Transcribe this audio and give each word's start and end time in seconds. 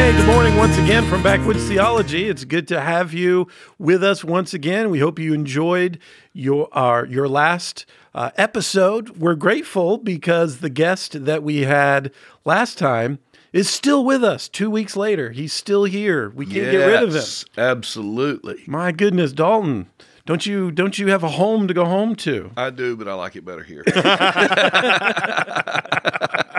Hey, 0.00 0.16
good 0.16 0.26
morning 0.26 0.56
once 0.56 0.78
again 0.78 1.06
from 1.10 1.22
Backwoods 1.22 1.68
Theology. 1.68 2.26
It's 2.26 2.46
good 2.46 2.66
to 2.68 2.80
have 2.80 3.12
you 3.12 3.48
with 3.78 4.02
us 4.02 4.24
once 4.24 4.54
again. 4.54 4.88
We 4.88 4.98
hope 4.98 5.18
you 5.18 5.34
enjoyed 5.34 5.98
your 6.32 6.70
our 6.72 7.04
your 7.04 7.28
last 7.28 7.84
uh, 8.14 8.30
episode. 8.36 9.18
We're 9.18 9.34
grateful 9.34 9.98
because 9.98 10.60
the 10.60 10.70
guest 10.70 11.26
that 11.26 11.42
we 11.42 11.64
had 11.64 12.12
last 12.46 12.78
time 12.78 13.18
is 13.52 13.68
still 13.68 14.02
with 14.02 14.24
us. 14.24 14.48
Two 14.48 14.70
weeks 14.70 14.96
later, 14.96 15.32
he's 15.32 15.52
still 15.52 15.84
here. 15.84 16.30
We 16.30 16.46
can't 16.46 16.70
get 16.70 16.86
rid 16.86 17.02
of 17.02 17.14
him. 17.14 17.22
Absolutely. 17.58 18.62
My 18.66 18.92
goodness, 18.92 19.32
Dolton, 19.32 19.90
don't 20.24 20.46
you 20.46 20.70
don't 20.70 20.98
you 20.98 21.08
have 21.08 21.24
a 21.24 21.28
home 21.28 21.68
to 21.68 21.74
go 21.74 21.84
home 21.84 22.16
to? 22.16 22.52
I 22.56 22.70
do, 22.70 22.96
but 22.96 23.06
I 23.06 23.12
like 23.12 23.36
it 23.36 23.44
better 23.44 23.62
here. 23.62 23.84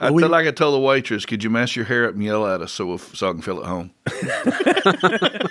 I 0.00 0.10
we- 0.10 0.22
feel 0.22 0.30
like 0.30 0.46
I 0.46 0.50
told 0.50 0.74
the 0.74 0.80
waitress, 0.80 1.26
"Could 1.26 1.44
you 1.44 1.50
mess 1.50 1.76
your 1.76 1.84
hair 1.84 2.08
up 2.08 2.14
and 2.14 2.24
yell 2.24 2.46
at 2.46 2.62
us 2.62 2.72
so 2.72 2.86
we'll, 2.86 2.98
so 2.98 3.28
I 3.28 3.32
can 3.32 3.42
feel 3.42 3.60
at 3.60 3.66
home?" 3.66 3.90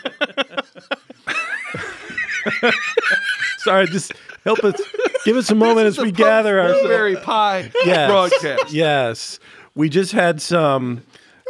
Sorry, 3.59 3.88
just 3.88 4.13
help 4.45 4.59
us. 4.63 4.80
Give 5.26 5.35
us 5.35 5.49
a 5.52 5.55
moment 5.55 5.88
as 5.88 5.98
we 5.98 6.12
gather 6.12 6.59
our 6.59 6.70
blueberry 6.71 7.16
pie 7.17 7.71
Yes. 7.85 8.09
broadcast. 8.09 8.73
Yes. 8.73 9.40
We 9.76 9.90
just 9.90 10.13
had 10.13 10.41
some 10.41 11.04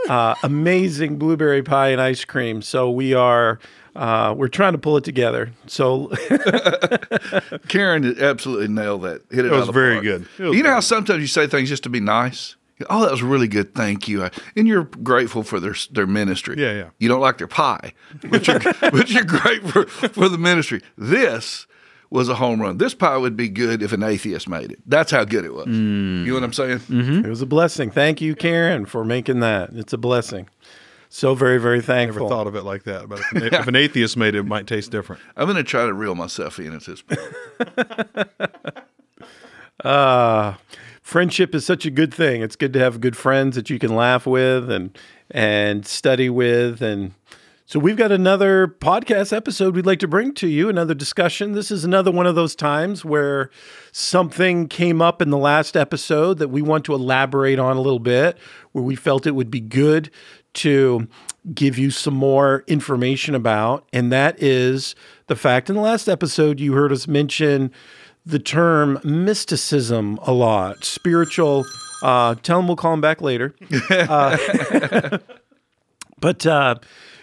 uh, 0.10 0.36
amazing 0.44 1.18
blueberry 1.18 1.62
pie 1.64 1.90
and 1.90 2.02
ice 2.02 2.26
cream. 2.26 2.62
So 2.62 2.90
we 2.90 3.14
are 3.14 3.60
uh, 3.96 4.34
we're 4.38 4.48
trying 4.48 4.74
to 4.74 4.78
pull 4.80 4.98
it 4.98 5.04
together. 5.04 5.52
So 5.68 6.08
Karen 7.68 8.02
did 8.02 8.20
absolutely 8.20 8.68
nailed 8.70 9.04
that. 9.04 9.22
Hit 9.30 9.46
it. 9.46 9.46
It 9.46 9.54
out 9.54 9.60
was 9.60 9.68
of 9.70 9.74
very 9.74 9.96
park. 9.96 10.04
good. 10.04 10.28
Was 10.40 10.56
You 10.58 10.64
know 10.64 10.72
how 10.72 10.80
sometimes 10.80 11.22
you 11.22 11.28
say 11.28 11.48
things 11.48 11.70
just 11.70 11.84
to 11.84 11.90
be 11.90 12.00
nice. 12.00 12.56
Oh, 12.90 13.02
that 13.02 13.12
was 13.12 13.22
really 13.24 13.48
good. 13.48 13.74
Thank 13.76 14.08
you. 14.08 14.24
I- 14.24 14.32
And 14.56 14.68
you're 14.68 14.84
grateful 14.86 15.44
for 15.44 15.60
their 15.60 15.76
their 15.92 16.08
ministry. 16.08 16.56
Yeah, 16.58 16.74
yeah. 16.74 16.90
You 17.00 17.10
don't 17.10 17.20
like 17.22 17.38
their 17.38 17.48
pie, 17.48 17.94
but 18.30 18.48
you're 18.48 18.60
but 18.82 19.10
you're 19.10 19.24
grateful 19.26 19.84
for, 19.86 20.10
for 20.10 20.30
the 20.30 20.38
ministry. 20.38 20.82
This 20.98 21.68
was 22.10 22.28
a 22.30 22.36
home 22.36 22.62
run. 22.62 22.78
This 22.78 22.94
pie 22.96 23.18
would 23.18 23.36
be 23.38 23.50
good 23.50 23.84
if 23.84 23.92
an 23.94 24.02
atheist 24.02 24.48
made 24.50 24.72
it. 24.72 24.80
That's 24.88 25.12
how 25.12 25.26
good 25.26 25.46
it 25.46 25.54
was. 25.54 25.68
Mm. 25.68 26.22
You 26.26 26.28
know 26.28 26.34
what 26.36 26.44
I'm 26.44 26.54
saying? 26.54 26.82
it 27.24 27.30
was 27.30 27.42
a 27.42 27.46
blessing. 27.46 27.92
Thank 27.92 28.20
you, 28.22 28.34
Karen, 28.36 28.86
for 28.86 29.04
making 29.06 29.42
that. 29.42 29.70
It's 29.74 29.94
a 29.94 29.98
blessing. 29.98 30.50
So 31.12 31.34
very, 31.36 31.60
very 31.60 31.82
thankful. 31.82 31.90
Never 31.98 32.20
thankful. 32.20 32.30
thought 32.30 32.48
of 32.48 32.56
it 32.56 32.64
like 32.64 32.84
that. 32.84 33.10
But 33.10 33.20
if 33.20 33.32
an, 33.34 33.44
if 33.62 33.68
an 33.68 33.76
atheist 33.76 34.16
made 34.18 34.36
it, 34.36 34.40
it 34.40 34.44
might 34.46 34.68
taste 34.68 34.90
different. 34.92 35.22
I'm 35.36 35.46
going 35.46 35.58
to 35.58 35.64
try 35.64 35.86
to 35.86 35.94
reel 35.94 36.16
myself 36.16 36.60
in 36.60 36.74
at 36.74 36.84
this 36.86 37.02
point. 37.02 37.20
Uh, 39.84 40.56
friendship 41.10 41.56
is 41.56 41.66
such 41.66 41.88
a 41.88 41.90
good 41.90 42.14
thing. 42.14 42.44
It's 42.44 42.56
good 42.56 42.72
to 42.74 42.80
have 42.80 43.02
good 43.02 43.18
friends 43.18 43.56
that 43.56 43.70
you 43.70 43.80
can 43.80 43.96
laugh 43.96 44.28
with 44.28 44.70
and 44.70 44.96
and 45.32 45.86
study 45.86 46.30
with 46.30 46.82
and 46.82 47.14
so 47.66 47.78
we've 47.78 47.98
got 47.98 48.12
another 48.12 48.68
podcast 48.68 49.32
episode 49.32 49.76
we'd 49.76 49.86
like 49.86 50.00
to 50.00 50.08
bring 50.08 50.34
to 50.34 50.48
you, 50.48 50.70
another 50.70 50.96
discussion. 50.96 51.52
This 51.52 51.70
is 51.70 51.86
another 51.86 52.10
one 52.10 52.26
of 52.26 52.34
those 52.34 52.56
times 52.56 53.06
where 53.06 53.52
something 53.92 54.68
came 54.68 55.04
up 55.04 55.22
in 55.22 55.30
the 55.30 55.38
last 55.38 55.78
episode 55.78 56.40
that 56.40 56.48
we 56.48 56.64
want 56.64 56.84
to 56.86 56.96
elaborate 56.96 57.60
on 57.60 57.78
a 57.78 57.82
little 57.82 58.00
bit, 58.00 58.40
where 58.72 58.84
we 58.84 58.96
felt 58.96 59.28
it 59.28 59.36
would 59.36 59.52
be 59.52 59.60
good 59.60 60.10
to 60.56 61.08
give 61.54 61.78
you 61.78 61.92
some 61.92 62.16
more 62.16 62.64
information 62.66 63.36
about, 63.36 63.88
and 63.94 64.12
that 64.12 64.42
is 64.42 64.96
the 65.28 65.36
fact 65.36 65.70
in 65.70 65.76
the 65.76 65.82
last 65.82 66.10
episode 66.10 66.60
you 66.60 66.74
heard 66.74 66.92
us 66.92 67.08
mention 67.08 67.72
the 68.30 68.40
term 68.40 69.00
mysticism 69.04 70.20
a 70.24 70.32
lot, 70.32 70.86
spiritual. 70.86 71.66
Uh, 72.02 72.36
tell 72.36 72.60
them 72.60 72.68
we'll 72.68 72.76
call 72.76 72.92
them 72.92 73.02
back 73.02 73.22
later. 73.22 73.54
Uh, 73.92 75.18
but 76.20 76.46
uh, 76.46 76.76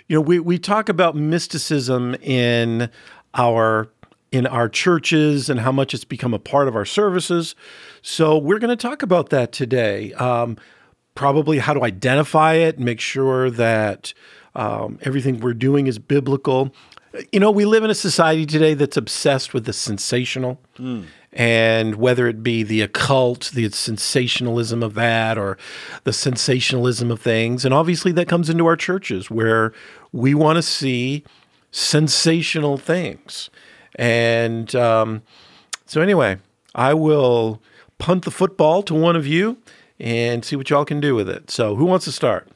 you 0.08 0.16
know, 0.16 0.20
we 0.20 0.38
we 0.38 0.58
talk 0.58 0.88
about 0.88 1.14
mysticism 1.14 2.14
in 2.16 2.90
our 3.34 3.88
in 4.32 4.46
our 4.46 4.68
churches 4.68 5.48
and 5.48 5.60
how 5.60 5.72
much 5.72 5.94
it's 5.94 6.04
become 6.04 6.34
a 6.34 6.38
part 6.38 6.68
of 6.68 6.74
our 6.76 6.84
services. 6.84 7.54
So 8.02 8.36
we're 8.36 8.58
going 8.58 8.76
to 8.76 8.80
talk 8.80 9.02
about 9.02 9.30
that 9.30 9.52
today. 9.52 10.12
Um, 10.14 10.56
probably 11.14 11.58
how 11.58 11.72
to 11.72 11.82
identify 11.84 12.54
it, 12.54 12.78
make 12.78 13.00
sure 13.00 13.50
that 13.50 14.12
um, 14.54 14.98
everything 15.02 15.40
we're 15.40 15.54
doing 15.54 15.86
is 15.86 15.98
biblical. 15.98 16.74
You 17.32 17.40
know, 17.40 17.50
we 17.50 17.64
live 17.64 17.84
in 17.84 17.90
a 17.90 17.94
society 17.94 18.46
today 18.46 18.74
that's 18.74 18.96
obsessed 18.96 19.54
with 19.54 19.64
the 19.64 19.72
sensational. 19.72 20.60
And 21.32 21.96
whether 21.96 22.26
it 22.28 22.42
be 22.42 22.62
the 22.62 22.80
occult, 22.80 23.50
the 23.52 23.68
sensationalism 23.70 24.82
of 24.82 24.94
that, 24.94 25.36
or 25.36 25.58
the 26.04 26.12
sensationalism 26.12 27.10
of 27.10 27.20
things. 27.20 27.64
And 27.64 27.74
obviously, 27.74 28.12
that 28.12 28.26
comes 28.26 28.48
into 28.48 28.64
our 28.66 28.76
churches 28.76 29.30
where 29.30 29.72
we 30.12 30.34
want 30.34 30.56
to 30.56 30.62
see 30.62 31.24
sensational 31.70 32.78
things. 32.78 33.50
And 33.96 34.74
um, 34.74 35.22
so, 35.84 36.00
anyway, 36.00 36.38
I 36.74 36.94
will 36.94 37.60
punt 37.98 38.24
the 38.24 38.30
football 38.30 38.82
to 38.84 38.94
one 38.94 39.16
of 39.16 39.26
you 39.26 39.58
and 40.00 40.44
see 40.44 40.56
what 40.56 40.70
y'all 40.70 40.84
can 40.84 41.00
do 41.00 41.14
with 41.14 41.28
it. 41.28 41.50
So, 41.50 41.76
who 41.76 41.84
wants 41.84 42.06
to 42.06 42.12
start? 42.12 42.48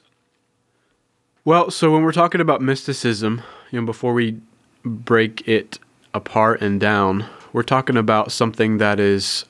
Well, 1.45 1.71
so 1.71 1.91
when 1.91 2.03
we're 2.03 2.13
talking 2.13 2.41
about 2.41 2.61
mysticism, 2.61 3.43
you 3.71 3.81
know, 3.81 3.87
before 3.87 4.13
we 4.13 4.41
break 4.85 5.47
it 5.49 5.79
apart 6.15 6.61
and 6.61 6.81
down, 6.81 7.27
we're 7.53 7.63
talking 7.63 7.97
about 7.97 8.33
something 8.33 8.79
that 8.79 8.99
is 9.01 9.45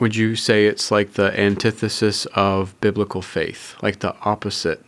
would 0.00 0.16
you 0.16 0.34
say 0.34 0.66
it's 0.66 0.90
like 0.90 1.12
the 1.12 1.38
antithesis 1.38 2.26
of 2.34 2.78
biblical 2.80 3.22
faith, 3.22 3.76
like 3.82 4.00
the 4.00 4.14
opposite 4.22 4.84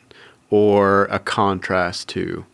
or 0.51 1.05
a 1.05 1.19
contrast 1.21 2.09
to 2.09 2.45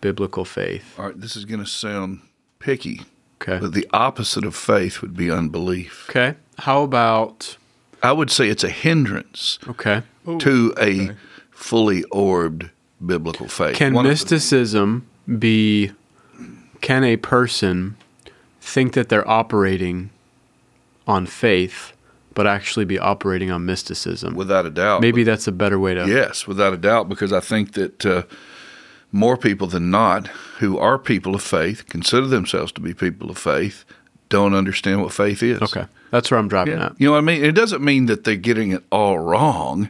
biblical 0.00 0.44
faith? 0.46 0.98
All 0.98 1.06
right, 1.06 1.20
this 1.20 1.36
is 1.36 1.44
going 1.44 1.60
to 1.60 1.66
sound 1.66 2.20
picky, 2.60 3.02
Okay. 3.42 3.58
but 3.58 3.74
the 3.74 3.86
opposite 3.92 4.44
of 4.46 4.56
faith 4.56 5.02
would 5.02 5.16
be 5.16 5.30
unbelief. 5.30 6.06
Okay. 6.08 6.34
How 6.60 6.82
about 6.82 7.56
I 8.02 8.12
would 8.12 8.30
say 8.30 8.48
it's 8.48 8.64
a 8.64 8.70
hindrance 8.70 9.58
okay. 9.68 10.02
to 10.38 10.72
a 10.80 11.10
fully 11.50 12.04
orbed 12.04 12.70
biblical 13.04 13.48
faith. 13.48 13.76
Can 13.76 13.92
One 13.92 14.06
of 14.06 14.08
the- 14.08 14.12
mysticism 14.12 15.06
be 15.38 15.92
can 16.80 17.04
a 17.04 17.16
person 17.16 17.96
think 18.60 18.92
that 18.94 19.08
they're 19.08 19.28
operating 19.28 20.10
on 21.06 21.26
faith 21.26 21.92
but 22.34 22.46
actually 22.46 22.84
be 22.84 22.98
operating 22.98 23.50
on 23.50 23.64
mysticism? 23.66 24.34
without 24.34 24.64
a 24.66 24.70
doubt. 24.70 25.00
Maybe 25.00 25.24
that's 25.24 25.46
a 25.48 25.52
better 25.52 25.78
way 25.78 25.94
to 25.94 26.06
Yes, 26.06 26.46
without 26.46 26.72
a 26.72 26.76
doubt, 26.76 27.08
because 27.08 27.32
I 27.32 27.40
think 27.40 27.72
that 27.72 28.06
uh, 28.06 28.22
more 29.10 29.36
people 29.36 29.66
than 29.66 29.90
not 29.90 30.28
who 30.58 30.78
are 30.78 30.98
people 30.98 31.34
of 31.34 31.42
faith, 31.42 31.86
consider 31.88 32.26
themselves 32.26 32.70
to 32.72 32.80
be 32.80 32.94
people 32.94 33.30
of 33.30 33.38
faith, 33.38 33.84
don't 34.28 34.54
understand 34.54 35.02
what 35.02 35.12
faith 35.12 35.42
is. 35.42 35.60
Okay. 35.62 35.86
That's 36.10 36.30
where 36.30 36.38
I'm 36.38 36.48
driving 36.48 36.78
Yeah. 36.78 36.86
at. 36.86 37.00
You 37.00 37.06
know 37.08 37.12
what 37.12 37.18
I 37.18 37.22
mean? 37.22 37.42
It 37.44 37.52
doesn't 37.52 37.82
mean 37.82 38.06
that 38.06 38.24
they're 38.24 38.36
getting 38.36 38.70
it 38.72 38.84
all 38.92 39.18
wrong. 39.18 39.88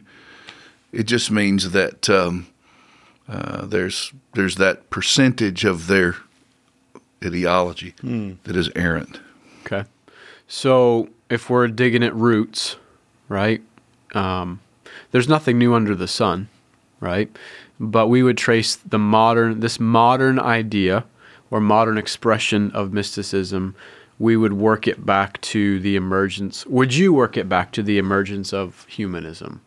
It 0.91 1.03
just 1.03 1.29
means 1.29 1.71
that 1.71 2.09
um, 2.09 2.47
uh, 3.27 3.65
there's 3.65 4.11
there's 4.33 4.55
that 4.55 4.89
percentage 4.89 5.65
of 5.65 5.85
their 5.87 6.15
ideology 7.23 7.93
that 8.43 8.55
is 8.55 8.69
errant. 8.75 9.19
Okay. 9.65 9.87
So 10.47 11.09
if 11.29 11.49
we're 11.49 11.67
digging 11.67 12.03
at 12.03 12.15
roots, 12.15 12.77
right? 13.27 13.61
Um, 14.13 14.59
there's 15.11 15.27
nothing 15.29 15.57
new 15.57 15.73
under 15.73 15.95
the 15.95 16.07
sun, 16.07 16.49
right? 16.99 17.29
But 17.79 18.07
we 18.07 18.23
would 18.23 18.37
trace 18.37 18.75
the 18.75 18.99
modern, 18.99 19.59
this 19.59 19.79
modern 19.79 20.39
idea 20.39 21.05
or 21.51 21.59
modern 21.59 21.97
expression 21.97 22.71
of 22.71 22.93
mysticism. 22.93 23.75
We 24.17 24.35
would 24.35 24.53
work 24.53 24.87
it 24.87 25.05
back 25.05 25.39
to 25.41 25.79
the 25.79 25.95
emergence. 25.95 26.65
Would 26.65 26.93
you 26.93 27.13
work 27.13 27.37
it 27.37 27.47
back 27.47 27.71
to 27.73 27.83
the 27.83 27.97
emergence 27.97 28.51
of 28.51 28.85
humanism? 28.89 29.61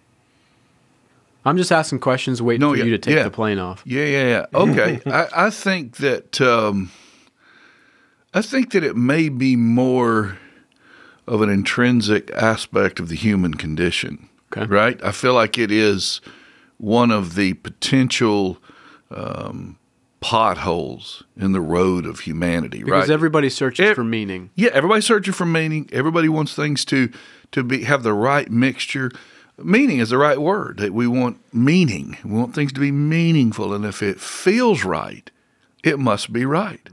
I'm 1.45 1.57
just 1.57 1.73
asking 1.73 2.01
questions, 2.01 2.41
waiting 2.41 2.61
No, 2.61 2.71
for 2.73 2.77
yeah, 2.79 2.85
you 2.85 2.91
to 2.93 2.99
take 2.99 3.17
yeah. 3.17 3.23
the 3.25 3.31
plane 3.31 3.59
off. 3.59 3.83
Yeah, 3.85 4.05
yeah, 4.05 4.29
yeah. 4.29 4.47
Okay, 4.55 5.01
I, 5.07 5.47
I 5.47 5.51
think 5.51 5.97
that 5.97 6.41
um, 6.41 6.91
I 8.35 8.43
think 8.43 8.73
that 8.73 8.83
it 8.83 8.97
may 8.97 9.29
be 9.29 9.57
more 9.57 10.39
of 11.27 11.43
an 11.43 11.51
intrinsic 11.51 12.31
aspect 12.33 12.99
of 12.99 13.09
the 13.09 13.15
human 13.15 13.55
condition. 13.55 14.29
Okay. 14.53 14.67
Right. 14.67 15.03
I 15.03 15.13
feel 15.13 15.35
like 15.35 15.59
it 15.59 15.71
is 15.71 16.21
one 16.79 17.11
of 17.11 17.35
the 17.35 17.55
potential 17.55 18.59
um, 19.11 19.79
potholes 20.21 21.25
in 21.37 21.53
the 21.53 21.61
road 21.61 22.07
of 22.07 22.21
humanity. 22.21 22.79
Because 22.79 22.91
right. 22.91 22.99
Because 23.01 23.11
everybody 23.11 23.51
searches 23.51 23.95
for 23.95 24.05
meaning. 24.05 24.51
Yeah, 24.55 24.71
everybody's 24.73 25.07
searching 25.07 25.35
for 25.35 25.47
meaning. 25.47 25.89
Everybody 25.93 26.29
wants 26.29 26.55
things 26.55 26.85
to 26.87 27.11
to 27.53 27.63
be 27.63 27.85
have 27.85 28.03
the 28.03 28.15
right 28.15 28.51
mixture. 28.51 29.11
Meaning 29.59 29.99
is 29.99 30.11
the 30.11 30.19
right 30.19 30.41
word. 30.41 30.79
That 30.79 30.95
we 30.95 31.07
want 31.07 31.39
meaning. 31.55 32.17
We 32.25 32.33
want 32.33 32.55
things 32.55 32.73
to 32.73 32.81
be 32.81 32.91
meaningful, 32.91 33.75
and 33.75 33.85
if 33.85 34.03
it 34.03 34.21
feels 34.21 34.85
right, 34.85 35.31
it 35.85 35.99
must 35.99 36.33
be 36.33 36.47
right. 36.47 36.89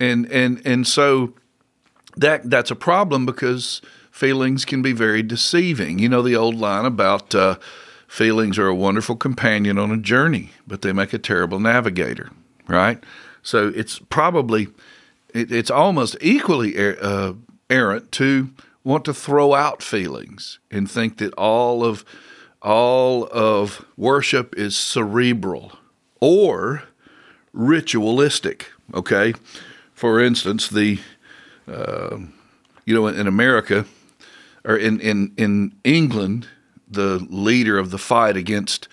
And 0.00 0.30
and 0.30 0.62
and 0.64 0.86
so 0.86 1.34
that 2.16 2.50
that's 2.50 2.70
a 2.70 2.76
problem 2.76 3.26
because 3.26 3.80
feelings 4.10 4.64
can 4.64 4.82
be 4.82 4.92
very 4.92 5.22
deceiving. 5.22 5.98
You 5.98 6.08
know 6.08 6.22
the 6.22 6.36
old 6.36 6.56
line 6.56 6.84
about 6.84 7.34
uh, 7.34 7.56
Feelings 8.10 8.58
are 8.58 8.66
a 8.66 8.74
wonderful 8.74 9.14
companion 9.14 9.78
on 9.78 9.92
a 9.92 9.96
journey, 9.96 10.50
but 10.66 10.82
they 10.82 10.92
make 10.92 11.12
a 11.12 11.18
terrible 11.18 11.60
navigator, 11.60 12.30
right? 12.66 12.98
So 13.40 13.68
it's 13.68 14.00
probably, 14.00 14.66
it, 15.32 15.52
it's 15.52 15.70
almost 15.70 16.16
equally 16.20 16.76
er, 16.76 16.98
uh, 17.00 17.34
errant 17.70 18.10
to 18.10 18.50
want 18.82 19.04
to 19.04 19.14
throw 19.14 19.54
out 19.54 19.80
feelings 19.80 20.58
and 20.72 20.90
think 20.90 21.18
that 21.18 21.32
all 21.34 21.84
of 21.84 22.04
all 22.60 23.28
of 23.30 23.86
worship 23.96 24.58
is 24.58 24.76
cerebral 24.76 25.78
or 26.18 26.82
ritualistic. 27.52 28.72
Okay, 28.94 29.34
for 29.92 30.20
instance, 30.20 30.68
the 30.68 30.98
uh, 31.68 32.18
you 32.84 32.94
know 32.94 33.06
in 33.06 33.26
America 33.26 33.86
or 34.64 34.76
in 34.76 35.00
in 35.00 35.32
in 35.36 35.74
England, 35.84 36.48
the 36.88 37.26
leader 37.30 37.78
of 37.78 37.90
the 37.90 37.98
fight 37.98 38.36
against 38.36 38.88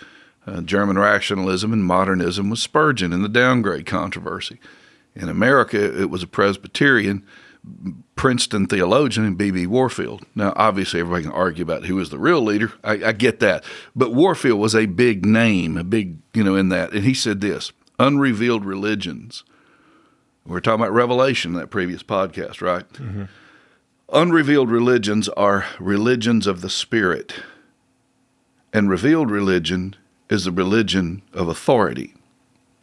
uh, 0.46 0.62
German 0.62 0.98
rationalism 0.98 1.74
and 1.74 1.84
modernism 1.84 2.50
was 2.50 2.62
Spurgeon 2.62 3.12
in 3.12 3.22
the 3.22 3.30
downgrade 3.30 3.86
controversy. 3.86 4.60
In 5.16 5.30
America, 5.30 6.00
it 6.00 6.10
was 6.10 6.22
a 6.22 6.28
Presbyterian 6.28 7.26
Princeton 8.16 8.68
theologian 8.68 9.36
B.B. 9.36 9.68
Warfield. 9.68 10.26
Now, 10.36 10.54
obviously, 10.56 11.00
everybody 11.00 11.24
can 11.24 11.32
argue 11.32 11.64
about 11.64 11.86
who 11.86 11.96
was 11.96 12.10
the 12.10 12.20
real 12.20 12.42
leader. 12.42 12.72
I, 12.84 12.94
I, 13.06 13.12
get 13.12 13.40
that. 13.42 13.64
But 13.96 14.14
Warfield 14.14 14.60
was 14.60 14.74
a 14.74 14.86
big 14.86 15.26
name, 15.26 15.78
a 15.78 15.84
big, 15.84 16.18
you 16.34 16.44
know, 16.44 16.56
in 16.56 16.70
that. 16.70 16.94
And 16.94 17.04
he 17.04 17.14
said 17.14 17.42
this 17.42 17.72
unrevealed 18.00 18.64
religions. 18.64 19.44
We 20.48 20.56
are 20.56 20.62
talking 20.62 20.82
about 20.82 20.94
Revelation 20.94 21.52
in 21.52 21.60
that 21.60 21.70
previous 21.70 22.04
podcast, 22.04 22.62
right? 22.62 22.88
Mm-hmm. 22.94 23.24
Unrevealed 24.14 24.72
religions 24.72 25.28
are 25.30 25.66
religions 25.80 26.48
of 26.48 26.62
the 26.62 26.70
Spirit, 26.70 27.34
and 28.72 28.90
revealed 28.90 29.30
religion 29.30 29.96
is 30.30 30.46
the 30.46 30.52
religion 30.52 31.22
of 31.34 31.50
authority. 31.50 32.14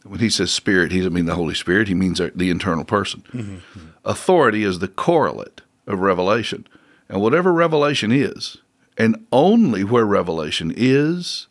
When 0.03 0.21
he 0.21 0.29
says 0.29 0.51
spirit, 0.51 0.93
he 0.93 0.99
doesn't 0.99 1.15
mean 1.15 1.25
the 1.25 1.35
Holy 1.35 1.55
Spirit, 1.55 1.89
he 1.89 1.95
means 1.95 2.21
the 2.35 2.51
internal 2.51 2.85
person. 2.85 3.25
Mm-hmm. 3.33 3.57
Authority 4.05 4.63
is 4.63 4.81
the 4.81 4.89
correlate 4.89 5.63
of 5.87 6.01
revelation. 6.01 6.67
And 7.09 7.23
whatever 7.23 7.53
revelation 7.53 8.13
is, 8.13 8.59
and 8.99 9.27
only 9.33 9.83
where 9.83 10.05
revelation 10.05 10.73
is, 10.77 11.47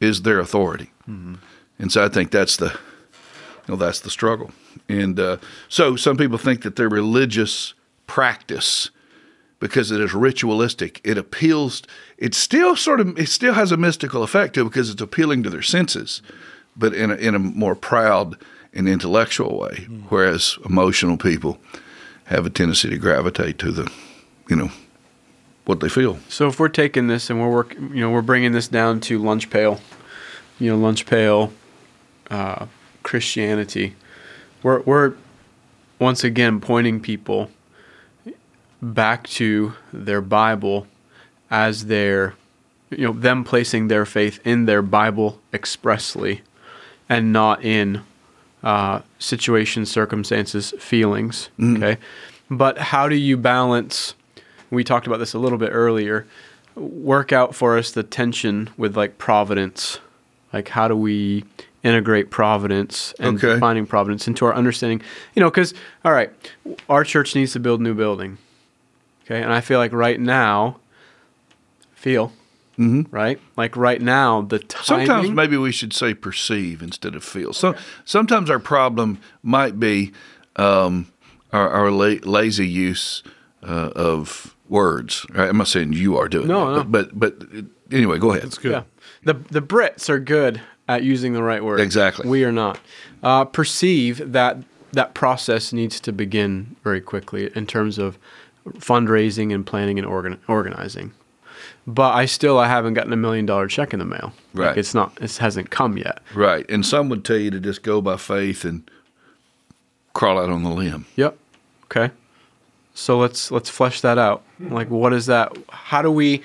is 0.00 0.22
their 0.22 0.40
authority. 0.40 0.90
Mm-hmm. 1.08 1.36
And 1.78 1.92
so 1.92 2.04
I 2.04 2.08
think 2.08 2.32
that's 2.32 2.56
the, 2.56 2.76
you 3.66 3.74
know, 3.74 3.76
that's 3.76 4.00
the 4.00 4.10
struggle. 4.10 4.50
And 4.88 5.18
uh, 5.18 5.38
so 5.68 5.96
some 5.96 6.16
people 6.16 6.38
think 6.38 6.62
that 6.62 6.76
their 6.76 6.88
religious 6.88 7.74
practice 8.06 8.90
because 9.58 9.90
it 9.90 10.00
is 10.00 10.14
ritualistic. 10.14 11.00
It 11.02 11.18
appeals. 11.18 11.82
It 12.18 12.34
still 12.34 12.76
sort 12.76 13.00
of. 13.00 13.18
It 13.18 13.28
still 13.28 13.54
has 13.54 13.72
a 13.72 13.76
mystical 13.76 14.22
effect 14.22 14.54
to 14.54 14.62
it 14.62 14.64
because 14.64 14.90
it's 14.90 15.02
appealing 15.02 15.42
to 15.44 15.50
their 15.50 15.62
senses, 15.62 16.22
but 16.76 16.94
in 16.94 17.10
a, 17.10 17.14
in 17.14 17.34
a 17.34 17.38
more 17.38 17.74
proud 17.74 18.36
and 18.74 18.88
intellectual 18.88 19.58
way. 19.58 19.86
Mm. 19.88 20.04
Whereas 20.08 20.58
emotional 20.68 21.16
people 21.16 21.58
have 22.24 22.44
a 22.44 22.50
tendency 22.50 22.90
to 22.90 22.98
gravitate 22.98 23.58
to 23.58 23.70
the, 23.70 23.90
you 24.48 24.56
know, 24.56 24.70
what 25.64 25.80
they 25.80 25.88
feel. 25.88 26.18
So 26.28 26.48
if 26.48 26.60
we're 26.60 26.68
taking 26.68 27.06
this 27.06 27.30
and 27.30 27.40
we're 27.40 27.50
work, 27.50 27.74
you 27.74 28.00
know, 28.00 28.10
we're 28.10 28.22
bringing 28.22 28.52
this 28.52 28.68
down 28.68 29.00
to 29.02 29.18
lunch 29.18 29.48
pail, 29.48 29.80
you 30.58 30.70
know, 30.70 30.76
lunch 30.76 31.06
pail, 31.06 31.52
uh, 32.30 32.66
Christianity. 33.06 33.94
We're 34.64 34.80
we're 34.80 35.14
once 36.00 36.24
again 36.24 36.60
pointing 36.60 37.00
people 37.00 37.50
back 38.82 39.28
to 39.28 39.74
their 39.92 40.20
Bible 40.20 40.88
as 41.48 41.86
their, 41.86 42.34
you 42.90 43.06
know, 43.06 43.12
them 43.12 43.44
placing 43.44 43.86
their 43.86 44.04
faith 44.04 44.40
in 44.44 44.66
their 44.66 44.82
Bible 44.82 45.40
expressly 45.54 46.42
and 47.08 47.32
not 47.32 47.64
in 47.64 48.02
uh, 48.64 49.00
situations, 49.20 49.88
circumstances, 49.88 50.74
feelings. 50.78 51.48
Mm. 51.58 51.76
Okay. 51.76 52.00
But 52.50 52.78
how 52.78 53.08
do 53.08 53.14
you 53.14 53.36
balance? 53.36 54.14
We 54.70 54.82
talked 54.82 55.06
about 55.06 55.18
this 55.18 55.32
a 55.32 55.38
little 55.38 55.58
bit 55.58 55.70
earlier. 55.70 56.26
Work 56.74 57.32
out 57.32 57.54
for 57.54 57.78
us 57.78 57.92
the 57.92 58.02
tension 58.02 58.68
with 58.76 58.96
like 58.96 59.16
providence. 59.16 60.00
Like, 60.52 60.70
how 60.70 60.88
do 60.88 60.96
we 60.96 61.44
integrate 61.82 62.30
providence 62.30 63.14
and 63.18 63.42
okay. 63.42 63.58
finding 63.60 63.86
providence 63.86 64.26
into 64.26 64.44
our 64.44 64.54
understanding? 64.54 65.02
You 65.34 65.40
know, 65.40 65.50
because, 65.50 65.74
all 66.04 66.12
right, 66.12 66.30
our 66.88 67.04
church 67.04 67.34
needs 67.34 67.52
to 67.52 67.60
build 67.60 67.80
a 67.80 67.82
new 67.82 67.94
building. 67.94 68.38
Okay, 69.24 69.42
and 69.42 69.52
I 69.52 69.60
feel 69.60 69.78
like 69.78 69.92
right 69.92 70.20
now, 70.20 70.78
feel 71.94 72.32
mm-hmm. 72.78 73.02
right, 73.14 73.40
like 73.56 73.76
right 73.76 74.00
now, 74.00 74.42
the 74.42 74.60
timing. 74.60 75.06
Sometimes 75.06 75.30
maybe 75.30 75.56
we 75.56 75.72
should 75.72 75.92
say 75.92 76.14
perceive 76.14 76.82
instead 76.82 77.16
of 77.16 77.24
feel. 77.24 77.52
So 77.52 77.70
okay. 77.70 77.80
sometimes 78.04 78.50
our 78.50 78.60
problem 78.60 79.18
might 79.42 79.80
be 79.80 80.12
um, 80.54 81.12
our, 81.52 81.68
our 81.68 81.90
la- 81.90 82.20
lazy 82.22 82.68
use 82.68 83.24
uh, 83.64 83.90
of 83.96 84.54
words. 84.68 85.26
Right? 85.30 85.48
I'm 85.48 85.58
not 85.58 85.68
saying 85.68 85.92
you 85.94 86.16
are 86.16 86.28
doing 86.28 86.46
no, 86.46 86.74
that, 86.74 86.76
no. 86.76 86.84
but 86.84 87.18
but, 87.18 87.38
but 87.50 87.64
anyway, 87.90 88.18
go 88.18 88.30
ahead. 88.30 88.44
That's 88.44 88.58
good. 88.58 88.72
Yeah. 88.72 88.82
The 89.24 89.34
the 89.34 89.60
Brits 89.60 90.08
are 90.08 90.20
good 90.20 90.60
at 90.88 91.02
using 91.02 91.32
the 91.32 91.42
right 91.42 91.64
word. 91.64 91.80
Exactly. 91.80 92.28
We 92.28 92.44
are 92.44 92.52
not. 92.52 92.78
Uh, 93.22 93.44
perceive 93.44 94.32
that 94.32 94.58
that 94.92 95.14
process 95.14 95.72
needs 95.72 96.00
to 96.00 96.12
begin 96.12 96.76
very 96.82 97.00
quickly 97.00 97.50
in 97.54 97.66
terms 97.66 97.98
of 97.98 98.18
fundraising 98.78 99.52
and 99.52 99.66
planning 99.66 99.98
and 99.98 100.06
organ- 100.06 100.40
organizing. 100.48 101.12
But 101.86 102.14
I 102.14 102.26
still 102.26 102.58
I 102.58 102.68
haven't 102.68 102.94
gotten 102.94 103.12
a 103.12 103.16
million 103.16 103.46
dollar 103.46 103.68
check 103.68 103.92
in 103.92 103.98
the 103.98 104.04
mail. 104.04 104.32
Right. 104.54 104.68
Like 104.68 104.76
it's 104.76 104.94
not 104.94 105.16
it 105.20 105.36
hasn't 105.36 105.70
come 105.70 105.96
yet. 105.96 106.20
Right. 106.34 106.68
And 106.68 106.84
some 106.84 107.08
would 107.08 107.24
tell 107.24 107.36
you 107.36 107.50
to 107.50 107.60
just 107.60 107.82
go 107.82 108.00
by 108.00 108.16
faith 108.16 108.64
and 108.64 108.88
crawl 110.12 110.38
out 110.38 110.50
on 110.50 110.62
the 110.62 110.70
limb. 110.70 111.06
Yep. 111.16 111.36
Okay. 111.84 112.10
So 112.94 113.18
let's 113.18 113.50
let's 113.50 113.70
flesh 113.70 114.00
that 114.00 114.18
out. 114.18 114.42
Like 114.58 114.90
what 114.90 115.12
is 115.12 115.26
that 115.26 115.56
how 115.68 116.02
do 116.02 116.10
we 116.10 116.42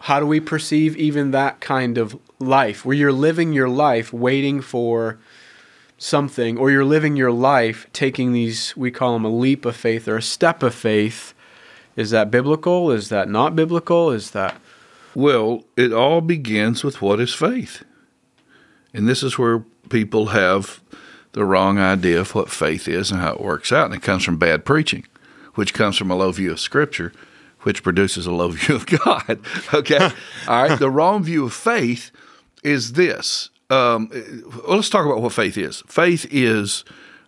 how 0.00 0.20
do 0.20 0.26
we 0.26 0.40
perceive 0.40 0.96
even 0.96 1.32
that 1.32 1.60
kind 1.60 1.98
of 1.98 2.18
life 2.38 2.84
where 2.84 2.96
you're 2.96 3.12
living 3.12 3.52
your 3.52 3.68
life 3.68 4.12
waiting 4.12 4.60
for 4.60 5.18
something 5.98 6.58
or 6.58 6.70
you're 6.70 6.84
living 6.84 7.16
your 7.16 7.32
life 7.32 7.86
taking 7.92 8.32
these 8.32 8.76
we 8.76 8.90
call 8.90 9.14
them 9.14 9.24
a 9.24 9.30
leap 9.30 9.64
of 9.64 9.74
faith 9.74 10.06
or 10.06 10.16
a 10.16 10.22
step 10.22 10.62
of 10.62 10.74
faith. 10.74 11.32
Is 11.96 12.10
that 12.10 12.30
biblical? 12.30 12.90
Is 12.90 13.08
that 13.08 13.28
not 13.28 13.56
biblical? 13.56 14.10
Is 14.10 14.32
that 14.32 14.60
well 15.14 15.64
it 15.76 15.92
all 15.92 16.20
begins 16.20 16.84
with 16.84 17.00
what 17.00 17.20
is 17.20 17.34
faith. 17.34 17.84
And 18.92 19.08
this 19.08 19.22
is 19.22 19.38
where 19.38 19.64
people 19.88 20.26
have 20.26 20.82
the 21.32 21.44
wrong 21.44 21.78
idea 21.78 22.20
of 22.20 22.34
what 22.34 22.50
faith 22.50 22.88
is 22.88 23.10
and 23.10 23.20
how 23.20 23.34
it 23.34 23.40
works 23.40 23.72
out. 23.72 23.86
And 23.86 23.94
it 23.94 24.02
comes 24.02 24.24
from 24.24 24.38
bad 24.38 24.64
preaching 24.64 25.06
which 25.54 25.72
comes 25.72 25.96
from 25.96 26.10
a 26.10 26.14
low 26.14 26.32
view 26.32 26.52
of 26.52 26.60
scripture 26.60 27.12
which 27.60 27.82
produces 27.82 28.26
a 28.26 28.32
low 28.32 28.48
view 28.52 28.76
of 28.76 28.86
god. 28.86 29.40
Okay? 29.72 29.98
All 30.48 30.68
right? 30.68 30.78
The 30.78 30.90
wrong 30.90 31.24
view 31.24 31.46
of 31.46 31.54
faith 31.54 32.12
is 32.62 32.92
this 32.92 33.50
um, 33.68 34.10
well, 34.10 34.76
let's 34.76 34.90
talk 34.90 35.06
about 35.06 35.20
what 35.20 35.32
faith 35.32 35.58
is. 35.58 35.82
Faith 35.88 36.26
is 36.30 36.84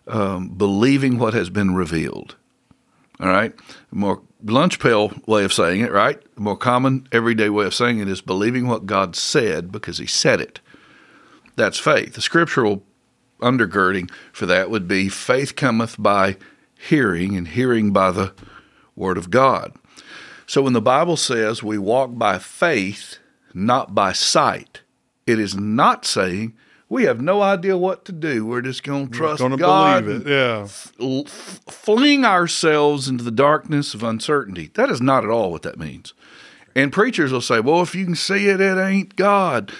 um, 0.07 0.49
believing 0.49 1.19
what 1.19 1.33
has 1.33 1.49
been 1.49 1.75
revealed. 1.75 2.35
All 3.19 3.27
right, 3.27 3.53
more 3.91 4.21
lunch 4.45 4.79
pail 4.79 5.11
way 5.25 5.43
of 5.43 5.51
saying 5.51 5.81
it, 5.81 5.91
right? 5.91 6.21
The 6.35 6.41
more 6.41 6.55
common 6.55 7.07
everyday 7.11 7.49
way 7.49 7.65
of 7.65 7.75
saying 7.75 7.99
it 7.99 8.07
is 8.07 8.21
believing 8.21 8.67
what 8.67 8.85
God 8.85 9.15
said 9.17 9.71
because 9.71 9.97
He 9.97 10.07
said 10.07 10.39
it. 10.39 10.61
That's 11.57 11.77
faith. 11.77 12.13
The 12.13 12.21
scriptural 12.21 12.83
undergirding 13.41 14.09
for 14.31 14.45
that 14.45 14.69
would 14.69 14.87
be 14.87 15.09
faith 15.09 15.57
cometh 15.57 16.01
by 16.01 16.37
hearing, 16.77 17.35
and 17.35 17.49
hearing 17.49 17.91
by 17.91 18.11
the 18.11 18.33
word 18.95 19.17
of 19.17 19.29
God. 19.29 19.75
So 20.47 20.61
when 20.61 20.73
the 20.73 20.81
Bible 20.81 21.17
says 21.17 21.61
we 21.61 21.77
walk 21.77 22.11
by 22.13 22.39
faith, 22.39 23.17
not 23.53 23.93
by 23.93 24.13
sight, 24.13 24.78
it 25.29 25.39
is 25.39 25.55
not 25.55 26.05
saying 26.05 26.55
we 26.89 27.03
have 27.03 27.21
no 27.21 27.43
idea 27.43 27.77
what 27.77 28.03
to 28.05 28.11
do. 28.11 28.45
We're 28.47 28.63
just 28.63 28.81
going 28.83 29.09
to 29.09 29.13
trust 29.13 29.41
gonna 29.41 29.57
God. 29.57 30.05
Believe 30.05 30.25
it. 30.25 30.29
Yeah. 30.29 30.67
F- 30.67 31.61
fling 31.69 32.25
ourselves 32.25 33.07
into 33.07 33.23
the 33.23 33.31
darkness 33.31 33.93
of 33.93 34.01
uncertainty. 34.01 34.71
That 34.73 34.89
is 34.89 34.99
not 34.99 35.23
at 35.23 35.29
all 35.29 35.51
what 35.51 35.61
that 35.61 35.77
means. 35.77 36.15
And 36.75 36.91
preachers 36.91 37.31
will 37.31 37.41
say, 37.41 37.59
well, 37.59 37.81
if 37.81 37.93
you 37.93 38.05
can 38.05 38.15
see 38.15 38.47
it, 38.47 38.59
it 38.59 38.77
ain't 38.79 39.15
God. 39.15 39.71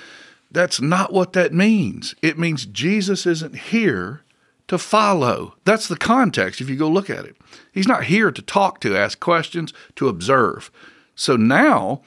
That's 0.52 0.80
not 0.80 1.12
what 1.12 1.34
that 1.34 1.52
means. 1.52 2.14
It 2.22 2.38
means 2.38 2.66
Jesus 2.68 3.26
isn't 3.26 3.56
here 3.56 4.22
to 4.68 4.78
follow. 4.78 5.56
That's 5.66 5.88
the 5.88 5.98
context 5.98 6.62
if 6.62 6.70
you 6.70 6.76
go 6.76 6.90
look 6.90 7.10
at 7.10 7.26
it. 7.26 7.36
He's 7.72 7.88
not 7.88 8.06
here 8.06 8.32
to 8.32 8.42
talk 8.42 8.82
to, 8.82 8.96
ask 8.96 9.20
questions, 9.20 9.74
to 9.96 10.08
observe. 10.10 10.70
So 11.16 11.36
now 11.36 12.02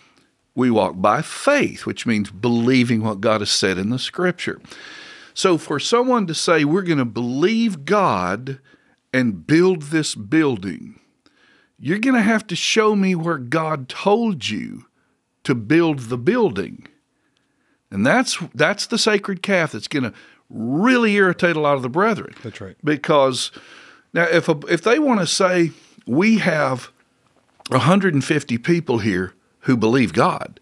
we 0.54 0.70
walk 0.70 1.00
by 1.00 1.22
faith, 1.22 1.86
which 1.86 2.06
means 2.06 2.30
believing 2.30 3.02
what 3.02 3.20
God 3.20 3.40
has 3.40 3.50
said 3.50 3.78
in 3.78 3.90
the 3.90 3.98
scripture. 3.98 4.60
So 5.34 5.56
for 5.56 5.80
someone 5.80 6.26
to 6.26 6.34
say, 6.34 6.64
we're 6.64 6.82
going 6.82 6.98
to 6.98 7.04
believe 7.04 7.84
God 7.84 8.60
and 9.12 9.46
build 9.46 9.84
this 9.84 10.14
building, 10.14 11.00
you're 11.78 11.98
going 11.98 12.14
to 12.14 12.22
have 12.22 12.46
to 12.48 12.56
show 12.56 12.94
me 12.94 13.14
where 13.14 13.38
God 13.38 13.88
told 13.88 14.48
you 14.48 14.86
to 15.44 15.54
build 15.54 16.00
the 16.00 16.18
building. 16.18 16.86
And 17.90 18.06
that's 18.06 18.38
that's 18.54 18.86
the 18.86 18.98
sacred 18.98 19.42
calf 19.42 19.72
that's 19.72 19.88
going 19.88 20.04
to 20.04 20.14
really 20.48 21.14
irritate 21.14 21.56
a 21.56 21.60
lot 21.60 21.76
of 21.76 21.82
the 21.82 21.88
brethren. 21.88 22.34
That's 22.42 22.60
right. 22.60 22.76
Because 22.82 23.50
now 24.14 24.24
if 24.24 24.48
a, 24.48 24.58
if 24.68 24.82
they 24.82 24.98
want 24.98 25.20
to 25.20 25.26
say 25.26 25.72
we 26.06 26.38
have 26.38 26.90
150 27.68 28.58
people 28.58 28.98
here 28.98 29.34
who 29.62 29.76
believe 29.76 30.12
God 30.12 30.60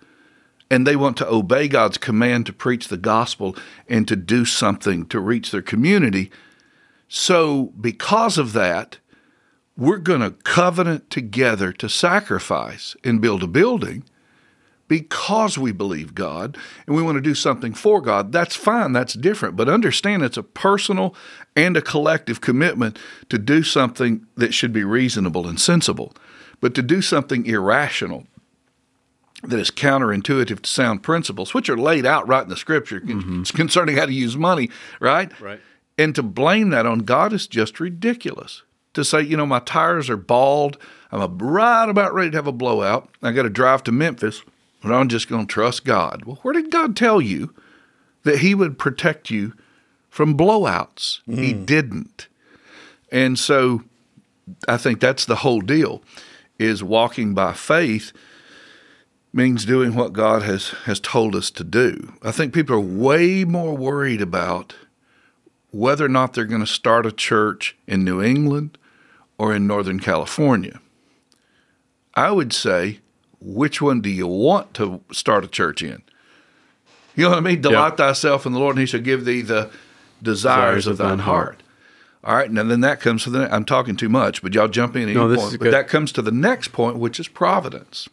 and 0.70 0.86
they 0.86 0.96
want 0.96 1.16
to 1.16 1.28
obey 1.28 1.66
God's 1.66 1.98
command 1.98 2.46
to 2.46 2.52
preach 2.52 2.88
the 2.88 2.96
gospel 2.96 3.56
and 3.88 4.06
to 4.06 4.14
do 4.14 4.44
something 4.44 5.04
to 5.06 5.18
reach 5.18 5.50
their 5.50 5.62
community, 5.62 6.30
so 7.08 7.72
because 7.80 8.38
of 8.38 8.52
that, 8.52 8.98
we're 9.76 9.98
going 9.98 10.20
to 10.20 10.30
covenant 10.30 11.10
together 11.10 11.72
to 11.72 11.88
sacrifice 11.88 12.94
and 13.02 13.20
build 13.20 13.42
a 13.42 13.48
building 13.48 14.04
because 14.86 15.56
we 15.56 15.72
believe 15.72 16.14
God 16.14 16.56
and 16.86 16.94
we 16.94 17.02
want 17.02 17.16
to 17.16 17.20
do 17.20 17.34
something 17.34 17.74
for 17.74 18.00
God, 18.00 18.32
that's 18.32 18.56
fine, 18.56 18.92
that's 18.92 19.14
different. 19.14 19.56
But 19.56 19.68
understand 19.68 20.22
it's 20.22 20.36
a 20.36 20.42
personal 20.42 21.14
and 21.56 21.76
a 21.76 21.82
collective 21.82 22.40
commitment 22.40 22.98
to 23.28 23.38
do 23.38 23.62
something 23.62 24.26
that 24.36 24.54
should 24.54 24.72
be 24.72 24.84
reasonable 24.84 25.46
and 25.46 25.60
sensible. 25.60 26.12
But 26.60 26.74
to 26.74 26.82
do 26.82 27.00
something 27.00 27.46
irrational 27.46 28.26
that 29.42 29.58
is 29.58 29.70
counterintuitive 29.70 30.62
to 30.62 30.70
sound 30.70 31.02
principles, 31.02 31.54
which 31.54 31.68
are 31.68 31.76
laid 31.76 32.06
out 32.06 32.28
right 32.28 32.42
in 32.42 32.48
the 32.48 32.56
scripture 32.56 33.00
mm-hmm. 33.00 33.42
concerning 33.56 33.96
how 33.96 34.06
to 34.06 34.12
use 34.12 34.36
money, 34.36 34.70
right? 35.00 35.38
Right. 35.40 35.60
And 35.98 36.14
to 36.14 36.22
blame 36.22 36.70
that 36.70 36.86
on 36.86 37.00
God 37.00 37.32
is 37.32 37.46
just 37.46 37.80
ridiculous. 37.80 38.62
To 38.94 39.04
say, 39.04 39.22
you 39.22 39.36
know, 39.36 39.46
my 39.46 39.60
tires 39.60 40.10
are 40.10 40.16
bald, 40.16 40.76
I'm 41.12 41.38
right 41.38 41.88
about 41.88 42.12
ready 42.12 42.30
to 42.30 42.36
have 42.36 42.46
a 42.46 42.52
blowout, 42.52 43.08
I 43.22 43.32
got 43.32 43.42
to 43.42 43.50
drive 43.50 43.84
to 43.84 43.92
Memphis 43.92 44.42
but 44.82 44.92
I'm 44.92 45.08
just 45.08 45.28
going 45.28 45.46
to 45.46 45.52
trust 45.52 45.84
God. 45.84 46.24
Well, 46.24 46.38
where 46.42 46.54
did 46.54 46.70
God 46.70 46.96
tell 46.96 47.20
you 47.20 47.54
that 48.22 48.38
He 48.38 48.54
would 48.54 48.78
protect 48.78 49.30
you 49.30 49.54
from 50.08 50.36
blowouts? 50.36 51.20
Mm. 51.28 51.38
He 51.38 51.52
didn't. 51.52 52.28
And 53.12 53.38
so 53.38 53.82
I 54.66 54.76
think 54.76 55.00
that's 55.00 55.24
the 55.24 55.36
whole 55.36 55.60
deal 55.60 56.02
is 56.58 56.82
walking 56.82 57.34
by 57.34 57.52
faith 57.52 58.12
means 59.32 59.64
doing 59.64 59.94
what 59.94 60.12
God 60.12 60.42
has, 60.42 60.70
has 60.84 61.00
told 61.00 61.36
us 61.36 61.50
to 61.52 61.64
do. 61.64 62.14
I 62.22 62.32
think 62.32 62.52
people 62.52 62.76
are 62.76 62.80
way 62.80 63.44
more 63.44 63.76
worried 63.76 64.20
about 64.20 64.74
whether 65.70 66.04
or 66.04 66.08
not 66.08 66.34
they're 66.34 66.44
going 66.44 66.60
to 66.62 66.66
start 66.66 67.06
a 67.06 67.12
church 67.12 67.76
in 67.86 68.04
New 68.04 68.20
England 68.20 68.76
or 69.38 69.54
in 69.54 69.66
Northern 69.66 70.00
California. 70.00 70.80
I 72.14 72.32
would 72.32 72.52
say 72.52 72.98
which 73.40 73.80
one 73.80 74.00
do 74.00 74.10
you 74.10 74.26
want 74.26 74.74
to 74.74 75.00
start 75.12 75.44
a 75.44 75.48
church 75.48 75.82
in? 75.82 76.02
You 77.14 77.24
know 77.24 77.30
what 77.30 77.38
I 77.38 77.42
mean? 77.42 77.60
Delight 77.60 77.96
thyself 77.96 78.46
in 78.46 78.52
the 78.52 78.58
Lord, 78.58 78.76
and 78.76 78.80
He 78.80 78.86
shall 78.86 79.00
give 79.00 79.24
thee 79.24 79.42
the 79.42 79.70
desires, 80.22 80.84
desires 80.84 80.86
of, 80.86 80.98
thine, 80.98 81.20
heart. 81.20 81.46
heart. 81.46 81.62
All 82.22 82.36
right, 82.36 82.50
now 82.50 82.64
then 82.64 82.80
that 82.82 83.00
comes 83.00 83.24
to 83.24 83.30
the. 83.30 83.52
I'm 83.52 83.64
talking 83.64 83.96
too 83.96 84.08
much, 84.08 84.42
but 84.42 84.54
y'all 84.54 84.68
jump 84.68 84.94
in 84.94 85.08
at 85.08 85.14
no, 85.14 85.28
any 85.28 85.40
point. 85.40 85.58
But 85.58 85.70
that 85.70 85.88
comes 85.88 86.12
to 86.12 86.22
the 86.22 86.30
next 86.30 86.68
point, 86.68 86.96
which 86.96 87.18
is 87.18 87.28
providence. 87.28 88.08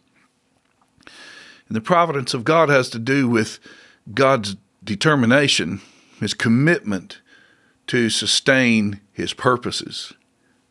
And 1.68 1.76
the 1.76 1.80
providence 1.80 2.34
of 2.34 2.44
God 2.44 2.68
has 2.68 2.88
to 2.90 2.98
do 2.98 3.28
with 3.28 3.58
God's 4.14 4.56
determination, 4.82 5.80
His 6.20 6.34
commitment 6.34 7.20
to 7.88 8.10
sustain 8.10 9.00
His 9.12 9.34
purposes. 9.34 10.12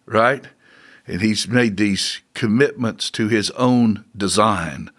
Right? 0.05 0.47
and 1.07 1.21
he's 1.21 1.47
made 1.47 1.77
these 1.77 2.21
commitments 2.33 3.09
to 3.11 3.29
his 3.29 3.49
own 3.51 4.03
design, 4.15 4.91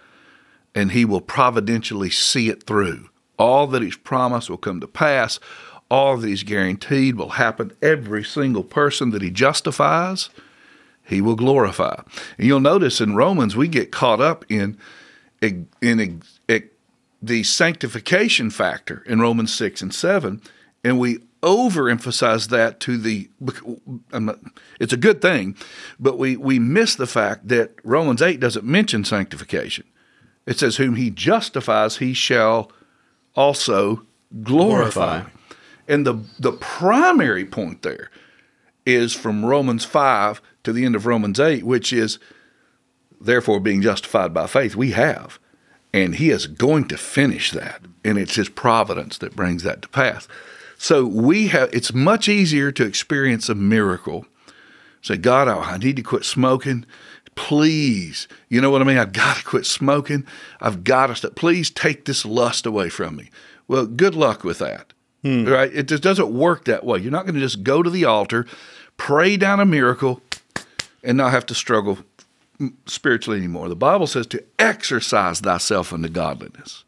and 0.75 0.93
he 0.93 1.05
will 1.05 1.21
providentially 1.21 2.11
see 2.11 2.49
it 2.49 2.65
through. 2.65 3.11
All 3.39 3.67
that 3.69 3.83
he's 3.83 3.97
promised 3.97 4.49
will 4.49 4.57
come 4.57 4.81
to 4.81 4.87
pass. 4.87 5.39
All 5.91 6.17
that 6.17 6.27
he's 6.27 6.43
guaranteed 6.43 7.17
will 7.17 7.31
happen. 7.31 7.73
Every 7.83 8.25
single 8.25 8.65
person 8.65 9.11
that 9.11 9.23
he 9.23 9.31
justifies, 9.31 10.31
he 11.05 11.21
will 11.21 11.37
glorify. 11.37 12.03
And 12.37 12.47
you'll 12.47 12.61
notice 12.61 13.01
in 13.01 13.15
Romans, 13.15 13.55
we 13.55 13.69
get 13.69 13.93
caught 13.93 14.21
up 14.21 14.45
in, 14.49 14.79
in, 15.41 15.69
the 17.21 17.43
sanctification 17.43 18.51
factor 18.51 19.03
in 19.07 19.21
Romans 19.21 19.53
6 19.55 19.83
and 19.83 19.95
7, 19.95 20.41
and 20.85 20.99
we 20.99 21.19
overemphasize 21.43 22.49
that 22.49 22.81
to 22.81 22.97
the 22.97 23.31
not, 23.41 23.63
um, 24.13 24.53
it's 24.81 24.93
a 24.93 24.97
good 24.97 25.23
thing 25.23 25.57
but 26.01 26.19
we 26.19 26.37
we 26.37 26.59
miss 26.59 26.97
the 26.97 27.07
fact 27.07 27.47
that 27.47 27.71
Romans 27.85 28.21
8 28.21 28.41
doesn't 28.41 28.65
mention 28.65 29.05
sanctification 29.05 29.85
it 30.47 30.59
says 30.59 30.77
whom 30.77 30.97
he 30.97 31.11
justifies 31.11 31.99
he 31.99 32.13
shall 32.13 32.73
also 33.37 34.05
glorify, 34.43 35.21
glorify. 35.21 35.31
and 35.87 36.05
the 36.05 36.25
the 36.41 36.53
primary 36.53 37.45
point 37.45 37.83
there 37.83 38.11
is 38.85 39.15
from 39.15 39.45
Romans 39.45 39.85
5 39.85 40.43
to 40.65 40.73
the 40.73 40.85
end 40.85 40.97
of 40.97 41.07
Romans 41.07 41.39
8 41.39 41.63
which 41.63 41.93
is 41.93 42.19
therefore 43.21 43.61
being 43.61 43.83
justified 43.83 44.33
by 44.33 44.47
faith 44.47 44.77
we 44.77 44.93
have 44.93 45.39
and 45.93 46.17
he 46.17 46.31
is 46.31 46.47
going 46.47 46.87
to 46.87 46.97
finish 46.97 47.51
that 47.51 47.83
and 48.05 48.19
it's 48.19 48.37
his 48.37 48.49
providence 48.49 49.19
that 49.19 49.37
brings 49.37 49.63
that 49.63 49.83
to 49.83 49.89
pass 49.89 50.29
so 50.79 51.05
we 51.05 51.49
have 51.49 51.71
it's 51.75 51.93
much 51.93 52.29
easier 52.29 52.71
to 52.73 52.87
experience 52.87 53.49
a 53.49 53.55
miracle. 53.55 54.25
Say, 55.03 55.17
God, 55.17 55.49
I 55.49 55.77
need 55.77 55.97
to 55.97 56.03
quit 56.03 56.25
smoking. 56.25 56.87
Please, 57.35 58.27
you 58.49 58.61
know 58.61 58.71
what 58.71 58.81
I 58.81 58.85
mean? 58.85 58.99
I've 58.99 59.13
got 59.13 59.37
to 59.37 59.45
quit 59.45 59.67
smoking. 59.67 60.25
I've 60.61 60.85
got 60.85 61.09
to 61.09 61.17
stop. 61.17 61.35
Please 61.35 61.71
take 61.71 62.05
this 62.05 62.25
lust 62.25 62.65
away 62.65 62.89
from 62.89 63.17
me. 63.17 63.31
Well, 63.67 63.87
good 63.87 64.15
luck 64.15 64.45
with 64.45 64.59
that. 64.61 64.93
Hmm. 65.23 65.45
Right? 65.45 65.73
It 65.75 65.89
just 65.89 66.03
doesn't 66.03 66.33
work 66.33 66.65
that 66.65 66.85
way. 66.85 67.01
You're 67.01 67.13
not 67.13 67.27
going 67.27 67.35
to 67.35 67.41
just 67.41 67.65
go 67.65 67.83
to 67.83 67.91
the 67.91 68.05
altar, 68.05 68.47
pray 68.97 69.37
down 69.37 69.61
a 69.61 69.67
miracle, 69.67 70.23
and 71.03 71.19
not 71.19 71.33
have 71.33 71.47
to 71.47 71.55
struggle 71.55 71.99
spiritually 72.87 73.39
anymore. 73.39 73.69
The 73.69 73.77
Bible 73.77 74.07
says 74.07 74.27
to 74.29 74.45
exercise 74.59 75.41
thyself 75.41 75.93
unto 75.93 76.09
godliness. 76.09 76.85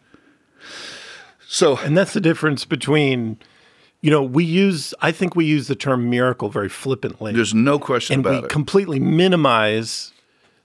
So, 1.46 1.78
and 1.78 1.96
that's 1.96 2.12
the 2.12 2.20
difference 2.20 2.64
between 2.64 3.38
you 4.00 4.10
know, 4.10 4.22
we 4.22 4.44
use, 4.44 4.94
I 5.00 5.12
think 5.12 5.36
we 5.36 5.44
use 5.44 5.68
the 5.68 5.74
term 5.74 6.08
miracle 6.08 6.48
very 6.48 6.68
flippantly. 6.68 7.32
There's 7.32 7.54
no 7.54 7.78
question 7.78 8.14
and 8.14 8.26
about 8.26 8.42
we 8.42 8.46
it. 8.46 8.50
completely 8.50 8.98
minimize 8.98 10.12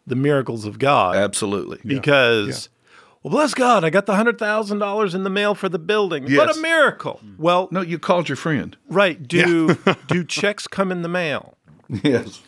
the 0.08 0.16
miracles 0.16 0.66
of 0.66 0.80
God. 0.80 1.18
Absolutely. 1.18 1.80
Because, 1.84 2.70
yeah. 2.72 2.90
well, 3.24 3.32
bless 3.32 3.54
God, 3.54 3.84
I 3.84 3.90
got 3.90 4.06
the 4.06 4.14
$100,000 4.14 5.16
in 5.16 5.24
the 5.24 5.30
mail 5.30 5.54
for 5.54 5.68
the 5.68 5.80
building. 5.80 6.28
Yes. 6.28 6.38
What 6.38 6.58
a 6.58 6.60
miracle. 6.62 7.20
Mm. 7.26 7.40
Well, 7.40 7.68
no, 7.72 7.82
you 7.82 8.00
called 8.00 8.30
your 8.30 8.38
friend. 8.38 8.78
Right. 8.90 9.22
Do, 9.28 9.78
yeah. 9.86 9.96
do 10.08 10.24
checks 10.24 10.68
come 10.68 10.92
in 10.92 11.02
the 11.02 11.10
mail? 11.10 11.58
Yes. 12.04 12.42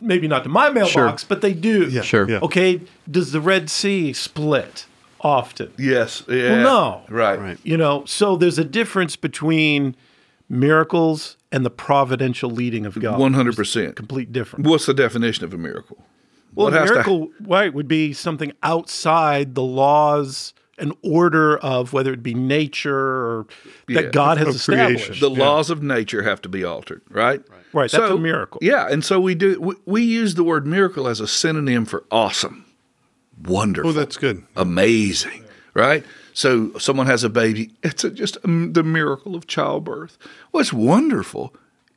Maybe 0.00 0.28
not 0.28 0.42
to 0.44 0.48
my 0.48 0.70
mailbox, 0.70 1.22
sure. 1.22 1.28
but 1.28 1.40
they 1.40 1.54
do. 1.54 1.88
Yeah. 1.88 2.02
Sure. 2.02 2.30
Okay. 2.30 2.80
Does 3.10 3.32
the 3.32 3.40
Red 3.40 3.70
Sea 3.70 4.12
split? 4.12 4.86
Often. 5.22 5.72
Yes. 5.76 6.22
Yeah. 6.28 6.62
Well, 6.62 7.04
no. 7.08 7.14
Right. 7.14 7.38
Right. 7.38 7.58
You 7.62 7.76
know, 7.76 8.06
so 8.06 8.36
there's 8.36 8.58
a 8.58 8.64
difference 8.64 9.16
between 9.16 9.94
miracles 10.48 11.36
and 11.52 11.64
the 11.64 11.70
providential 11.70 12.48
leading 12.48 12.86
of 12.86 12.98
God. 12.98 13.20
One 13.20 13.34
hundred 13.34 13.54
percent, 13.54 13.96
complete 13.96 14.32
difference. 14.32 14.66
What's 14.66 14.86
the 14.86 14.94
definition 14.94 15.44
of 15.44 15.52
a 15.52 15.58
miracle? 15.58 15.98
Well, 16.54 16.70
what 16.70 16.80
a 16.80 16.84
miracle, 16.86 17.26
to... 17.26 17.32
right, 17.40 17.72
would 17.72 17.86
be 17.86 18.14
something 18.14 18.52
outside 18.62 19.54
the 19.54 19.62
laws 19.62 20.54
and 20.80 20.94
order 21.02 21.58
of 21.58 21.92
whether 21.92 22.12
it 22.12 22.22
be 22.22 22.34
nature 22.34 22.96
or 22.96 23.46
that 23.88 24.04
yeah, 24.04 24.10
God 24.10 24.38
has 24.38 24.54
established. 24.54 25.06
Creation. 25.06 25.28
The 25.28 25.34
yeah. 25.36 25.44
laws 25.46 25.70
of 25.70 25.82
nature 25.82 26.22
have 26.22 26.40
to 26.42 26.48
be 26.48 26.64
altered, 26.64 27.02
right? 27.08 27.40
Right. 27.48 27.60
right 27.72 27.90
that's 27.90 28.08
so, 28.08 28.16
a 28.16 28.18
miracle. 28.18 28.58
Yeah, 28.62 28.88
and 28.88 29.04
so 29.04 29.20
we 29.20 29.34
do. 29.34 29.60
We, 29.60 29.74
we 29.86 30.02
use 30.02 30.34
the 30.34 30.44
word 30.44 30.66
miracle 30.66 31.06
as 31.06 31.20
a 31.20 31.28
synonym 31.28 31.84
for 31.84 32.04
awesome, 32.10 32.64
wonderful. 33.44 33.90
Oh, 33.90 33.92
that's 33.92 34.16
good. 34.16 34.44
Amazing, 34.56 35.44
right? 35.74 36.04
So 36.32 36.76
someone 36.78 37.06
has 37.06 37.22
a 37.24 37.28
baby. 37.28 37.72
It's 37.82 38.04
a, 38.04 38.10
just 38.10 38.36
a, 38.36 38.46
the 38.46 38.82
miracle 38.82 39.36
of 39.36 39.46
childbirth. 39.46 40.16
Well, 40.52 40.60
it's 40.60 40.72
wonderful. 40.72 41.54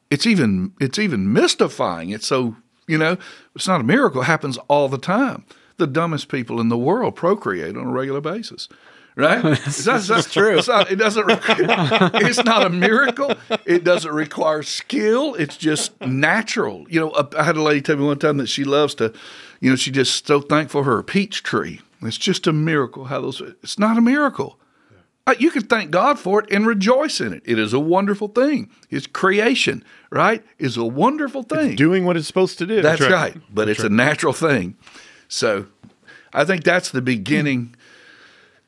It's 0.10 0.28
even 0.28 0.74
it's 0.80 1.00
even 1.00 1.32
mystifying. 1.32 2.10
It's 2.10 2.28
so 2.28 2.56
you 2.88 2.98
know 2.98 3.18
it's 3.56 3.68
not 3.68 3.82
a 3.82 3.84
miracle. 3.86 4.22
It 4.22 4.26
happens 4.26 4.58
all 4.68 4.90
the 4.90 4.98
time. 4.98 5.46
The 5.78 5.88
dumbest 5.88 6.30
people 6.30 6.60
in 6.60 6.70
the 6.70 6.78
world 6.78 7.16
procreate 7.16 7.76
on 7.76 7.86
a 7.86 7.92
regular 7.92 8.22
basis. 8.22 8.68
Right? 9.16 9.44
That's, 9.44 9.86
that's, 9.86 10.08
that's 10.08 10.34
true. 10.34 10.58
It's 10.58 10.68
not, 10.68 10.92
it 10.92 10.96
doesn't. 10.96 11.26
it's 11.28 12.44
not 12.44 12.66
a 12.66 12.70
miracle. 12.72 13.36
It 13.64 13.84
doesn't 13.84 14.12
require 14.12 14.64
skill. 14.64 15.36
It's 15.36 15.56
just 15.56 16.02
natural. 16.02 16.88
You 16.90 17.00
know, 17.00 17.30
I 17.38 17.44
had 17.44 17.56
a 17.56 17.62
lady 17.62 17.82
tell 17.82 17.96
me 17.96 18.06
one 18.06 18.18
time 18.18 18.38
that 18.38 18.48
she 18.48 18.64
loves 18.64 18.96
to, 18.96 19.14
you 19.60 19.70
know, 19.70 19.76
she 19.76 19.92
just 19.92 20.26
so 20.26 20.42
thankful 20.42 20.84
for 20.84 20.90
her 20.90 21.04
peach 21.04 21.44
tree 21.44 21.82
it's 22.08 22.18
just 22.18 22.48
a 22.48 22.54
miracle 22.54 23.06
how 23.06 23.22
those. 23.22 23.42
It's 23.62 23.80
not 23.80 23.98
a 23.98 24.02
miracle. 24.02 24.60
Uh, 25.26 25.36
you 25.40 25.52
can 25.52 25.64
thank 25.64 25.90
God 25.90 26.20
for 26.20 26.44
it 26.44 26.52
and 26.52 26.68
rejoice 26.68 27.22
in 27.22 27.32
it. 27.32 27.44
It 27.46 27.58
is 27.58 27.72
a 27.72 27.80
wonderful 27.80 28.28
thing. 28.28 28.70
His 28.90 29.08
creation, 29.08 29.86
right, 30.10 30.44
is 30.60 30.76
a 30.76 30.84
wonderful 30.84 31.44
thing. 31.44 31.72
It's 31.72 31.78
doing 31.78 32.04
what 32.04 32.18
it's 32.18 32.28
supposed 32.28 32.58
to 32.58 32.66
do. 32.66 32.82
That's, 32.82 33.00
that's 33.00 33.12
right. 33.12 33.34
right. 33.36 33.44
But 33.50 33.66
that's 33.68 33.80
it's 33.80 33.84
right. 33.84 33.92
a 33.92 33.96
natural 33.96 34.34
thing. 34.34 34.76
So, 35.28 35.68
I 36.34 36.46
think 36.46 36.64
that's 36.64 36.90
the 36.90 37.02
beginning. 37.02 37.76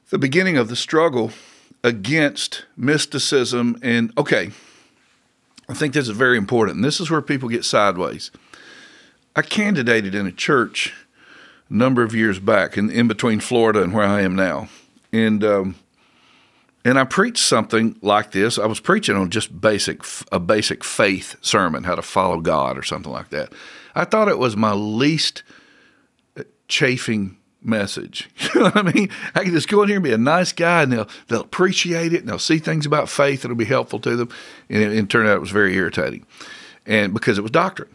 the 0.10 0.18
beginning 0.18 0.58
of 0.58 0.70
the 0.70 0.76
struggle 0.76 1.32
against 1.84 2.66
mysticism 2.76 3.78
and 3.82 4.12
okay, 4.18 4.52
I 5.68 5.74
think 5.74 5.94
this 5.94 6.08
is 6.08 6.16
very 6.16 6.38
important. 6.38 6.78
And 6.78 6.86
this 6.86 7.00
is 7.00 7.10
where 7.10 7.22
people 7.22 7.50
get 7.50 7.66
sideways. 7.66 8.32
I 9.36 9.42
candidated 9.42 10.16
in 10.16 10.28
a 10.28 10.32
church 10.32 10.94
a 11.70 11.74
number 11.74 12.04
of 12.04 12.14
years 12.14 12.40
back, 12.40 12.78
in, 12.78 12.90
in 12.90 13.08
between 13.08 13.40
Florida 13.40 13.82
and 13.82 13.94
where 13.94 14.06
I 14.06 14.22
am 14.22 14.36
now, 14.36 14.70
and 15.12 15.44
um, 15.44 15.76
and 16.86 17.00
I 17.00 17.04
preached 17.04 17.44
something 17.44 17.98
like 18.02 18.32
this. 18.32 18.60
I 18.60 18.68
was 18.68 18.80
preaching 18.80 19.16
on 19.16 19.32
just 19.32 19.60
basic 19.60 20.02
a 20.32 20.40
basic 20.40 20.84
faith 20.84 21.36
sermon, 21.42 21.84
how 21.84 21.96
to 21.96 22.02
follow 22.02 22.40
God 22.40 22.78
or 22.78 22.84
something 22.84 23.12
like 23.12 23.30
that. 23.30 23.52
I 23.96 24.06
thought 24.06 24.30
it 24.30 24.38
was 24.38 24.56
my 24.56 24.74
least 24.74 25.44
chafing 26.68 27.38
message. 27.62 28.30
You 28.56 28.62
know 28.62 28.70
what 28.70 28.88
I 28.88 28.92
mean? 28.94 29.10
I 29.34 29.44
can 29.44 29.52
just 29.52 29.68
go 29.68 29.82
in 29.82 29.90
here 29.90 29.98
and 29.98 30.04
be 30.04 30.14
a 30.14 30.18
nice 30.18 30.54
guy, 30.54 30.84
and 30.84 30.94
they'll 30.94 31.10
they'll 31.28 31.42
appreciate 31.42 32.14
it, 32.14 32.22
and 32.22 32.30
they'll 32.30 32.40
see 32.40 32.58
things 32.58 32.86
about 32.86 33.10
faith 33.10 33.42
that'll 33.42 33.58
be 33.58 33.66
helpful 33.66 34.00
to 34.00 34.16
them. 34.16 34.30
And 34.70 34.82
it, 34.82 35.10
turned 35.10 35.28
out 35.28 35.36
it 35.36 35.42
was 35.42 35.52
very 35.52 35.76
irritating, 35.76 36.26
and 36.86 37.14
because 37.14 37.38
it 37.38 37.42
was 37.42 37.52
doctrine. 37.52 37.94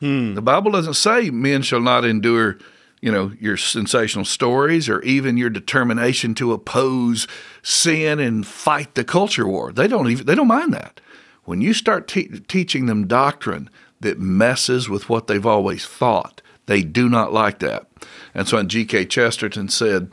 Hmm. 0.00 0.32
The 0.34 0.40
Bible 0.40 0.70
doesn't 0.70 0.94
say 0.94 1.30
men 1.30 1.60
shall 1.60 1.80
not 1.80 2.06
endure, 2.06 2.58
you 3.02 3.12
know, 3.12 3.32
your 3.38 3.58
sensational 3.58 4.24
stories 4.24 4.88
or 4.88 5.02
even 5.02 5.36
your 5.36 5.50
determination 5.50 6.34
to 6.36 6.52
oppose 6.52 7.28
sin 7.62 8.18
and 8.18 8.46
fight 8.46 8.94
the 8.94 9.04
culture 9.04 9.46
war. 9.46 9.72
They 9.72 9.88
don't 9.88 10.10
even 10.10 10.24
they 10.24 10.34
don't 10.34 10.48
mind 10.48 10.72
that. 10.72 11.00
When 11.44 11.60
you 11.60 11.74
start 11.74 12.08
te- 12.08 12.40
teaching 12.48 12.86
them 12.86 13.06
doctrine 13.06 13.68
that 14.00 14.18
messes 14.18 14.88
with 14.88 15.08
what 15.08 15.26
they've 15.28 15.46
always 15.46 15.86
thought, 15.86 16.41
they 16.66 16.82
do 16.82 17.08
not 17.08 17.32
like 17.32 17.58
that. 17.60 17.86
And 18.34 18.48
so, 18.48 18.62
G.K. 18.62 19.06
Chesterton 19.06 19.68
said 19.68 20.10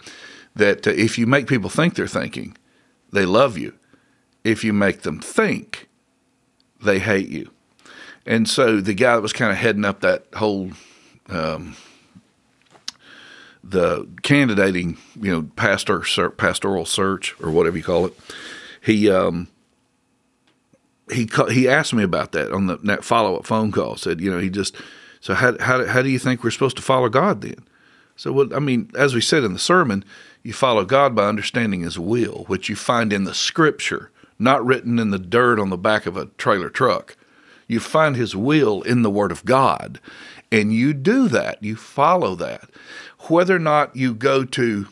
that 0.56 0.88
uh, 0.88 0.92
if 0.92 1.18
you 1.18 1.26
make 1.26 1.48
people 1.48 1.70
think 1.70 1.96
they're 1.96 2.08
thinking, 2.08 2.58
they 3.12 3.26
love 3.26 3.58
you. 3.58 3.76
If 4.44 4.64
you 4.64 4.74
make 4.74 5.02
them 5.02 5.20
think, 5.20 5.90
they 6.82 7.00
hate 7.00 7.30
you. 7.30 7.52
And 8.26 8.48
so, 8.48 8.82
the 8.82 8.94
guy 8.94 9.16
that 9.16 9.22
was 9.22 9.34
kind 9.34 9.52
of 9.52 9.58
heading 9.58 9.86
up 9.86 10.02
that 10.02 10.26
whole 10.36 10.72
um, 11.30 11.76
the 13.64 14.08
candidating, 14.24 14.98
you 15.20 15.32
know, 15.32 15.44
pastor 15.56 16.02
pastoral 16.32 16.86
search 16.86 17.36
or 17.42 17.52
whatever 17.52 17.78
you 17.78 17.84
call 17.84 18.06
it, 18.08 18.14
he 18.82 19.10
um, 19.10 19.48
he 21.12 21.30
he 21.50 21.68
asked 21.68 21.94
me 21.94 22.04
about 22.04 22.32
that 22.32 22.52
on 22.52 22.68
the 22.68 22.78
that 22.78 23.04
follow 23.04 23.36
up 23.36 23.46
phone 23.46 23.72
call. 23.72 23.96
Said, 23.96 24.22
you 24.22 24.32
know, 24.32 24.40
he 24.40 24.50
just 24.50 24.76
so 25.20 25.34
how 25.34 25.58
how 25.60 25.86
how 25.86 26.02
do 26.02 26.10
you 26.10 26.20
think 26.20 26.44
we're 26.44 26.52
supposed 26.52 26.78
to 26.78 26.84
follow 26.84 27.10
God 27.10 27.42
then? 27.42 27.66
So, 28.16 28.34
what 28.34 28.54
I 28.54 28.60
mean, 28.60 28.92
as 28.98 29.16
we 29.16 29.22
said 29.22 29.44
in 29.44 29.54
the 29.54 29.60
sermon, 29.60 30.04
you 30.44 30.54
follow 30.54 30.86
God 30.86 31.16
by 31.16 31.28
understanding 31.28 31.82
His 31.82 31.98
will, 31.98 32.44
which 32.48 32.70
you 32.70 32.76
find 32.76 33.14
in 33.14 33.24
the 33.24 33.34
Scripture, 33.34 34.12
not 34.38 34.66
written 34.66 35.00
in 35.00 35.12
the 35.12 35.20
dirt 35.20 35.60
on 35.60 35.70
the 35.70 35.78
back 35.78 36.06
of 36.06 36.18
a 36.18 36.26
trailer 36.38 36.70
truck. 36.70 37.16
You 37.68 37.80
find 37.80 38.16
His 38.16 38.36
will 38.36 38.82
in 38.82 39.04
the 39.04 39.10
Word 39.10 39.32
of 39.32 39.46
God, 39.46 40.00
and 40.52 40.74
you 40.74 40.94
do 40.94 41.28
that. 41.30 41.64
You 41.64 41.76
follow 41.76 42.36
that. 42.36 42.70
Whether 43.30 43.56
or 43.56 43.60
not 43.60 43.96
you 43.96 44.14
go 44.14 44.44
to 44.44 44.88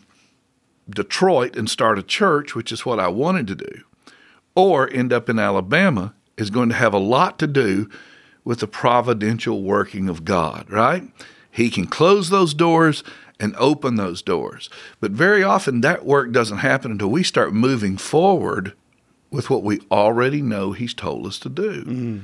Detroit 0.90 1.56
and 1.56 1.70
start 1.70 2.00
a 2.00 2.04
church, 2.04 2.56
which 2.56 2.72
is 2.72 2.86
what 2.86 3.00
I 3.00 3.08
wanted 3.08 3.48
to 3.48 3.56
do, 3.56 3.84
or 4.56 4.90
end 4.90 5.12
up 5.12 5.30
in 5.30 5.40
Alabama, 5.40 6.14
is 6.38 6.50
going 6.50 6.70
to 6.70 6.76
have 6.76 6.94
a 6.94 6.98
lot 6.98 7.40
to 7.40 7.48
do 7.48 7.90
with 8.48 8.60
the 8.60 8.68
providential 8.68 9.62
working 9.62 10.08
of 10.08 10.24
God, 10.24 10.70
right? 10.70 11.04
He 11.52 11.70
can 11.70 11.86
close 11.86 12.30
those 12.30 12.54
doors 12.54 13.04
and 13.42 13.54
open 13.58 13.96
those 13.96 14.22
doors. 14.22 14.70
But 15.02 15.12
very 15.12 15.44
often 15.44 15.82
that 15.82 16.06
work 16.06 16.32
doesn't 16.32 16.60
happen 16.60 16.92
until 16.92 17.10
we 17.10 17.24
start 17.24 17.52
moving 17.52 17.98
forward 17.98 18.72
with 19.30 19.50
what 19.50 19.64
we 19.64 19.82
already 19.92 20.42
know 20.42 20.72
he's 20.72 20.94
told 20.94 21.28
us 21.28 21.40
to 21.40 21.50
do. 21.50 21.84
Mm. 21.84 22.22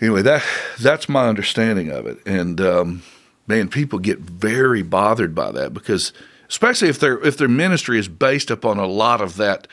Anyway, 0.00 0.22
that 0.22 0.42
that's 0.80 1.06
my 1.06 1.28
understanding 1.28 1.90
of 1.90 2.06
it. 2.06 2.16
And 2.24 2.58
um, 2.62 3.02
man, 3.46 3.68
people 3.68 3.98
get 3.98 4.20
very 4.20 4.80
bothered 4.80 5.34
by 5.34 5.52
that 5.52 5.74
because 5.74 6.14
especially 6.48 6.88
if 6.88 6.98
their 6.98 7.18
if 7.18 7.36
their 7.36 7.46
ministry 7.46 7.98
is 7.98 8.08
based 8.08 8.50
upon 8.50 8.78
a 8.78 8.86
lot 8.86 9.20
of 9.20 9.36
that 9.36 9.68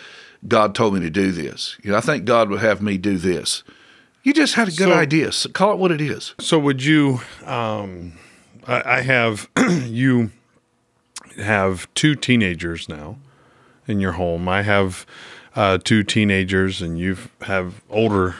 God 0.45 0.75
told 0.75 0.95
me 0.95 0.99
to 0.99 1.09
do 1.09 1.31
this. 1.31 1.77
You 1.81 1.91
know, 1.91 1.97
I 1.97 2.01
think 2.01 2.25
God 2.25 2.49
would 2.49 2.59
have 2.59 2.81
me 2.81 2.97
do 2.97 3.17
this. 3.17 3.63
You 4.23 4.33
just 4.33 4.53
had 4.55 4.67
a 4.67 4.71
good 4.71 4.89
so, 4.89 4.93
idea. 4.93 5.31
So 5.31 5.49
call 5.49 5.73
it 5.73 5.77
what 5.77 5.91
it 5.91 6.01
is. 6.01 6.35
So 6.39 6.59
would 6.59 6.83
you 6.83 7.21
um 7.45 8.13
I, 8.67 8.97
I 8.97 9.01
have 9.01 9.49
you 9.85 10.31
have 11.37 11.91
two 11.93 12.15
teenagers 12.15 12.89
now 12.89 13.17
in 13.87 13.99
your 13.99 14.13
home. 14.13 14.47
I 14.47 14.61
have 14.63 15.05
uh, 15.55 15.77
two 15.83 16.03
teenagers, 16.03 16.81
and 16.81 16.97
you 16.97 17.17
have 17.41 17.81
older. 17.89 18.35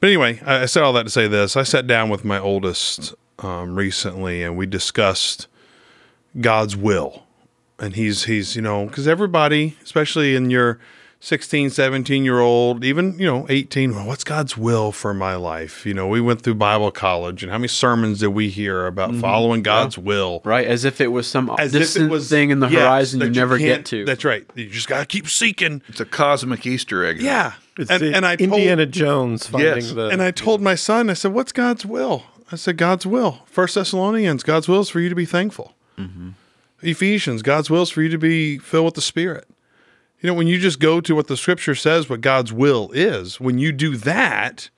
But 0.00 0.08
anyway, 0.08 0.40
I 0.44 0.66
said 0.66 0.82
all 0.82 0.92
that 0.94 1.04
to 1.04 1.10
say 1.10 1.28
this. 1.28 1.56
I 1.56 1.62
sat 1.62 1.86
down 1.86 2.08
with 2.08 2.24
my 2.24 2.38
oldest 2.38 3.14
um, 3.38 3.74
recently, 3.74 4.42
and 4.42 4.56
we 4.56 4.66
discussed 4.66 5.48
God's 6.40 6.76
will. 6.76 7.24
And 7.78 7.94
he's 7.94 8.24
he's 8.24 8.56
you 8.56 8.62
know 8.62 8.86
because 8.86 9.06
everybody, 9.06 9.76
especially 9.82 10.34
in 10.34 10.50
your 10.50 10.78
16, 11.20 11.70
17 11.70 12.24
year 12.24 12.40
old, 12.40 12.84
even, 12.84 13.18
you 13.18 13.26
know, 13.26 13.46
18, 13.48 13.94
well, 13.94 14.06
what's 14.06 14.22
God's 14.22 14.56
will 14.56 14.92
for 14.92 15.14
my 15.14 15.34
life? 15.34 15.86
You 15.86 15.94
know, 15.94 16.06
we 16.06 16.20
went 16.20 16.42
through 16.42 16.54
Bible 16.54 16.90
college 16.90 17.42
and 17.42 17.50
how 17.50 17.58
many 17.58 17.68
sermons 17.68 18.20
did 18.20 18.28
we 18.28 18.48
hear 18.48 18.86
about 18.86 19.10
mm-hmm. 19.10 19.20
following 19.20 19.62
God's 19.62 19.96
yeah. 19.96 20.04
will? 20.04 20.40
Right. 20.44 20.66
As 20.66 20.84
if 20.84 21.00
it 21.00 21.08
was 21.08 21.26
some 21.26 21.54
As 21.58 21.72
distant 21.72 22.10
was, 22.10 22.28
thing 22.28 22.50
in 22.50 22.60
the 22.60 22.68
yes, 22.68 22.80
horizon 22.80 23.20
you, 23.20 23.26
you 23.26 23.32
never 23.32 23.58
get 23.58 23.86
to. 23.86 24.04
That's 24.04 24.24
right. 24.24 24.44
You 24.54 24.68
just 24.68 24.88
got 24.88 25.00
to 25.00 25.06
keep 25.06 25.28
seeking. 25.28 25.82
It's 25.88 26.00
a 26.00 26.04
cosmic 26.04 26.66
Easter 26.66 27.04
egg. 27.04 27.20
Yeah. 27.20 27.54
It's 27.78 27.90
and, 27.90 28.02
and 28.02 28.26
I 28.26 28.34
Indiana 28.34 28.84
told, 28.84 28.92
Jones 28.92 29.46
finding 29.46 29.84
yes. 29.84 29.92
the. 29.92 30.08
And 30.08 30.22
I 30.22 30.30
told 30.30 30.60
my 30.60 30.74
son, 30.74 31.10
I 31.10 31.14
said, 31.14 31.32
what's 31.32 31.52
God's 31.52 31.84
will? 31.84 32.24
I 32.52 32.56
said, 32.56 32.76
God's 32.76 33.06
will. 33.06 33.40
First 33.46 33.74
Thessalonians, 33.74 34.42
God's 34.42 34.68
will 34.68 34.80
is 34.80 34.88
for 34.88 35.00
you 35.00 35.08
to 35.08 35.14
be 35.14 35.26
thankful. 35.26 35.74
Mm-hmm. 35.98 36.30
Ephesians, 36.82 37.42
God's 37.42 37.70
will 37.70 37.82
is 37.82 37.90
for 37.90 38.02
you 38.02 38.08
to 38.10 38.18
be 38.18 38.58
filled 38.58 38.84
with 38.84 38.94
the 38.94 39.00
Spirit. 39.00 39.48
You 40.20 40.28
know, 40.28 40.34
when 40.34 40.46
you 40.46 40.58
just 40.58 40.80
go 40.80 41.00
to 41.00 41.14
what 41.14 41.26
the 41.26 41.36
scripture 41.36 41.74
says, 41.74 42.08
what 42.08 42.20
God's 42.20 42.52
will 42.52 42.90
is, 42.92 43.38
when 43.40 43.58
you 43.58 43.70
do 43.70 43.96
that, 43.96 44.70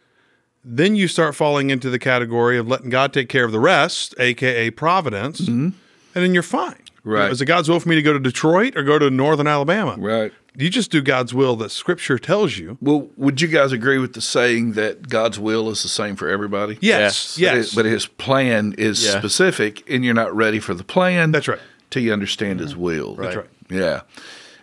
then 0.64 0.96
you 0.96 1.08
start 1.08 1.34
falling 1.34 1.70
into 1.70 1.90
the 1.90 1.98
category 1.98 2.58
of 2.58 2.68
letting 2.68 2.90
God 2.90 3.12
take 3.12 3.28
care 3.28 3.44
of 3.44 3.52
the 3.52 3.60
rest, 3.60 4.14
aka 4.18 4.70
providence, 4.70 5.42
mm-hmm. 5.42 5.68
and 5.68 5.74
then 6.14 6.34
you're 6.34 6.42
fine. 6.42 6.82
Right. 7.04 7.20
You 7.20 7.26
know, 7.26 7.32
is 7.32 7.40
it 7.40 7.46
God's 7.46 7.68
will 7.68 7.80
for 7.80 7.88
me 7.88 7.94
to 7.94 8.02
go 8.02 8.12
to 8.12 8.18
Detroit 8.18 8.76
or 8.76 8.82
go 8.82 8.98
to 8.98 9.10
Northern 9.10 9.46
Alabama? 9.46 9.96
Right. 9.98 10.32
You 10.56 10.68
just 10.68 10.90
do 10.90 11.00
God's 11.00 11.32
will 11.32 11.54
that 11.56 11.70
Scripture 11.70 12.18
tells 12.18 12.58
you. 12.58 12.76
Well, 12.80 13.08
would 13.16 13.40
you 13.40 13.46
guys 13.46 13.70
agree 13.70 13.98
with 13.98 14.14
the 14.14 14.20
saying 14.20 14.72
that 14.72 15.08
God's 15.08 15.38
will 15.38 15.70
is 15.70 15.84
the 15.84 15.88
same 15.88 16.16
for 16.16 16.28
everybody? 16.28 16.78
Yes. 16.80 17.38
Yes. 17.38 17.38
yes. 17.38 17.74
But, 17.74 17.86
it, 17.86 17.88
but, 17.88 17.92
His 17.92 18.06
plan 18.06 18.74
is 18.76 19.06
yeah. 19.06 19.18
specific, 19.18 19.88
and 19.88 20.04
you're 20.04 20.14
not 20.14 20.34
ready 20.34 20.58
for 20.58 20.74
the 20.74 20.82
plan. 20.82 21.30
That's 21.30 21.46
right. 21.46 21.60
Till 21.90 22.02
you 22.02 22.12
understand 22.12 22.58
His 22.58 22.76
will. 22.76 23.14
Right. 23.14 23.24
That's 23.24 23.36
right. 23.36 23.48
Yeah. 23.70 24.00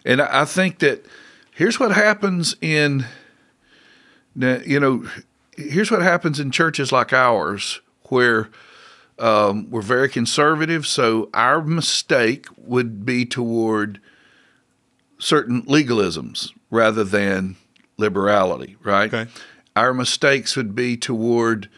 And 0.05 0.21
I 0.21 0.45
think 0.45 0.79
that 0.79 1.05
here's 1.51 1.79
what 1.79 1.91
happens 1.91 2.55
in, 2.61 3.05
you 4.35 4.79
know, 4.79 5.05
here's 5.57 5.89
what 5.89 6.03
happens 6.03 6.39
in 6.39 6.51
churches 6.51 6.91
like 6.91 7.11
ours 7.11 7.81
where 8.09 8.49
um, 9.17 9.69
we're 9.71 9.81
very 9.81 10.09
conservative. 10.09 10.85
So 10.85 11.29
our 11.33 11.61
mistake 11.61 12.45
would 12.57 13.05
be 13.05 13.25
toward 13.25 13.99
certain 15.17 15.63
legalisms 15.63 16.51
rather 16.69 17.03
than 17.03 17.55
liberality, 17.97 18.75
right? 18.83 19.11
Okay. 19.11 19.31
Our 19.75 19.93
mistakes 19.93 20.55
would 20.55 20.75
be 20.75 20.97
toward 20.97 21.69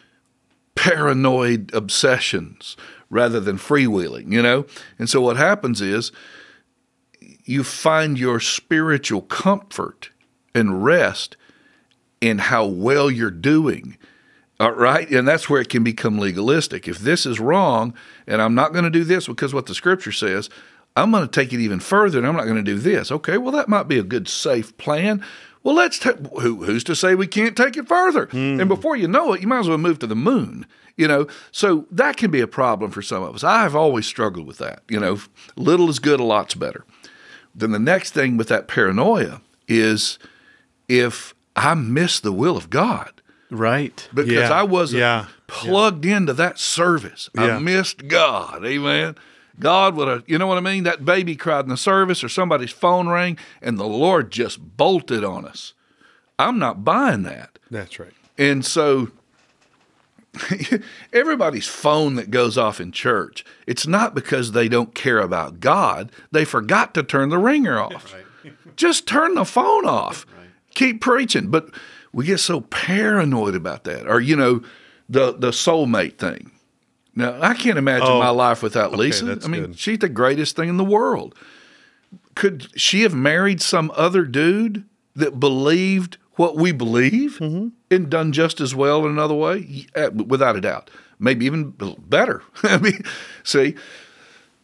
paranoid 0.74 1.72
obsessions 1.72 2.76
rather 3.10 3.40
than 3.40 3.56
freewheeling, 3.56 4.32
you 4.32 4.42
know? 4.42 4.66
And 4.98 5.08
so 5.08 5.20
what 5.20 5.36
happens 5.36 5.80
is 5.80 6.12
you 7.48 7.64
find 7.64 8.18
your 8.18 8.40
spiritual 8.40 9.22
comfort 9.22 10.10
and 10.54 10.84
rest 10.84 11.36
in 12.20 12.38
how 12.38 12.66
well 12.66 13.10
you're 13.10 13.30
doing. 13.30 13.96
All 14.60 14.72
right. 14.72 15.08
And 15.10 15.26
that's 15.26 15.48
where 15.48 15.60
it 15.60 15.68
can 15.68 15.82
become 15.82 16.18
legalistic. 16.18 16.86
If 16.86 16.98
this 16.98 17.24
is 17.24 17.40
wrong 17.40 17.94
and 18.26 18.42
I'm 18.42 18.54
not 18.54 18.72
going 18.72 18.84
to 18.84 18.90
do 18.90 19.04
this 19.04 19.28
because 19.28 19.54
what 19.54 19.66
the 19.66 19.74
scripture 19.74 20.12
says, 20.12 20.50
I'm 20.96 21.10
going 21.10 21.26
to 21.26 21.30
take 21.30 21.52
it 21.52 21.60
even 21.60 21.80
further 21.80 22.18
and 22.18 22.26
I'm 22.26 22.36
not 22.36 22.44
going 22.44 22.56
to 22.56 22.62
do 22.62 22.78
this. 22.78 23.10
Okay. 23.10 23.38
Well, 23.38 23.52
that 23.52 23.68
might 23.68 23.88
be 23.88 23.98
a 23.98 24.02
good, 24.02 24.28
safe 24.28 24.76
plan. 24.76 25.24
Well, 25.62 25.74
let's 25.74 25.98
take, 25.98 26.18
who, 26.40 26.64
who's 26.64 26.84
to 26.84 26.96
say 26.96 27.14
we 27.14 27.26
can't 27.26 27.56
take 27.56 27.76
it 27.76 27.88
further? 27.88 28.26
Mm. 28.26 28.60
And 28.60 28.68
before 28.68 28.96
you 28.96 29.08
know 29.08 29.32
it, 29.32 29.40
you 29.40 29.46
might 29.46 29.60
as 29.60 29.68
well 29.68 29.78
move 29.78 29.98
to 30.00 30.06
the 30.06 30.16
moon, 30.16 30.66
you 30.96 31.08
know? 31.08 31.26
So 31.52 31.86
that 31.90 32.16
can 32.16 32.30
be 32.30 32.40
a 32.40 32.46
problem 32.46 32.90
for 32.90 33.02
some 33.02 33.22
of 33.22 33.34
us. 33.34 33.44
I've 33.44 33.76
always 33.76 34.06
struggled 34.06 34.46
with 34.46 34.58
that. 34.58 34.82
You 34.88 35.00
know, 35.00 35.18
little 35.56 35.88
is 35.88 35.98
good, 35.98 36.20
a 36.20 36.24
lot's 36.24 36.54
better. 36.54 36.84
Then 37.58 37.72
the 37.72 37.78
next 37.78 38.12
thing 38.12 38.36
with 38.36 38.48
that 38.48 38.68
paranoia 38.68 39.40
is 39.66 40.18
if 40.88 41.34
I 41.56 41.74
miss 41.74 42.20
the 42.20 42.32
will 42.32 42.56
of 42.56 42.70
God. 42.70 43.20
Right. 43.50 44.08
Because 44.14 44.32
yeah. 44.32 44.52
I 44.52 44.62
wasn't 44.62 45.00
yeah. 45.00 45.26
plugged 45.46 46.04
yeah. 46.04 46.18
into 46.18 46.32
that 46.34 46.58
service. 46.58 47.28
I 47.36 47.58
missed 47.58 48.06
God. 48.08 48.64
Amen. 48.64 49.16
God 49.58 49.96
would 49.96 50.06
have, 50.06 50.22
you 50.26 50.38
know 50.38 50.46
what 50.46 50.58
I 50.58 50.60
mean? 50.60 50.84
That 50.84 51.04
baby 51.04 51.34
cried 51.34 51.64
in 51.64 51.70
the 51.70 51.76
service 51.76 52.22
or 52.22 52.28
somebody's 52.28 52.70
phone 52.70 53.08
rang 53.08 53.38
and 53.60 53.76
the 53.76 53.86
Lord 53.86 54.30
just 54.30 54.76
bolted 54.76 55.24
on 55.24 55.44
us. 55.44 55.74
I'm 56.38 56.60
not 56.60 56.84
buying 56.84 57.24
that. 57.24 57.58
That's 57.70 57.98
right. 57.98 58.12
And 58.36 58.64
so 58.64 59.10
everybody's 61.12 61.66
phone 61.66 62.14
that 62.16 62.30
goes 62.30 62.56
off 62.58 62.80
in 62.80 62.92
church, 62.92 63.44
it's 63.66 63.86
not 63.86 64.14
because 64.14 64.52
they 64.52 64.68
don't 64.68 64.94
care 64.94 65.18
about 65.18 65.60
God. 65.60 66.10
They 66.32 66.44
forgot 66.44 66.94
to 66.94 67.02
turn 67.02 67.28
the 67.28 67.38
ringer 67.38 67.80
off. 67.82 68.14
Just 68.76 69.06
turn 69.06 69.34
the 69.34 69.44
phone 69.44 69.86
off. 69.86 70.26
Keep 70.74 71.00
preaching. 71.00 71.48
But 71.50 71.70
we 72.12 72.24
get 72.26 72.38
so 72.38 72.60
paranoid 72.62 73.54
about 73.54 73.84
that. 73.84 74.06
Or, 74.06 74.20
you 74.20 74.36
know, 74.36 74.62
the 75.08 75.32
the 75.32 75.50
soulmate 75.50 76.18
thing. 76.18 76.52
Now, 77.14 77.36
I 77.42 77.54
can't 77.54 77.78
imagine 77.78 78.06
Oh, 78.06 78.20
my 78.20 78.28
life 78.28 78.62
without 78.62 78.92
Lisa. 78.92 79.38
I 79.44 79.48
mean, 79.48 79.62
good. 79.66 79.78
she's 79.78 79.98
the 79.98 80.08
greatest 80.08 80.54
thing 80.54 80.68
in 80.68 80.76
the 80.76 80.84
world. 80.84 81.34
Could 82.36 82.68
she 82.80 83.02
have 83.02 83.14
married 83.14 83.60
some 83.60 83.90
other 83.96 84.24
dude 84.24 84.84
that 85.16 85.40
believed 85.40 86.18
what 86.38 86.56
we 86.56 86.72
believe 86.72 87.38
Mm-hmm. 87.38 87.68
and 87.90 88.10
done 88.10 88.32
just 88.32 88.60
as 88.60 88.74
well 88.74 89.04
in 89.04 89.12
another 89.12 89.34
way? 89.34 89.86
Without 90.14 90.56
a 90.56 90.60
doubt. 90.60 90.90
Maybe 91.18 91.46
even 91.46 91.74
better. 92.08 92.42
I 92.62 92.78
mean, 92.78 93.02
see, 93.42 93.74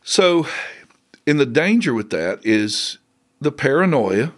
so 0.02 0.46
in 1.26 1.38
the 1.38 1.46
danger 1.46 1.92
with 1.92 2.10
that 2.10 2.44
is 2.44 2.98
the 3.40 3.52
paranoia. 3.52 4.32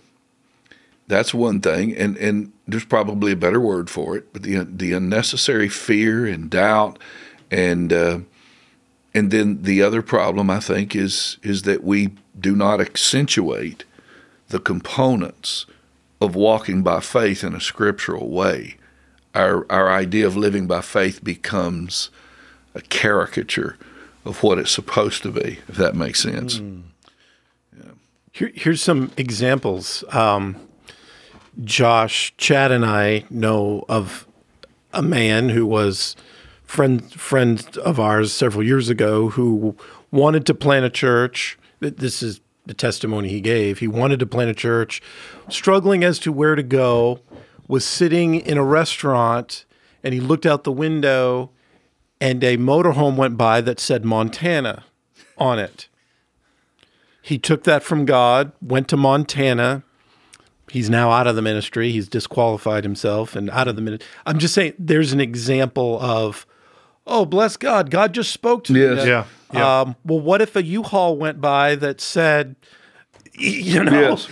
That's 1.08 1.32
one 1.32 1.60
thing, 1.60 1.94
and 1.94 2.16
and 2.16 2.52
there's 2.66 2.84
probably 2.84 3.30
a 3.30 3.36
better 3.36 3.60
word 3.60 3.88
for 3.88 4.16
it, 4.16 4.32
but 4.32 4.42
the 4.42 4.64
the 4.64 4.92
unnecessary 4.92 5.68
fear 5.68 6.26
and 6.26 6.50
doubt, 6.50 6.98
and 7.48 7.92
uh, 7.92 8.18
and 9.14 9.30
then 9.30 9.62
the 9.62 9.82
other 9.82 10.02
problem 10.02 10.50
I 10.50 10.58
think 10.58 10.96
is 10.96 11.38
is 11.44 11.62
that 11.62 11.84
we 11.84 12.10
do 12.38 12.56
not 12.56 12.80
accentuate 12.80 13.84
the 14.48 14.58
components 14.58 15.66
of 16.20 16.34
walking 16.34 16.82
by 16.82 17.00
faith 17.00 17.44
in 17.44 17.54
a 17.54 17.60
scriptural 17.60 18.28
way. 18.30 18.76
Our 19.34 19.66
our 19.70 19.90
idea 19.90 20.26
of 20.26 20.36
living 20.36 20.66
by 20.66 20.80
faith 20.80 21.22
becomes 21.22 22.10
a 22.74 22.80
caricature 22.80 23.76
of 24.24 24.42
what 24.42 24.58
it's 24.58 24.70
supposed 24.70 25.22
to 25.22 25.30
be, 25.30 25.58
if 25.68 25.76
that 25.76 25.94
makes 25.94 26.20
sense. 26.22 26.60
Here, 28.32 28.50
here's 28.54 28.82
some 28.82 29.12
examples. 29.16 30.04
Um, 30.10 30.56
Josh, 31.64 32.34
Chad, 32.36 32.70
and 32.70 32.84
I 32.84 33.24
know 33.30 33.84
of 33.88 34.26
a 34.92 35.00
man 35.02 35.50
who 35.50 35.64
was 35.66 36.16
friend 36.64 37.10
friend 37.12 37.64
of 37.78 37.98
ours 38.00 38.32
several 38.32 38.62
years 38.64 38.88
ago 38.90 39.30
who 39.30 39.76
wanted 40.10 40.44
to 40.46 40.54
plant 40.54 40.84
a 40.84 40.90
church. 40.90 41.58
Th- 41.80 41.96
This 41.96 42.22
is 42.22 42.40
the 42.66 42.74
testimony 42.74 43.28
he 43.28 43.40
gave. 43.40 43.78
He 43.78 43.88
wanted 43.88 44.18
to 44.20 44.26
plant 44.26 44.50
a 44.50 44.54
church, 44.54 45.00
struggling 45.48 46.04
as 46.04 46.18
to 46.20 46.32
where 46.32 46.54
to 46.54 46.62
go. 46.62 47.20
Was 47.68 47.84
sitting 47.84 48.36
in 48.36 48.58
a 48.58 48.64
restaurant, 48.64 49.64
and 50.04 50.14
he 50.14 50.20
looked 50.20 50.46
out 50.46 50.62
the 50.64 50.70
window, 50.70 51.50
and 52.20 52.42
a 52.44 52.56
motorhome 52.56 53.16
went 53.16 53.36
by 53.36 53.60
that 53.62 53.80
said 53.80 54.04
Montana 54.04 54.84
on 55.36 55.58
it 55.58 55.88
he 57.26 57.38
took 57.38 57.64
that 57.64 57.82
from 57.82 58.04
God, 58.04 58.52
went 58.62 58.86
to 58.86 58.96
Montana. 58.96 59.82
He's 60.70 60.88
now 60.88 61.10
out 61.10 61.26
of 61.26 61.34
the 61.34 61.42
ministry. 61.42 61.90
He's 61.90 62.06
disqualified 62.08 62.84
himself 62.84 63.34
and 63.34 63.50
out 63.50 63.66
of 63.66 63.74
the 63.74 63.82
ministry. 63.82 64.08
I'm 64.24 64.38
just 64.38 64.54
saying 64.54 64.74
there's 64.78 65.12
an 65.12 65.20
example 65.20 65.98
of, 66.00 66.46
oh, 67.04 67.24
bless 67.24 67.56
God. 67.56 67.90
God 67.90 68.14
just 68.14 68.30
spoke 68.32 68.62
to 68.64 68.72
Yes. 68.74 69.02
me. 69.02 69.08
Yeah. 69.08 69.24
Yeah. 69.56 69.80
Um, 69.80 69.96
well, 70.04 70.20
what 70.20 70.40
if 70.42 70.56
a 70.56 70.62
U-Haul 70.62 71.16
went 71.16 71.40
by 71.40 71.74
that 71.76 72.00
said, 72.00 72.56
you 73.34 73.82
know, 73.84 73.92
Yes. 74.10 74.28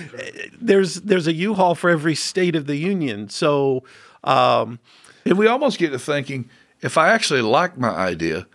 there's 0.60 0.94
there's 0.96 1.26
a 1.26 1.32
U-Haul 1.32 1.74
for 1.74 1.90
every 1.90 2.14
state 2.14 2.56
of 2.56 2.66
the 2.66 2.76
union. 2.76 3.28
So, 3.28 3.84
um, 4.22 4.78
And 5.26 5.36
we 5.38 5.46
almost 5.46 5.78
get 5.78 5.90
to 5.92 5.98
thinking, 5.98 6.48
if 6.82 6.96
I 6.98 7.08
actually 7.10 7.42
like 7.42 7.76
my 7.78 7.88
idea, 7.90 8.46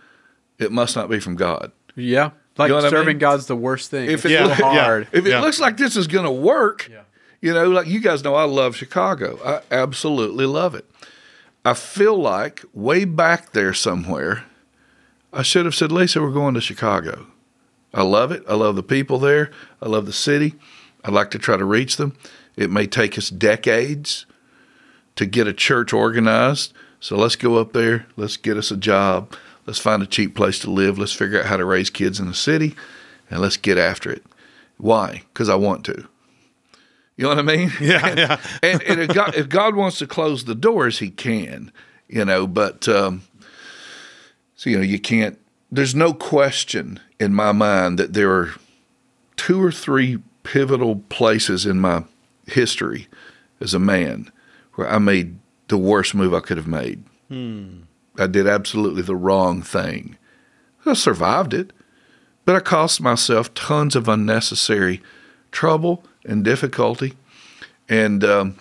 it 0.58 0.70
must 0.72 0.96
not 0.96 1.08
be 1.10 1.18
from 1.20 1.36
God. 1.36 1.72
Yeah. 1.96 2.30
Like 2.58 2.68
know 2.68 2.76
what 2.76 2.84
I 2.84 2.90
serving 2.90 3.06
mean? 3.14 3.18
God's 3.18 3.46
the 3.46 3.56
worst 3.56 3.90
thing. 3.90 4.10
If 4.10 4.24
It's 4.24 4.34
it 4.34 4.38
so 4.38 4.46
look- 4.48 4.58
yeah. 4.58 4.84
hard. 4.84 5.08
If 5.12 5.24
it 5.26 5.30
Yeah. 5.30 5.40
looks 5.40 5.60
like 5.60 5.76
this 5.76 5.96
is 5.96 6.06
going 6.06 6.24
to 6.26 6.30
work, 6.30 6.88
Yeah. 6.90 7.02
you 7.40 7.54
know, 7.54 7.68
like 7.70 7.86
you 7.86 8.00
guys 8.00 8.22
know, 8.24 8.34
I 8.34 8.44
love 8.44 8.76
Chicago. 8.76 9.38
I 9.44 9.60
absolutely 9.74 10.46
love 10.46 10.74
it. 10.74 10.84
I 11.64 11.74
feel 11.74 12.16
like 12.20 12.62
way 12.74 13.04
back 13.04 13.52
there 13.52 13.72
somewhere, 13.74 14.44
I 15.32 15.42
should 15.42 15.64
have 15.64 15.74
said, 15.74 15.92
Lisa, 15.92 16.20
we're 16.20 16.30
going 16.30 16.54
to 16.54 16.60
Chicago. 16.60 17.26
I 17.94 18.02
love 18.02 18.32
it. 18.32 18.42
I 18.48 18.54
love 18.54 18.76
the 18.76 18.82
people 18.82 19.18
there. 19.18 19.50
I 19.80 19.88
love 19.88 20.06
the 20.06 20.12
city. 20.12 20.54
I'd 21.04 21.12
like 21.12 21.30
to 21.32 21.38
try 21.38 21.56
to 21.56 21.64
reach 21.64 21.96
them. 21.96 22.16
It 22.56 22.70
may 22.70 22.86
take 22.86 23.16
us 23.16 23.30
decades 23.30 24.26
to 25.16 25.26
get 25.26 25.46
a 25.46 25.52
church 25.52 25.92
organized. 25.92 26.72
So 27.00 27.16
let's 27.16 27.36
go 27.36 27.56
up 27.56 27.72
there. 27.72 28.06
Let's 28.16 28.36
get 28.36 28.56
us 28.56 28.70
a 28.70 28.76
job. 28.76 29.34
Let's 29.66 29.78
find 29.78 30.02
a 30.02 30.06
cheap 30.06 30.34
place 30.34 30.58
to 30.60 30.70
live. 30.70 30.98
Let's 30.98 31.12
figure 31.12 31.40
out 31.40 31.46
how 31.46 31.56
to 31.56 31.64
raise 31.64 31.90
kids 31.90 32.20
in 32.20 32.26
the 32.26 32.34
city 32.34 32.74
and 33.30 33.40
let's 33.40 33.56
get 33.56 33.78
after 33.78 34.10
it. 34.10 34.24
Why? 34.78 35.22
Because 35.32 35.48
I 35.48 35.54
want 35.54 35.84
to. 35.86 36.06
You 37.16 37.24
know 37.24 37.30
what 37.30 37.38
I 37.38 37.42
mean? 37.42 37.70
Yeah, 37.80 38.14
yeah. 38.16 38.40
and, 38.62 38.82
and 38.82 39.00
if, 39.00 39.14
God, 39.14 39.34
if 39.36 39.48
God 39.48 39.76
wants 39.76 39.98
to 39.98 40.06
close 40.06 40.44
the 40.44 40.54
doors, 40.54 40.98
He 40.98 41.10
can. 41.10 41.70
You 42.08 42.24
know, 42.24 42.46
but 42.46 42.88
um, 42.88 43.22
so 44.60 44.68
you 44.68 44.76
know 44.76 44.82
you 44.82 44.98
can't. 44.98 45.38
There's 45.72 45.94
no 45.94 46.12
question 46.12 47.00
in 47.18 47.32
my 47.32 47.50
mind 47.50 47.98
that 47.98 48.12
there 48.12 48.30
are 48.30 48.50
two 49.36 49.62
or 49.62 49.72
three 49.72 50.18
pivotal 50.42 50.96
places 51.08 51.64
in 51.64 51.80
my 51.80 52.04
history 52.46 53.08
as 53.58 53.72
a 53.72 53.78
man 53.78 54.30
where 54.74 54.86
I 54.86 54.98
made 54.98 55.38
the 55.68 55.78
worst 55.78 56.14
move 56.14 56.34
I 56.34 56.40
could 56.40 56.58
have 56.58 56.66
made. 56.66 57.02
I 58.18 58.26
did 58.26 58.46
absolutely 58.46 59.00
the 59.00 59.16
wrong 59.16 59.62
thing. 59.62 60.18
I 60.84 60.92
survived 60.92 61.54
it, 61.54 61.72
but 62.44 62.54
I 62.54 62.60
cost 62.60 63.00
myself 63.00 63.54
tons 63.54 63.96
of 63.96 64.08
unnecessary 64.08 65.00
trouble 65.52 66.04
and 66.22 66.44
difficulty. 66.44 67.14
And 67.88 68.22
um, 68.24 68.58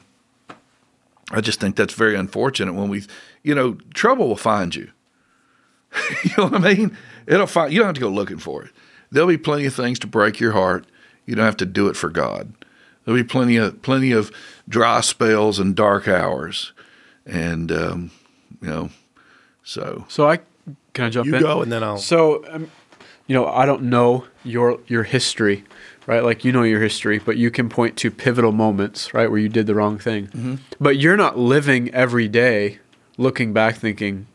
I 1.32 1.42
just 1.42 1.60
think 1.60 1.76
that's 1.76 1.94
very 1.94 2.16
unfortunate 2.16 2.72
when 2.72 2.88
we, 2.88 3.04
you 3.44 3.54
know, 3.54 3.74
trouble 3.94 4.30
will 4.30 4.38
find 4.38 4.74
you. 4.74 4.92
you 6.24 6.32
know 6.38 6.46
what 6.48 6.66
I 6.66 6.74
mean? 6.74 6.98
It'll 7.28 7.48
find 7.48 7.72
you 7.72 7.80
don't 7.80 7.88
have 7.88 7.96
to 7.96 8.02
go 8.02 8.10
looking 8.10 8.38
for 8.38 8.64
it. 8.64 8.72
There'll 9.12 9.28
be 9.28 9.38
plenty 9.38 9.66
of 9.66 9.74
things 9.74 10.00
to 10.00 10.08
break 10.08 10.40
your 10.40 10.52
heart. 10.52 10.86
You 11.26 11.36
don't 11.36 11.46
have 11.46 11.58
to 11.58 11.66
do 11.66 11.88
it 11.88 11.96
for 11.96 12.10
God. 12.10 12.54
There'll 13.06 13.20
be 13.20 13.28
plenty 13.28 13.58
of 13.58 13.82
plenty 13.82 14.12
of 14.12 14.32
dry 14.68 15.02
spells 15.02 15.60
and 15.60 15.76
dark 15.76 16.08
hours, 16.08 16.74
and 17.26 17.72
um, 17.72 18.12
you 18.62 18.70
know, 18.70 18.90
so 19.64 20.06
So 20.10 20.30
I 20.30 20.40
can 20.94 21.06
I 21.06 21.10
jump 21.10 21.28
you 21.28 21.36
in? 21.36 21.42
go 21.42 21.62
and 21.62 21.72
then 21.72 21.84
I'll. 21.84 21.98
So, 21.98 22.44
um, 22.52 22.70
you 23.28 23.36
know, 23.36 23.48
I 23.48 23.66
don't 23.66 23.84
know 23.84 24.26
your 24.44 24.80
your 24.88 25.04
history, 25.04 25.64
right? 26.08 26.24
Like 26.24 26.44
you 26.44 26.52
know 26.52 26.64
your 26.64 26.82
history, 26.82 27.20
but 27.20 27.38
you 27.38 27.50
can 27.52 27.70
point 27.70 27.96
to 27.98 28.12
pivotal 28.12 28.52
moments, 28.52 29.14
right, 29.14 29.30
where 29.30 29.40
you 29.40 29.50
did 29.50 29.68
the 29.68 29.76
wrong 29.76 29.98
thing. 29.98 30.28
Mm-hmm. 30.28 30.56
But 30.80 30.98
you're 30.98 31.18
not 31.18 31.38
living 31.38 31.94
every 31.94 32.28
day 32.28 32.80
looking 33.18 33.54
back 33.54 33.76
thinking, 33.76 34.28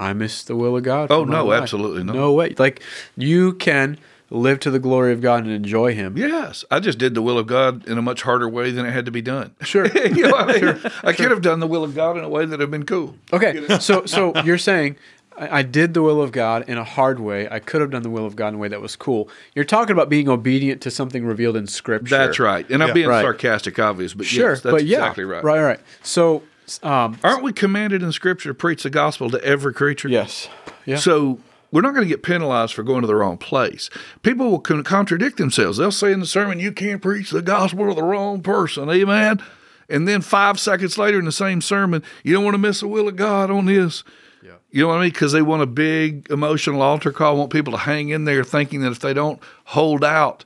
"I 0.00 0.12
missed 0.12 0.48
the 0.48 0.56
will 0.56 0.76
of 0.76 0.82
God." 0.82 1.10
Oh, 1.10 1.24
no, 1.24 1.46
life." 1.46 1.62
absolutely 1.62 2.02
not. 2.02 2.16
No 2.16 2.32
way. 2.32 2.54
Like 2.58 2.82
you 3.16 3.52
can 3.52 3.98
live 4.30 4.60
to 4.60 4.70
the 4.70 4.78
glory 4.78 5.12
of 5.12 5.20
God 5.20 5.44
and 5.44 5.52
enjoy 5.52 5.94
Him. 5.94 6.16
Yes, 6.16 6.64
I 6.70 6.80
just 6.80 6.98
did 6.98 7.14
the 7.14 7.22
will 7.22 7.38
of 7.38 7.46
God 7.46 7.86
in 7.86 7.98
a 7.98 8.02
much 8.02 8.22
harder 8.22 8.48
way 8.48 8.70
than 8.70 8.86
it 8.86 8.92
had 8.92 9.04
to 9.06 9.10
be 9.10 9.22
done. 9.22 9.54
Sure. 9.62 9.86
you 10.08 10.28
know 10.28 10.36
I, 10.36 10.60
mean? 10.60 10.80
I 11.02 11.12
could 11.12 11.30
have 11.30 11.42
done 11.42 11.60
the 11.60 11.66
will 11.66 11.84
of 11.84 11.94
God 11.94 12.16
in 12.16 12.24
a 12.24 12.28
way 12.28 12.46
that 12.46 12.60
have 12.60 12.70
been 12.70 12.86
cool. 12.86 13.16
Okay, 13.32 13.78
so 13.80 14.06
so 14.06 14.32
you're 14.42 14.58
saying 14.58 14.96
I, 15.36 15.58
I 15.58 15.62
did 15.62 15.94
the 15.94 16.02
will 16.02 16.22
of 16.22 16.32
God 16.32 16.68
in 16.68 16.78
a 16.78 16.84
hard 16.84 17.18
way. 17.18 17.48
I 17.50 17.58
could 17.58 17.80
have 17.80 17.90
done 17.90 18.02
the 18.02 18.10
will 18.10 18.26
of 18.26 18.36
God 18.36 18.48
in 18.48 18.54
a 18.54 18.58
way 18.58 18.68
that 18.68 18.80
was 18.80 18.94
cool. 18.94 19.28
You're 19.54 19.64
talking 19.64 19.92
about 19.92 20.08
being 20.08 20.28
obedient 20.28 20.80
to 20.82 20.90
something 20.90 21.24
revealed 21.24 21.56
in 21.56 21.66
Scripture. 21.66 22.16
That's 22.16 22.38
right. 22.38 22.68
And 22.70 22.82
I'm 22.82 22.90
Yeah. 22.90 22.94
being 22.94 23.08
Right. 23.08 23.22
sarcastic, 23.22 23.78
obvious, 23.78 24.14
but 24.14 24.26
Sure, 24.26 24.50
yes, 24.50 24.60
that's 24.60 24.72
but 24.72 24.84
yeah, 24.84 24.98
exactly 24.98 25.24
right. 25.24 25.42
Right, 25.42 25.62
right. 25.62 25.80
So, 26.02 26.42
um, 26.82 27.18
Aren't 27.24 27.42
we 27.42 27.52
commanded 27.52 28.02
in 28.02 28.12
Scripture 28.12 28.50
to 28.50 28.54
preach 28.54 28.82
the 28.82 28.90
gospel 28.90 29.30
to 29.30 29.42
every 29.44 29.72
creature? 29.74 30.08
yes, 30.08 30.48
yeah. 30.86 30.96
So 30.96 31.38
we're 31.72 31.82
not 31.82 31.94
going 31.94 32.04
to 32.04 32.08
get 32.08 32.22
penalized 32.22 32.74
for 32.74 32.82
going 32.82 33.00
to 33.02 33.06
the 33.06 33.14
wrong 33.14 33.38
place. 33.38 33.90
People 34.22 34.50
will 34.50 34.58
con- 34.60 34.82
contradict 34.84 35.36
themselves. 35.38 35.78
They'll 35.78 35.92
say 35.92 36.12
in 36.12 36.20
the 36.20 36.26
sermon, 36.26 36.58
"You 36.60 36.72
can't 36.72 37.00
preach 37.02 37.30
the 37.30 37.42
gospel 37.42 37.88
to 37.88 37.94
the 37.94 38.02
wrong 38.02 38.42
person." 38.42 38.88
Amen. 38.90 39.40
And 39.88 40.06
then 40.06 40.20
five 40.20 40.60
seconds 40.60 40.96
later 40.98 41.18
in 41.18 41.24
the 41.24 41.32
same 41.32 41.60
sermon, 41.60 42.02
you 42.22 42.32
don't 42.32 42.44
want 42.44 42.54
to 42.54 42.58
miss 42.58 42.78
the 42.80 42.86
will 42.88 43.08
of 43.08 43.16
God 43.16 43.50
on 43.50 43.66
this. 43.66 44.04
Yeah. 44.40 44.52
You 44.70 44.82
know 44.82 44.88
what 44.88 44.98
I 44.98 45.00
mean? 45.00 45.10
Because 45.10 45.32
they 45.32 45.42
want 45.42 45.62
a 45.62 45.66
big 45.66 46.30
emotional 46.30 46.80
altar 46.80 47.10
call, 47.10 47.36
want 47.36 47.50
people 47.52 47.72
to 47.72 47.78
hang 47.78 48.10
in 48.10 48.24
there 48.24 48.44
thinking 48.44 48.82
that 48.82 48.92
if 48.92 49.00
they 49.00 49.12
don't 49.12 49.40
hold 49.64 50.04
out, 50.04 50.44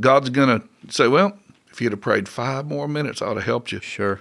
God's 0.00 0.30
going 0.30 0.60
to 0.60 0.92
say, 0.92 1.06
well, 1.06 1.38
if 1.70 1.80
you'd 1.80 1.92
have 1.92 2.00
prayed 2.00 2.28
five 2.28 2.66
more 2.66 2.88
minutes, 2.88 3.22
I 3.22 3.28
would 3.28 3.36
have 3.36 3.46
helped 3.46 3.70
you. 3.70 3.78
sure, 3.80 4.20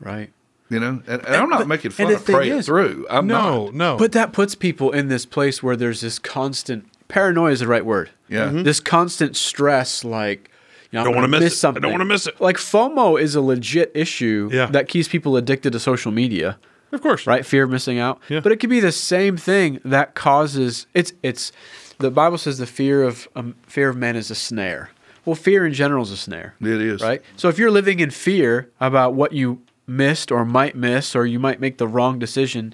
right. 0.00 0.30
You 0.74 0.80
know? 0.80 1.02
And, 1.06 1.24
and 1.24 1.36
I'm 1.36 1.48
not 1.48 1.60
but- 1.60 1.68
making 1.68 1.92
fun 1.92 2.12
of 2.12 2.22
thing 2.22 2.34
praying 2.36 2.52
is- 2.58 2.66
through. 2.66 3.06
I'm 3.08 3.26
no, 3.26 3.66
not. 3.66 3.74
no. 3.74 3.96
But 3.96 4.12
that 4.12 4.32
puts 4.32 4.54
people 4.54 4.90
in 4.92 5.08
this 5.08 5.24
place 5.26 5.62
where 5.62 5.76
there's 5.76 6.00
this 6.00 6.18
constant 6.18 6.86
paranoia 7.08 7.52
is 7.52 7.60
the 7.60 7.66
right 7.68 7.84
word. 7.84 8.10
Yeah. 8.28 8.48
Mhm. 8.48 8.64
This 8.64 8.80
constant 8.80 9.36
stress, 9.36 10.04
like, 10.04 10.50
you 10.90 10.96
know, 10.96 11.00
I'm 11.00 11.04
Don't 11.06 11.14
wanna 11.16 11.28
gonna 11.28 11.44
miss 11.44 11.62
it. 11.64 11.66
I 11.76 11.78
don't 11.80 11.92
wanna 11.92 12.04
miss 12.04 12.26
it. 12.26 12.40
Like 12.40 12.56
FOMO 12.56 13.20
is 13.20 13.34
a 13.34 13.40
legit 13.40 13.90
issue 13.94 14.48
Yeah. 14.52 14.66
that 14.66 14.88
keeps 14.88 15.08
people 15.08 15.36
addicted 15.36 15.72
to 15.72 15.78
social 15.80 16.10
media, 16.12 16.58
Of 16.92 17.02
course. 17.02 17.26
right? 17.26 17.44
Fear 17.44 17.64
of 17.64 17.70
missing 17.70 17.98
out. 17.98 18.20
Yeah. 18.28 18.40
But 18.40 18.52
it 18.52 18.56
could 18.60 18.70
be 18.70 18.80
the 18.80 18.92
same 18.92 19.36
thing 19.36 19.80
that 19.84 20.14
causes 20.14 20.86
it's 20.94 21.12
it's 21.22 21.52
the 21.98 22.10
Bible 22.10 22.38
says 22.38 22.58
the 22.58 22.66
fear 22.66 23.02
of 23.02 23.28
um, 23.36 23.54
fear 23.66 23.88
of 23.88 23.96
man 23.96 24.16
is 24.16 24.30
a 24.30 24.34
snare. 24.34 24.90
Well, 25.24 25.36
fear 25.36 25.64
in 25.64 25.72
general 25.72 26.02
is 26.02 26.10
a 26.10 26.16
snare. 26.16 26.54
It 26.60 26.66
is. 26.68 27.00
Right? 27.02 27.22
So 27.36 27.48
if 27.48 27.58
you're 27.58 27.70
living 27.70 28.00
in 28.00 28.10
fear 28.10 28.70
about 28.80 29.14
what 29.14 29.32
you 29.32 29.60
missed 29.86 30.30
or 30.32 30.44
might 30.44 30.74
miss 30.76 31.14
or 31.14 31.26
you 31.26 31.38
might 31.38 31.60
make 31.60 31.78
the 31.78 31.86
wrong 31.88 32.18
decision, 32.18 32.72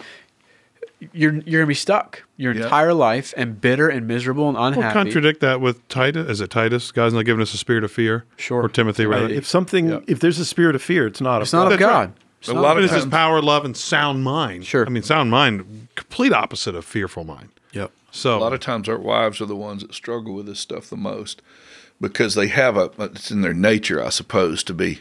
you're 1.12 1.34
you're 1.46 1.60
gonna 1.60 1.66
be 1.66 1.74
stuck 1.74 2.22
your 2.36 2.52
Yeah. 2.54 2.64
entire 2.64 2.92
life 2.92 3.32
and 3.36 3.60
bitter 3.60 3.88
and 3.88 4.06
miserable 4.06 4.48
and 4.48 4.56
We'll 4.56 4.66
unhappy. 4.66 4.92
contradict 4.92 5.40
that 5.40 5.60
with 5.60 5.86
Titus. 5.88 6.28
Is 6.28 6.40
it 6.40 6.50
Titus? 6.50 6.92
God's 6.92 7.14
not 7.14 7.24
giving 7.24 7.40
us 7.40 7.54
a 7.54 7.56
spirit 7.58 7.84
of 7.84 7.90
fear. 7.90 8.24
Sure. 8.36 8.62
Or 8.64 8.68
Timothy, 8.68 9.06
rather. 9.06 9.28
If 9.28 9.46
something, 9.46 10.02
if 10.06 10.20
there's 10.20 10.38
a 10.38 10.44
spirit 10.44 10.74
of 10.74 10.82
fear, 10.82 11.06
it's 11.06 11.20
not. 11.20 11.40
it's 11.42 11.52
not 11.52 11.64
of 11.72 11.78
That's 11.78 11.82
right. 11.82 11.88
God. 12.08 12.12
It's 12.40 12.48
A 12.48 12.54
not 12.54 12.62
lot 12.62 12.76
of 12.78 12.84
of 12.84 12.90
This 12.90 12.96
is 12.96 13.02
times- 13.04 13.12
power, 13.12 13.42
love, 13.42 13.64
and 13.66 13.76
sound 13.76 14.24
mind. 14.24 14.64
Sure. 14.64 14.86
I 14.86 14.88
mean, 14.90 15.02
sound 15.02 15.30
mind, 15.30 15.88
complete 15.94 16.32
opposite 16.32 16.74
of 16.74 16.84
fearful 16.86 17.24
mind. 17.24 17.48
Yep. 17.72 17.92
So 18.10 18.38
A 18.38 18.40
lot 18.40 18.52
of 18.54 18.60
times 18.60 18.88
our 18.88 18.98
wives 18.98 19.40
are 19.42 19.46
the 19.46 19.56
ones 19.56 19.82
that 19.82 19.94
struggle 19.94 20.34
with 20.34 20.46
this 20.46 20.58
stuff 20.58 20.88
the 20.90 20.96
most 20.96 21.42
because 22.00 22.34
they 22.34 22.48
have 22.48 22.76
a, 22.78 22.90
it's 22.98 23.30
in 23.30 23.42
their 23.42 23.52
nature, 23.54 24.02
I 24.02 24.08
suppose, 24.08 24.62
to 24.64 24.74
be 24.74 25.00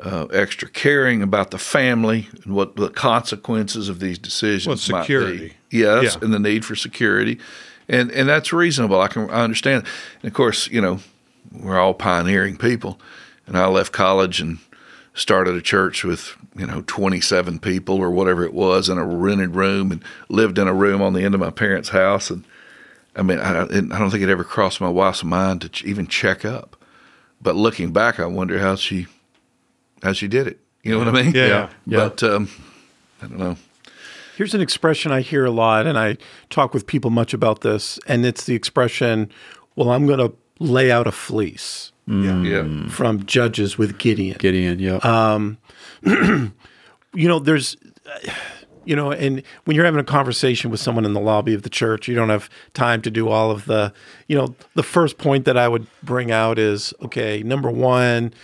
uh, 0.00 0.26
extra 0.26 0.68
caring 0.68 1.22
about 1.22 1.50
the 1.50 1.58
family 1.58 2.28
and 2.44 2.54
what 2.54 2.76
the 2.76 2.88
consequences 2.90 3.88
of 3.88 3.98
these 4.00 4.18
decisions 4.18 4.66
Well, 4.88 4.98
might 4.98 5.04
security. 5.04 5.54
be. 5.70 5.78
Yes, 5.78 6.14
Yeah. 6.14 6.24
and 6.24 6.34
the 6.34 6.38
need 6.38 6.64
for 6.64 6.76
security. 6.76 7.38
And, 7.88 8.10
and 8.10 8.28
that's 8.28 8.52
reasonable. 8.52 9.00
I 9.00 9.08
can 9.08 9.30
I 9.30 9.42
understand. 9.42 9.84
And 10.22 10.28
of 10.30 10.34
course, 10.34 10.68
you 10.68 10.80
know, 10.80 10.98
we're 11.52 11.78
all 11.78 11.94
pioneering 11.94 12.56
people. 12.56 13.00
And 13.46 13.56
I 13.56 13.66
left 13.68 13.92
college 13.92 14.40
and 14.40 14.58
started 15.14 15.54
a 15.54 15.62
church 15.62 16.04
with 16.04 16.36
you 16.56 16.66
know 16.66 16.82
27 16.86 17.58
people 17.60 17.96
or 17.96 18.10
whatever 18.10 18.44
it 18.44 18.52
was 18.52 18.88
in 18.90 18.98
a 18.98 19.04
rented 19.06 19.54
room 19.54 19.90
and 19.92 20.02
lived 20.28 20.58
in 20.58 20.68
a 20.68 20.74
room 20.74 21.00
on 21.00 21.14
the 21.14 21.22
end 21.24 21.32
of 21.34 21.40
my 21.40 21.50
parents' 21.50 21.88
house 21.90 22.28
and 22.30 22.44
I 23.14 23.22
mean 23.22 23.38
I, 23.38 23.62
I 23.62 23.66
don't 23.66 24.10
think 24.10 24.22
it 24.22 24.28
ever 24.28 24.44
crossed 24.44 24.78
my 24.80 24.90
wife's 24.90 25.24
mind 25.24 25.62
to 25.62 25.68
ch- 25.70 25.84
even 25.84 26.06
check 26.06 26.44
up 26.44 26.76
but 27.40 27.56
looking 27.56 27.92
back 27.92 28.20
I 28.20 28.26
wonder 28.26 28.58
how 28.58 28.74
she 28.76 29.06
how 30.02 30.12
she 30.12 30.28
did 30.28 30.46
it 30.46 30.60
you 30.82 30.92
know 30.92 30.98
what 30.98 31.08
I 31.08 31.22
mean 31.22 31.34
Yeah, 31.34 31.46
yeah. 31.46 31.68
Yeah. 31.86 31.98
but 32.08 32.22
um, 32.22 32.48
I 33.22 33.26
don't 33.26 33.38
know 33.38 33.56
Here's 34.36 34.52
an 34.52 34.60
expression 34.60 35.12
I 35.12 35.22
hear 35.22 35.46
a 35.46 35.50
lot, 35.50 35.86
and 35.86 35.98
I 35.98 36.18
talk 36.50 36.74
with 36.74 36.86
people 36.86 37.08
much 37.10 37.32
about 37.32 37.62
this, 37.62 37.98
and 38.06 38.26
it's 38.26 38.44
the 38.44 38.54
expression, 38.54 39.30
"Well, 39.76 39.88
I'm 39.88 40.06
going 40.06 40.18
to 40.18 40.34
lay 40.58 40.90
out 40.92 41.06
a 41.06 41.10
fleece." 41.10 41.90
yeah 42.06 42.86
From 42.88 43.24
Judges 43.24 43.78
with 43.78 43.96
Gideon. 43.96 44.36
Gideon, 44.38 44.78
yeah. 44.78 44.98
you 46.04 46.52
know, 47.14 47.38
there's, 47.38 47.78
you 48.84 48.94
know, 48.94 49.10
and 49.10 49.42
when 49.64 49.74
you're 49.74 49.86
having 49.86 50.00
a 50.00 50.04
conversation 50.04 50.70
with 50.70 50.80
someone 50.80 51.06
in 51.06 51.14
the 51.14 51.20
lobby 51.20 51.54
of 51.54 51.62
the 51.62 51.70
church, 51.70 52.06
you 52.06 52.14
don't 52.14 52.28
have 52.28 52.50
time 52.74 53.00
to 53.02 53.10
do 53.10 53.28
all 53.28 53.50
of 53.50 53.64
the, 53.64 53.92
you 54.28 54.36
know, 54.36 54.54
the 54.74 54.82
first 54.82 55.16
point 55.18 55.46
that 55.46 55.56
I 55.56 55.66
would 55.66 55.86
bring 56.02 56.30
out 56.30 56.58
is 56.58 56.92
okay, 57.02 57.42
number 57.42 57.70
one, 57.70 58.34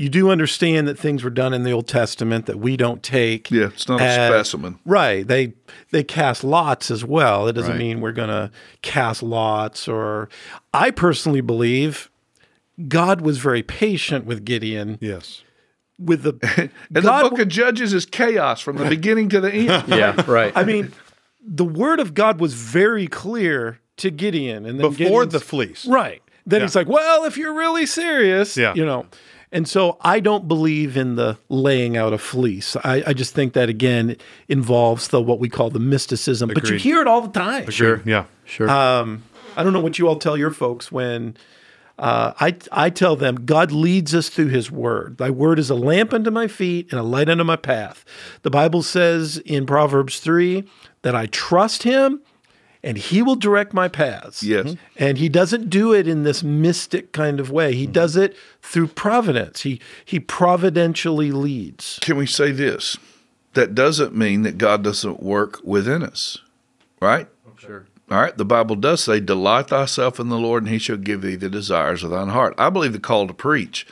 you 0.00 0.08
do 0.08 0.30
understand 0.30 0.86
that 0.86 0.96
things 0.96 1.24
were 1.24 1.30
done 1.30 1.52
in 1.52 1.64
the 1.64 1.72
Old 1.72 1.88
Testament 1.88 2.46
that 2.46 2.60
we 2.60 2.76
don't 2.76 3.02
take. 3.02 3.50
Yeah, 3.50 3.64
it's 3.66 3.88
not 3.88 4.00
a 4.00 4.28
specimen. 4.28 4.78
Right. 4.86 5.26
They 5.26 5.54
they 5.90 6.04
cast 6.04 6.44
lots 6.44 6.88
as 6.92 7.04
well. 7.04 7.48
It 7.48 7.54
doesn't 7.54 7.72
Right. 7.72 7.78
mean 7.78 8.00
we're 8.00 8.12
going 8.12 8.28
to 8.28 8.52
cast 8.80 9.24
lots 9.24 9.88
or 9.88 10.28
I 10.72 10.92
personally 10.92 11.40
believe 11.40 12.10
God 12.86 13.22
was 13.22 13.38
very 13.38 13.64
patient 13.64 14.24
with 14.24 14.44
Gideon 14.44 14.98
yes. 15.00 15.42
with 15.98 16.22
the 16.22 16.38
and 16.94 17.02
God 17.04 17.24
the 17.24 17.30
book 17.30 17.38
of 17.40 17.48
Judges 17.48 17.92
is 17.92 18.06
chaos 18.06 18.60
from 18.60 18.76
the 18.76 18.88
beginning 18.96 19.28
to 19.30 19.40
the 19.40 19.52
end 19.52 19.84
yeah, 19.88 20.22
right. 20.30 20.52
I 20.54 20.62
mean, 20.62 20.92
the 21.44 21.64
word 21.64 21.98
of 21.98 22.14
God 22.14 22.38
was 22.38 22.54
very 22.54 23.08
clear 23.08 23.80
to 23.96 24.12
Gideon, 24.12 24.64
and 24.64 24.78
then 24.78 24.90
Before 24.92 25.24
Gideon's- 25.24 25.32
the 25.32 25.40
fleece. 25.40 25.86
right? 25.86 26.22
Then 26.46 26.60
Yeah. 26.60 26.66
he's 26.66 26.76
like, 26.76 26.86
"Well, 26.88 27.24
if 27.24 27.36
you're 27.36 27.52
really 27.54 27.84
serious, 27.84 28.56
Yeah. 28.56 28.74
you 28.74 28.86
know." 28.86 29.06
And 29.50 29.66
so 29.66 29.96
I 30.02 30.20
don't 30.20 30.46
believe 30.46 30.96
in 30.96 31.16
the 31.16 31.38
laying 31.48 31.96
out 31.96 32.12
of 32.12 32.20
fleece. 32.20 32.76
I, 32.76 33.02
I 33.06 33.12
just 33.12 33.34
think 33.34 33.54
that 33.54 33.68
again 33.68 34.16
involves 34.48 35.08
the 35.08 35.22
what 35.22 35.38
we 35.38 35.48
call 35.48 35.70
the 35.70 35.78
mysticism. 35.78 36.50
But 36.52 36.68
you 36.68 36.76
hear 36.76 37.00
it 37.00 37.06
all 37.06 37.22
the 37.22 37.38
time. 37.38 37.70
Sure. 37.70 38.02
Yeah. 38.04 38.24
Sure. 38.44 38.68
I 39.58 39.64
don't 39.64 39.72
know 39.72 39.80
what 39.80 39.98
you 39.98 40.06
all 40.06 40.16
tell 40.16 40.36
your 40.36 40.52
folks 40.52 40.92
when 40.92 41.36
uh, 41.98 42.32
I 42.38 42.56
I 42.70 42.90
tell 42.90 43.16
them 43.16 43.44
God 43.44 43.72
leads 43.72 44.14
us 44.14 44.28
through 44.28 44.48
His 44.48 44.70
Word. 44.70 45.18
Thy 45.18 45.30
Word 45.30 45.58
is 45.58 45.68
a 45.68 45.74
lamp 45.74 46.12
unto 46.12 46.30
my 46.30 46.46
feet 46.46 46.86
and 46.90 47.00
a 47.00 47.02
light 47.02 47.28
unto 47.28 47.42
my 47.42 47.56
path. 47.56 48.04
The 48.42 48.50
Bible 48.50 48.82
says 48.82 49.38
in 49.38 49.66
Proverbs 49.66 50.20
three 50.20 50.64
that 51.02 51.16
I 51.16 51.26
trust 51.26 51.82
Him 51.82 52.20
and 52.82 52.96
He 52.96 53.22
will 53.22 53.36
direct 53.36 53.72
my 53.72 53.88
paths. 53.88 54.42
Yes. 54.42 54.66
Mm-hmm. 54.66 54.82
and 54.96 55.18
He 55.18 55.28
doesn't 55.28 55.70
do 55.70 55.92
it 55.92 56.06
in 56.06 56.22
this 56.22 56.42
mystic 56.42 57.12
kind 57.12 57.40
of 57.40 57.50
way. 57.50 57.74
He 57.74 57.84
mm-hmm. 57.84 57.92
does 57.92 58.16
it 58.16 58.36
through 58.62 58.88
providence. 58.88 59.62
He 59.62 59.80
He 60.04 60.20
providentially 60.20 61.32
leads. 61.32 61.98
can 62.02 62.16
we 62.16 62.26
say 62.26 62.52
this 62.52 62.96
that 63.54 63.74
doesn't 63.74 64.14
mean 64.14 64.42
that 64.42 64.58
God 64.58 64.84
doesn't 64.84 65.22
work 65.22 65.60
within 65.64 66.02
us 66.02 66.38
right 67.00 67.28
sure. 67.58 67.86
All 68.10 68.20
right, 68.20 68.36
the 68.36 68.44
Bible 68.44 68.76
does 68.76 69.04
say, 69.04 69.20
Delight 69.20 69.68
thyself 69.68 70.18
in 70.18 70.28
the 70.30 70.38
Lord, 70.38 70.62
and 70.62 70.72
he 70.72 70.78
shall 70.78 70.96
give 70.96 71.20
thee 71.20 71.36
the 71.36 71.50
desires 71.50 72.02
of 72.02 72.10
thine 72.10 72.28
heart. 72.28 72.54
I 72.56 72.70
believe 72.70 72.94
the 72.94 73.00
call 73.00 73.26
to 73.26 73.34
preach 73.34 73.86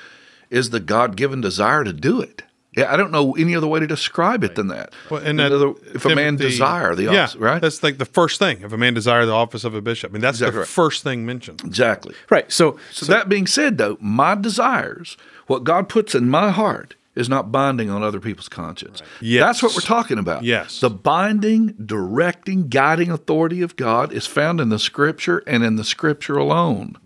is 0.49 0.71
the 0.71 0.81
God 0.81 1.17
given 1.17 1.43
desire 1.43 1.85
to 1.85 1.93
do 1.93 2.21
it. 2.21 2.43
Yeah, 2.77 2.93
I 2.93 2.97
don't 2.97 3.11
know 3.11 3.33
any 3.37 3.57
other 3.57 3.67
way 3.67 3.81
to 3.81 3.87
describe 3.87 4.45
it 4.45 4.55
than 4.55 4.69
that. 4.69 4.93
Well, 5.11 5.23
and 5.25 5.39
that, 5.39 5.51
other- 5.51 5.73
if 5.95 6.05
a 6.05 6.09
man 6.15 6.37
Timothy- 6.37 6.51
desire 6.51 6.95
the 6.95 7.07
office, 7.09 7.15
yeah, 7.17 7.23
office, 7.25 7.37
right? 7.37 7.61
That's 7.63 7.83
like 7.83 7.97
the 7.99 8.05
first 8.05 8.39
thing. 8.39 8.61
If 8.63 8.73
a 8.73 8.77
man 8.77 8.93
desire 8.95 9.25
the 9.25 9.33
office 9.33 9.65
of 9.65 9.75
a 9.75 9.81
bishop, 9.81 10.11
I 10.11 10.15
mean, 10.15 10.21
that's 10.21 10.37
Exactly 10.39 10.53
the 10.53 10.59
right. 10.61 10.69
first 10.69 11.03
thing 11.03 11.25
mentioned. 11.25 11.63
Exactly. 11.65 12.15
Right. 12.31 12.53
So, 12.53 12.79
So, 12.93 13.07
that 13.07 13.29
being 13.29 13.47
said, 13.47 13.79
though, 13.79 13.97
my 14.01 14.35
desires, 14.35 15.17
what 15.47 15.65
God 15.65 15.89
puts 15.89 16.15
in 16.15 16.29
my 16.29 16.51
heart, 16.51 16.95
is 17.15 17.31
not 17.31 17.51
binding 17.51 17.89
on 17.89 18.03
other 18.03 18.21
people's 18.21 18.51
conscience. 18.51 19.01
Yes. 19.23 19.43
That's 19.43 19.63
what 19.63 19.75
we're 19.75 19.81
talking 19.81 20.19
about. 20.19 20.45
Yes. 20.45 20.81
The 20.81 20.91
binding, 20.91 21.69
directing, 21.83 22.69
guiding 22.69 23.11
authority 23.11 23.63
of 23.63 23.75
God 23.77 24.13
is 24.13 24.27
found 24.27 24.61
in 24.61 24.69
the 24.69 24.79
Scripture 24.79 25.43
and 25.47 25.65
in 25.65 25.77
the 25.77 25.85
Scripture 25.85 26.37
alone. 26.37 26.97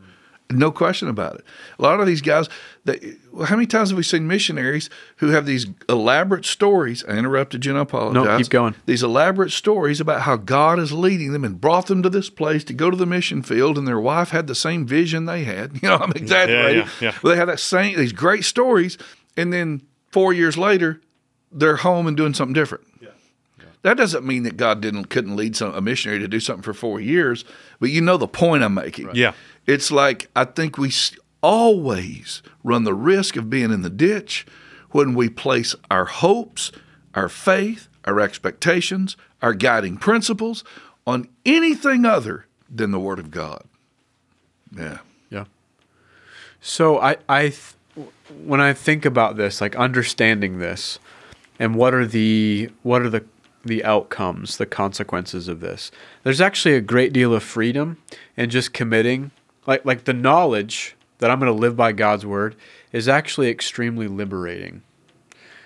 No 0.50 0.70
question 0.72 1.08
about 1.08 1.36
it. 1.36 1.44
A 1.78 1.82
lot 1.82 2.00
of 2.00 2.06
these 2.06 2.20
guys, 2.20 2.48
they, 2.84 3.14
well, 3.32 3.46
how 3.46 3.54
many 3.56 3.66
times 3.66 3.90
have 3.90 3.96
we 3.96 4.02
seen 4.02 4.26
missionaries 4.26 4.90
who 5.18 5.28
have 5.28 5.46
these 5.46 5.66
elaborate 5.88 6.44
stories? 6.44 7.04
I 7.08 7.12
interrupted 7.12 7.64
you 7.64 7.72
and 7.72 7.78
I 7.78 7.82
apologize. 7.82 8.24
No, 8.24 8.38
keep 8.38 8.48
going. 8.48 8.74
These 8.86 9.02
elaborate 9.02 9.52
stories 9.52 10.00
about 10.00 10.22
how 10.22 10.36
God 10.36 10.78
is 10.78 10.92
leading 10.92 11.32
them 11.32 11.44
and 11.44 11.60
brought 11.60 11.86
them 11.86 12.02
to 12.02 12.10
this 12.10 12.30
place 12.30 12.64
to 12.64 12.72
go 12.72 12.90
to 12.90 12.96
the 12.96 13.06
mission 13.06 13.42
field, 13.42 13.78
and 13.78 13.86
their 13.86 14.00
wife 14.00 14.30
had 14.30 14.46
the 14.46 14.54
same 14.54 14.86
vision 14.86 15.26
they 15.26 15.44
had. 15.44 15.72
You 15.82 15.88
know, 15.88 15.96
I'm 15.96 16.12
exaggerating. 16.12 16.82
yeah, 16.82 16.88
yeah. 17.00 17.18
But 17.22 17.30
they 17.30 17.36
have 17.36 17.46
that 17.48 17.60
same 17.60 17.96
these 17.96 18.12
great 18.12 18.44
stories, 18.44 18.98
and 19.36 19.52
then 19.52 19.82
four 20.10 20.32
years 20.32 20.58
later, 20.58 21.00
they're 21.52 21.76
home 21.76 22.06
and 22.06 22.16
doing 22.16 22.34
something 22.34 22.52
different. 22.54 22.84
That 23.82 23.96
doesn't 23.96 24.26
mean 24.26 24.42
that 24.42 24.56
God 24.56 24.80
didn't 24.80 25.06
couldn't 25.06 25.36
lead 25.36 25.56
some, 25.56 25.74
a 25.74 25.80
missionary 25.80 26.20
to 26.20 26.28
do 26.28 26.40
something 26.40 26.62
for 26.62 26.74
four 26.74 27.00
years, 27.00 27.44
but 27.78 27.90
you 27.90 28.00
know 28.00 28.16
the 28.16 28.28
point 28.28 28.62
I'm 28.62 28.74
making. 28.74 29.10
Yeah. 29.14 29.32
It's 29.66 29.90
like 29.90 30.28
I 30.36 30.44
think 30.44 30.76
we 30.76 30.92
always 31.42 32.42
run 32.62 32.84
the 32.84 32.94
risk 32.94 33.36
of 33.36 33.48
being 33.48 33.72
in 33.72 33.82
the 33.82 33.90
ditch 33.90 34.46
when 34.90 35.14
we 35.14 35.28
place 35.28 35.74
our 35.90 36.04
hopes, 36.04 36.72
our 37.14 37.28
faith, 37.28 37.88
our 38.04 38.20
expectations, 38.20 39.16
our 39.40 39.54
guiding 39.54 39.96
principles 39.96 40.64
on 41.06 41.28
anything 41.46 42.04
other 42.04 42.46
than 42.68 42.90
the 42.90 43.00
Word 43.00 43.18
of 43.18 43.30
God. 43.30 43.64
Yeah. 44.76 44.98
yeah. 45.30 45.44
So 46.60 46.98
I, 46.98 47.16
I, 47.28 47.48
th- 47.48 48.08
when 48.44 48.60
I 48.60 48.72
think 48.72 49.04
about 49.04 49.36
this, 49.36 49.60
like 49.60 49.74
understanding 49.76 50.58
this, 50.58 50.98
and 51.58 51.74
what 51.74 51.92
are 51.92 52.06
the 52.06 52.70
what 52.82 53.02
are 53.02 53.10
the 53.10 53.24
the 53.64 53.85
outcomes, 53.85 54.57
the 54.57 54.66
consequences 54.66 55.49
of 55.49 55.61
this? 55.61 55.90
There's 56.23 56.40
actually 56.40 56.75
a 56.75 56.81
great 56.81 57.12
deal 57.12 57.35
of 57.35 57.42
freedom 57.42 57.99
in 58.37 58.51
just 58.51 58.73
committing, 58.73 59.31
like 59.66 59.85
like 59.85 60.05
the 60.05 60.12
knowledge 60.12 60.96
that 61.18 61.31
I'm 61.31 61.38
going 61.38 61.53
to 61.53 61.59
live 61.59 61.77
by 61.77 61.92
God's 61.92 62.27
word 62.27 62.57
is 62.92 63.09
actually 63.09 63.49
extremely 63.49 64.09
liberating. 64.09 64.83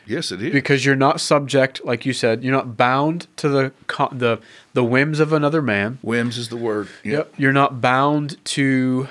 Yes, 0.06 0.30
it 0.30 0.42
is. 0.42 0.52
because 0.52 0.84
you're 0.84 0.96
not 0.96 1.20
subject, 1.20 1.84
like 1.84 2.04
you 2.04 2.12
said, 2.12 2.44
you're 2.44 2.52
not 2.52 2.76
bound 2.76 3.26
to 3.36 3.48
the 3.48 3.72
the 4.12 4.38
the 4.74 4.84
whims 4.84 5.20
of 5.20 5.32
another 5.32 5.62
man. 5.62 5.98
Whims 6.02 6.36
is 6.36 6.48
the 6.48 6.56
word. 6.56 6.88
Yep. 7.02 7.34
You're 7.38 7.52
not 7.52 7.80
bound 7.80 8.42
to 8.46 9.08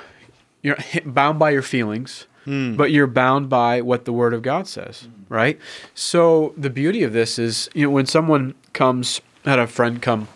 you're 0.61 0.77
bound 1.05 1.39
by 1.39 1.49
your 1.49 1.61
feelings, 1.61 2.27
but 2.45 2.91
you're 2.91 3.07
bound 3.07 3.49
by 3.49 3.81
what 3.81 4.05
the 4.05 4.13
Word 4.13 4.33
of 4.33 4.41
God 4.41 4.67
says, 4.67 5.07
right? 5.29 5.59
So 5.95 6.53
the 6.57 6.69
beauty 6.69 7.03
of 7.03 7.13
this 7.13 7.39
is, 7.39 7.69
you 7.73 7.85
know, 7.85 7.89
when 7.91 8.05
someone 8.05 8.53
comes, 8.73 9.21
I 9.45 9.51
had 9.51 9.59
a 9.59 9.67
friend 9.67 10.01
come 10.01 10.27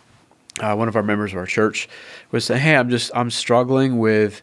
uh, 0.59 0.75
one 0.75 0.87
of 0.87 0.95
our 0.95 1.03
members 1.03 1.31
of 1.33 1.37
our 1.37 1.45
church 1.45 1.87
was 2.31 2.45
saying, 2.45 2.61
"Hey, 2.61 2.75
I'm 2.75 2.89
just 2.89 3.11
I'm 3.13 3.29
struggling 3.29 3.99
with 3.99 4.41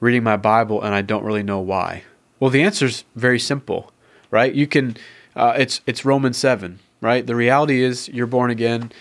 reading 0.00 0.22
my 0.22 0.36
Bible, 0.36 0.82
and 0.82 0.94
I 0.94 1.02
don't 1.02 1.24
really 1.24 1.42
know 1.42 1.60
why." 1.60 2.04
Well, 2.40 2.50
the 2.50 2.62
answer 2.62 2.86
is 2.86 3.04
very 3.16 3.38
simple, 3.38 3.92
right? 4.30 4.54
You 4.54 4.66
can, 4.66 4.96
uh, 5.34 5.54
it's 5.56 5.80
it's 5.86 6.04
Romans 6.04 6.36
seven, 6.36 6.78
right? 7.00 7.26
The 7.26 7.34
reality 7.34 7.82
is 7.82 8.08
you're 8.08 8.26
born 8.26 8.50
again. 8.50 8.92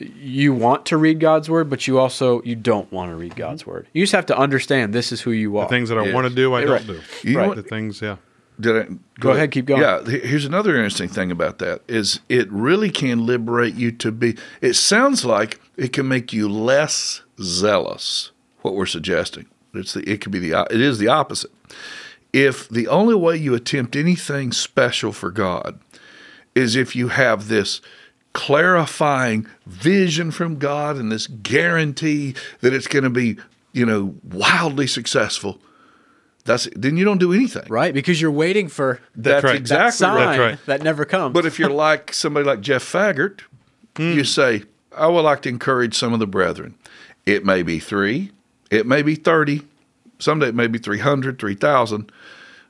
You 0.00 0.52
want 0.54 0.86
to 0.86 0.96
read 0.96 1.20
God's 1.20 1.48
word, 1.48 1.70
but 1.70 1.86
you 1.86 1.98
also 1.98 2.42
you 2.42 2.56
don't 2.56 2.90
want 2.92 3.10
to 3.10 3.16
read 3.16 3.32
mm-hmm. 3.32 3.40
God's 3.40 3.66
word. 3.66 3.86
You 3.92 4.02
just 4.02 4.12
have 4.12 4.26
to 4.26 4.36
understand 4.38 4.92
this 4.92 5.12
is 5.12 5.20
who 5.20 5.30
you 5.30 5.56
are. 5.58 5.64
The 5.64 5.68
things 5.70 5.88
that 5.88 5.98
I 5.98 6.04
Yes. 6.06 6.14
want 6.14 6.28
to 6.28 6.34
do, 6.34 6.52
I 6.54 6.64
Right. 6.64 6.86
don't 6.86 6.86
do. 6.86 7.00
You 7.22 7.34
know 7.34 7.40
right. 7.40 7.48
what- 7.48 7.56
The 7.56 7.62
things, 7.62 8.00
yeah. 8.02 8.16
Did 8.60 8.76
I, 8.76 8.86
Go 9.18 9.30
ahead, 9.32 9.50
keep 9.50 9.66
going. 9.66 9.80
Yeah, 9.82 10.04
he- 10.04 10.20
here's 10.20 10.44
another 10.44 10.76
interesting 10.76 11.08
thing 11.08 11.32
about 11.32 11.58
that 11.58 11.80
is 11.88 12.20
it 12.28 12.50
really 12.52 12.88
can 12.88 13.26
liberate 13.26 13.74
you 13.74 13.90
to 13.92 14.12
be. 14.12 14.36
It 14.60 14.74
sounds 14.74 15.24
like 15.24 15.58
it 15.76 15.92
can 15.92 16.06
make 16.06 16.32
you 16.32 16.48
less 16.48 17.22
zealous. 17.42 18.30
What 18.62 18.74
we're 18.76 18.86
suggesting, 18.86 19.46
it's 19.74 19.92
the 19.94 20.08
it 20.08 20.20
could 20.20 20.30
be 20.32 20.38
the 20.38 20.54
o- 20.54 20.66
it 20.70 20.80
is 20.80 20.98
the 20.98 21.08
opposite. 21.08 21.50
If 22.32 22.68
the 22.68 22.86
only 22.88 23.14
way 23.14 23.36
you 23.36 23.54
attempt 23.54 23.96
anything 23.96 24.52
special 24.52 25.12
for 25.12 25.30
God 25.30 25.78
is 26.54 26.76
if 26.76 26.94
you 26.94 27.08
have 27.08 27.48
this 27.48 27.80
clarifying 28.34 29.46
vision 29.64 30.30
from 30.30 30.58
God 30.58 30.96
and 30.96 31.10
this 31.10 31.26
guarantee 31.26 32.34
that 32.60 32.74
it's 32.74 32.86
going 32.86 33.04
to 33.04 33.10
be, 33.10 33.38
you 33.72 33.86
know, 33.86 34.14
wildly 34.22 34.86
successful. 34.86 35.58
That's 36.44 36.68
then 36.76 36.98
you 36.98 37.06
don't 37.06 37.18
do 37.18 37.32
anything. 37.32 37.64
right? 37.70 37.94
Because 37.94 38.20
you're 38.20 38.30
waiting 38.30 38.68
for 38.68 39.00
That's 39.16 39.42
right. 39.42 39.52
that 39.52 39.56
exactly 39.56 39.92
sign 39.92 40.16
right. 40.16 40.26
That's 40.26 40.38
right. 40.38 40.66
that 40.66 40.82
never 40.82 41.06
comes. 41.06 41.32
But 41.32 41.46
if 41.46 41.58
you're 41.58 41.70
like 41.88 42.12
somebody 42.12 42.44
like 42.44 42.60
Jeff 42.60 42.84
Faggart, 42.84 43.40
you 43.98 44.24
say, 44.24 44.64
I 44.94 45.06
would 45.06 45.22
like 45.22 45.42
to 45.42 45.48
encourage 45.48 45.96
some 45.96 46.12
of 46.12 46.18
the 46.18 46.26
brethren. 46.26 46.74
It 47.24 47.44
may 47.46 47.62
be 47.62 47.78
three, 47.78 48.32
it 48.70 48.86
may 48.86 49.02
be 49.02 49.14
30, 49.14 49.62
someday 50.18 50.48
it 50.48 50.54
may 50.54 50.66
be 50.66 50.78
300, 50.78 51.38
3,000. 51.38 52.12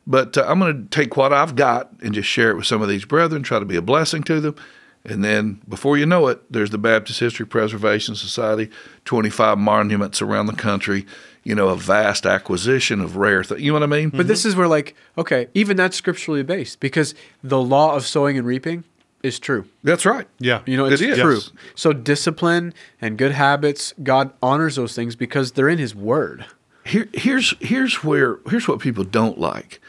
But 0.06 0.36
uh, 0.36 0.44
I'm 0.46 0.58
going 0.58 0.84
to 0.84 0.88
take 0.90 1.16
what 1.16 1.32
I've 1.32 1.56
got 1.56 1.90
and 2.02 2.14
just 2.14 2.28
share 2.28 2.50
it 2.50 2.56
with 2.56 2.66
some 2.66 2.82
of 2.82 2.88
these 2.88 3.04
brethren, 3.06 3.42
try 3.42 3.58
to 3.58 3.64
be 3.64 3.76
a 3.76 3.82
blessing 3.82 4.22
to 4.24 4.40
them. 4.40 4.56
And 5.06 5.22
then 5.22 5.60
before 5.68 5.98
you 5.98 6.06
know 6.06 6.28
it, 6.28 6.40
there's 6.50 6.70
the 6.70 6.78
Baptist 6.78 7.20
History 7.20 7.46
Preservation 7.46 8.14
Society, 8.14 8.70
25 9.04 9.58
monuments 9.58 10.22
around 10.22 10.46
the 10.46 10.54
country, 10.54 11.04
you 11.42 11.54
know, 11.54 11.68
a 11.68 11.76
vast 11.76 12.24
acquisition 12.24 13.00
of 13.02 13.16
rare 13.16 13.44
things. 13.44 13.60
You 13.60 13.72
know 13.72 13.80
what 13.80 13.82
I 13.82 13.86
mean? 13.86 14.08
But 14.08 14.28
this 14.28 14.46
is 14.46 14.56
where, 14.56 14.66
like, 14.66 14.94
okay, 15.18 15.48
even 15.52 15.76
that's 15.76 15.94
scripturally 15.96 16.42
based 16.42 16.80
because 16.80 17.14
the 17.42 17.60
law 17.60 17.94
of 17.94 18.06
sowing 18.06 18.38
and 18.38 18.46
reaping 18.46 18.84
is 19.22 19.38
true. 19.38 19.66
That's 19.82 20.06
right. 20.06 20.26
Yeah. 20.38 20.62
You 20.64 20.78
know, 20.78 20.86
It 20.86 20.94
it's 20.94 21.02
is. 21.02 21.18
true. 21.18 21.34
Yes. 21.34 21.50
So 21.74 21.92
discipline 21.92 22.72
and 23.00 23.18
good 23.18 23.32
habits, 23.32 23.92
God 24.02 24.32
honors 24.42 24.76
those 24.76 24.94
things 24.94 25.16
because 25.16 25.52
they're 25.52 25.68
in 25.68 25.78
His 25.78 25.94
Word. 25.94 26.46
Here, 26.86 27.08
here's 27.12 27.54
here's 27.60 28.02
where 28.04 28.38
here's 28.48 28.68
what 28.68 28.78
people 28.80 29.04
don't 29.04 29.38
like, 29.38 29.80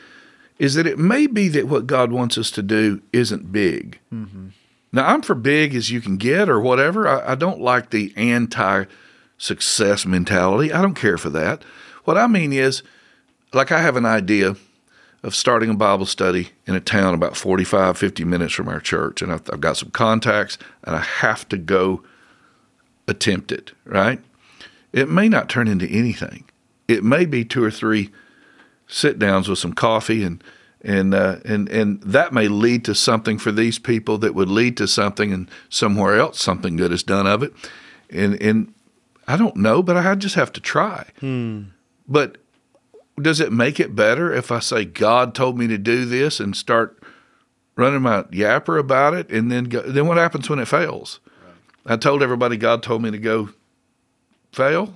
is 0.59 0.75
that 0.75 0.87
it 0.87 0.97
may 0.99 1.27
be 1.27 1.47
that 1.49 1.67
what 1.67 1.87
God 1.87 2.11
wants 2.11 2.37
us 2.37 2.51
to 2.51 2.61
do 2.61 3.01
isn't 3.13 3.51
big. 3.51 3.99
Mm-hmm. 4.13 4.47
Now 4.95 5.07
I'm 5.07 5.21
for 5.21 5.35
big 5.35 5.75
as 5.75 5.91
you 5.91 5.99
can 5.99 6.15
get 6.15 6.47
or 6.47 6.61
whatever. 6.61 7.05
I, 7.05 7.33
I 7.33 7.35
don't 7.35 7.59
like 7.59 7.89
the 7.89 8.13
anti-success 8.15 10.05
mentality. 10.05 10.71
I 10.71 10.81
don't 10.81 10.95
care 10.95 11.17
for 11.17 11.29
that. 11.31 11.63
What 12.05 12.17
I 12.17 12.27
mean 12.27 12.53
is, 12.53 12.81
like 13.53 13.73
I 13.73 13.81
have 13.81 13.97
an 13.97 14.05
idea 14.05 14.55
of 15.21 15.35
starting 15.35 15.69
a 15.69 15.73
Bible 15.73 16.05
study 16.05 16.51
in 16.65 16.75
a 16.75 16.79
town 16.79 17.13
about 17.13 17.35
45, 17.35 17.97
50 17.97 18.23
minutes 18.23 18.53
from 18.53 18.69
our 18.69 18.79
church, 18.79 19.21
and 19.21 19.33
I've, 19.33 19.41
I've 19.51 19.59
got 19.59 19.75
some 19.75 19.89
contacts, 19.89 20.57
and 20.85 20.95
I 20.95 21.01
have 21.01 21.49
to 21.49 21.57
go 21.57 22.01
attempt 23.05 23.51
it. 23.51 23.73
Right? 23.83 24.21
It 24.93 25.09
may 25.09 25.27
not 25.27 25.49
turn 25.49 25.67
into 25.67 25.87
anything. 25.87 26.45
It 26.87 27.03
may 27.03 27.25
be 27.25 27.43
two 27.43 27.65
or 27.65 27.71
three 27.71 28.11
sit 28.87 29.19
downs 29.19 29.49
with 29.49 29.59
some 29.59 29.73
coffee 29.73 30.23
and 30.23 30.41
and 30.85 31.15
uh, 31.15 31.37
and 31.43 31.67
and 31.69 32.01
that 32.03 32.31
may 32.31 32.47
lead 32.47 32.85
to 32.85 32.93
something 32.95 33.39
for 33.39 33.51
these 33.51 33.79
people 33.79 34.19
that 34.19 34.35
would 34.35 34.49
lead 34.49 34.77
to 34.77 34.87
something 34.87 35.33
and 35.33 35.49
somewhere 35.67 36.17
else 36.17 36.39
something 36.39 36.77
good 36.77 36.91
is 36.91 37.03
done 37.03 37.25
of 37.25 37.41
it. 37.41 37.53
And 38.09 38.39
and 38.41 38.73
I 39.27 39.35
don't 39.35 39.57
know 39.57 39.81
but 39.81 39.97
I 39.97 40.13
just 40.15 40.35
have 40.35 40.53
to 40.53 40.61
try. 40.61 41.07
But 42.07 42.37
does 43.19 43.39
it 43.39 43.51
make 43.51 43.79
it 43.79 43.95
better 43.95 44.31
if 44.31 44.51
I 44.51 44.59
say 44.59 44.85
God 44.85 45.33
told 45.33 45.57
me 45.57 45.67
to 45.67 45.77
do 45.77 46.05
this 46.05 46.39
and 46.39 46.55
start 46.55 47.01
running 47.75 48.03
my 48.03 48.23
yapper 48.23 48.79
about 48.79 49.13
it 49.15 49.29
and 49.31 49.51
then 49.51 49.65
go, 49.65 49.81
then 49.81 50.05
what 50.05 50.17
happens 50.17 50.49
when 50.49 50.59
it 50.59 50.67
fails? 50.67 51.19
I 51.85 51.97
told 51.97 52.21
everybody 52.21 52.57
God 52.57 52.83
told 52.83 53.01
me 53.01 53.11
to 53.11 53.17
go 53.17 53.49
fail 54.51 54.93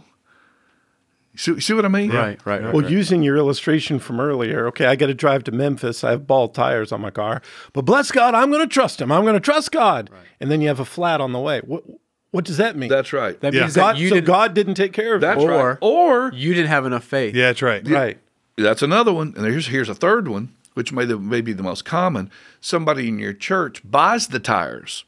see, 1.39 1.60
see 1.60 1.73
what 1.73 1.86
I 1.86 1.88
mean 1.88 2.12
Right, 2.12 2.39
right, 2.45 2.62
right. 2.63 2.73
Well, 2.73 2.89
using 2.89 3.23
your 3.23 3.38
illustration 3.38 3.99
from 3.99 4.19
earlier, 4.19 4.67
okay, 4.67 4.86
I 4.86 4.95
got 4.95 5.08
to 5.08 5.13
drive 5.13 5.43
to 5.45 5.52
Memphis. 5.52 6.04
I 6.04 6.12
have 6.12 6.28
bald 6.28 6.54
tires 6.54 6.91
on 6.91 7.02
my 7.02 7.12
car, 7.12 7.41
but 7.73 7.84
bless 7.84 8.12
God, 8.12 8.36
I'm 8.36 8.49
going 8.52 8.62
to 8.67 8.73
trust 8.73 9.02
Him. 9.02 9.12
I'm 9.12 9.23
going 9.23 9.34
to 9.36 9.39
trust 9.39 9.71
God. 9.71 10.10
And 10.39 10.49
then 10.52 10.62
you 10.62 10.67
have 10.67 10.80
a 10.80 10.86
flat 10.86 11.21
on 11.21 11.32
the 11.34 11.39
way. 11.39 11.62
What 11.65 11.84
What 12.32 12.45
does 12.45 12.58
that 12.58 12.75
mean? 12.75 12.89
that's 12.89 13.12
right 13.13 13.39
That 13.41 13.54
Yeah. 13.54 13.62
means 13.62 13.75
God. 13.75 13.95
that 13.95 13.99
you 14.02 14.10
so 14.10 14.15
didn't, 14.15 14.28
God 14.28 14.54
didn't 14.54 14.75
take 14.75 14.93
care 14.93 15.15
of 15.15 15.21
That's 15.21 15.41
it. 15.43 15.47
right. 15.47 15.56
Or- 15.60 15.78
Or 15.82 16.32
you 16.34 16.54
didn't 16.54 16.69
have 16.69 16.86
enough 16.86 17.04
faith. 17.04 17.34
Yeah, 17.36 17.47
that's 17.47 17.62
right. 17.62 17.88
Right. 17.88 18.17
that's 18.58 18.82
another 18.84 19.12
one. 19.13 19.34
And 19.38 19.45
here's 19.45 19.67
here's 19.67 19.89
a 19.89 19.95
third 19.95 20.28
one, 20.28 20.49
which 20.75 20.91
may, 20.91 21.06
the, 21.06 21.17
may 21.17 21.41
be 21.41 21.54
the 21.54 21.63
most 21.63 21.86
common. 21.86 22.30
Somebody 22.62 23.08
in 23.08 23.17
your 23.19 23.34
church 23.34 23.82
buys 23.89 24.28
the 24.28 24.39
tires 24.39 25.06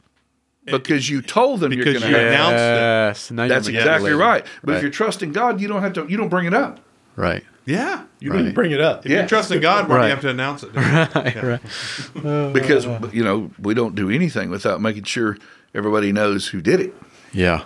because 0.65 1.10
you 1.10 1.21
told 1.21 1.60
them 1.60 1.74
you're 1.74 1.86
going 1.86 2.00
to 2.00 2.08
you 2.10 2.15
have. 2.15 2.28
announced 2.28 3.32
it. 3.32 3.36
Yes, 3.36 3.50
That's 3.50 3.67
exactly 3.67 4.12
manipulating. 4.12 4.17
right. 4.19 4.45
But 4.63 4.76
if 4.76 4.82
you're 4.82 4.91
trusting 4.91 5.32
God, 5.32 5.60
you 5.62 5.67
don't 5.67 5.82
have 5.82 5.93
to. 5.93 6.06
You 6.08 6.17
don't 6.17 6.30
bring 6.30 6.45
it 6.45 6.54
up. 6.54 6.80
Right. 7.15 7.43
Yeah. 7.65 8.06
You 8.19 8.32
didn't 8.32 8.54
bring 8.54 8.71
it 8.71 8.82
up. 8.82 9.06
If 9.06 9.12
you're 9.12 9.28
trusting 9.28 9.60
God 9.62 9.88
more, 9.88 9.97
Right. 9.97 10.06
you 10.06 10.12
have 10.12 10.21
to 10.21 10.30
announce 10.30 10.63
it. 10.63 10.74
don't? 10.74 10.84
Right. 11.15 11.43
Right. 11.43 12.54
Because 12.54 12.86
you 13.13 13.24
know 13.24 13.52
we 13.60 13.74
don't 13.74 13.95
do 13.95 14.10
anything 14.10 14.50
without 14.50 14.82
making 14.82 15.04
sure 15.04 15.38
everybody 15.74 16.12
knows 16.12 16.47
who 16.47 16.62
did 16.62 16.80
it. 16.80 16.93
Yeah. 17.34 17.63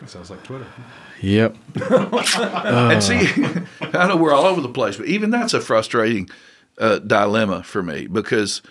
That 0.00 0.08
sounds 0.10 0.30
like 0.30 0.42
Twitter. 0.42 0.66
Yep. 1.20 1.56
And 1.76 3.02
see, 3.02 3.28
I 3.80 4.08
know 4.08 4.16
we're 4.16 4.32
all 4.32 4.46
over 4.46 4.60
the 4.60 4.68
place, 4.68 4.96
but 4.96 5.06
even 5.06 5.30
that's 5.30 5.52
a 5.54 5.60
frustrating 5.60 6.28
uh, 6.78 6.98
dilemma 7.00 7.62
for 7.62 7.82
me 7.82 8.06
because 8.06 8.62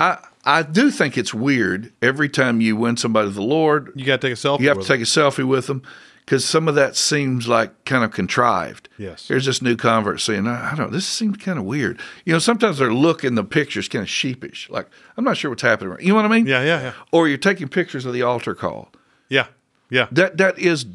I 0.00 0.18
I 0.46 0.62
do 0.62 0.90
think 0.90 1.18
it's 1.18 1.34
weird 1.34 1.92
every 2.00 2.28
time 2.28 2.60
you 2.60 2.76
win 2.76 2.96
somebody 2.96 3.28
to 3.28 3.34
the 3.34 3.42
Lord, 3.42 3.92
You 3.96 4.06
got 4.06 4.20
to 4.20 4.28
take 4.28 4.38
a 4.38 4.40
selfie. 4.40 4.60
you 4.60 4.68
have 4.68 4.80
to 4.80 4.86
take 4.86 5.00
a 5.00 5.04
selfie 5.04 5.44
with 5.46 5.66
them 5.66 5.82
because 6.24 6.44
some 6.44 6.68
of 6.68 6.74
that 6.76 6.96
seems 6.96 7.46
like 7.48 7.84
kind 7.84 8.04
of 8.04 8.12
contrived. 8.12 8.88
Yes. 8.96 9.26
Here's 9.28 9.46
this 9.46 9.60
new 9.60 9.76
convert 9.76 10.20
saying, 10.20 10.46
I, 10.46 10.72
I 10.72 10.76
don't. 10.76 10.86
know, 10.86 10.92
This 10.92 11.06
seems 11.06 11.36
kind 11.38 11.58
of 11.58 11.64
weird. 11.64 12.00
You 12.24 12.32
know, 12.32 12.38
sometimes 12.38 12.78
their 12.78 12.92
look 12.92 13.24
in 13.24 13.34
the 13.34 13.44
pictures 13.44 13.88
kind 13.88 14.02
of 14.02 14.08
sheepish. 14.08 14.70
Like 14.70 14.88
I'm 15.16 15.24
not 15.24 15.36
sure 15.36 15.50
what's 15.50 15.62
happening. 15.62 15.96
You 16.00 16.08
know 16.10 16.14
what 16.16 16.24
I 16.24 16.28
mean? 16.28 16.46
Yeah, 16.46 16.62
yeah, 16.62 16.80
yeah. 16.80 16.92
Or 17.10 17.26
you're 17.28 17.38
taking 17.38 17.68
pictures 17.68 18.06
of 18.06 18.12
the 18.12 18.22
altar 18.22 18.54
call. 18.54 18.90
Yeah, 19.28 19.46
yeah. 19.90 20.06
That 20.12 20.36
that 20.38 20.58
is 20.60 20.86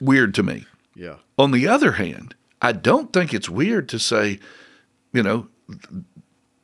weird 0.00 0.34
to 0.34 0.42
me. 0.42 0.66
Yeah. 0.96 1.16
On 1.38 1.50
the 1.52 1.66
other 1.68 1.92
hand, 1.92 2.34
I 2.60 2.72
don't 2.72 3.12
think 3.12 3.32
it's 3.32 3.48
weird 3.48 3.88
to 3.90 3.98
say, 3.98 4.38
you 5.12 5.22
know, 5.22 5.48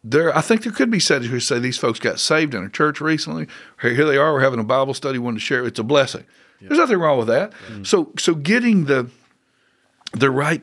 there. 0.03 0.37
I 0.37 0.41
think 0.41 0.63
there 0.63 0.73
could 0.73 0.91
be 0.91 1.01
settings 1.01 1.31
who 1.31 1.41
say 1.41 1.59
these 1.59 1.79
folks 1.79 1.99
got 1.99 2.21
saved 2.21 2.55
in 2.55 2.65
a 2.65 2.69
church 2.69 3.01
recently. 3.01 3.47
Here 3.81 3.95
here 3.95 4.07
they 4.07 4.17
are. 4.17 4.33
We're 4.33 4.41
having 4.41 4.61
a 4.61 4.65
Bible 4.65 4.95
study. 4.95 5.19
Wanted 5.19 5.39
to 5.39 5.45
share. 5.45 5.65
It's 5.65 5.79
a 5.79 5.85
blessing. 5.85 6.25
There's 6.61 6.79
nothing 6.79 6.99
wrong 6.99 7.19
with 7.19 7.29
that. 7.29 7.53
Mm-hmm. 7.53 7.85
So 7.85 8.13
so 8.19 8.35
getting 8.35 8.85
the 8.85 9.11
the 10.13 10.31
right 10.31 10.63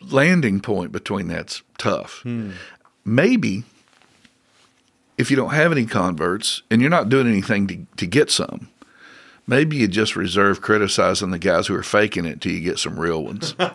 landing 0.00 0.60
point 0.60 0.92
between 0.92 1.28
that's 1.28 1.62
tough. 1.78 2.20
Hmm. 2.22 2.52
Maybe 3.04 3.64
if 5.16 5.30
you 5.30 5.36
don't 5.36 5.52
have 5.52 5.72
any 5.72 5.86
converts 5.86 6.62
and 6.70 6.80
you're 6.80 6.90
not 6.90 7.08
doing 7.08 7.26
anything 7.26 7.66
to, 7.66 7.86
to 7.96 8.06
get 8.06 8.30
some, 8.30 8.68
maybe 9.48 9.78
you 9.78 9.88
just 9.88 10.14
reserve 10.14 10.60
criticizing 10.60 11.30
the 11.30 11.38
guys 11.38 11.66
who 11.66 11.74
are 11.74 11.82
faking 11.82 12.26
it 12.26 12.40
till 12.40 12.52
you 12.52 12.60
get 12.60 12.78
some 12.78 13.00
real 13.00 13.24
ones. 13.24 13.56
you 13.58 13.64
know 13.64 13.72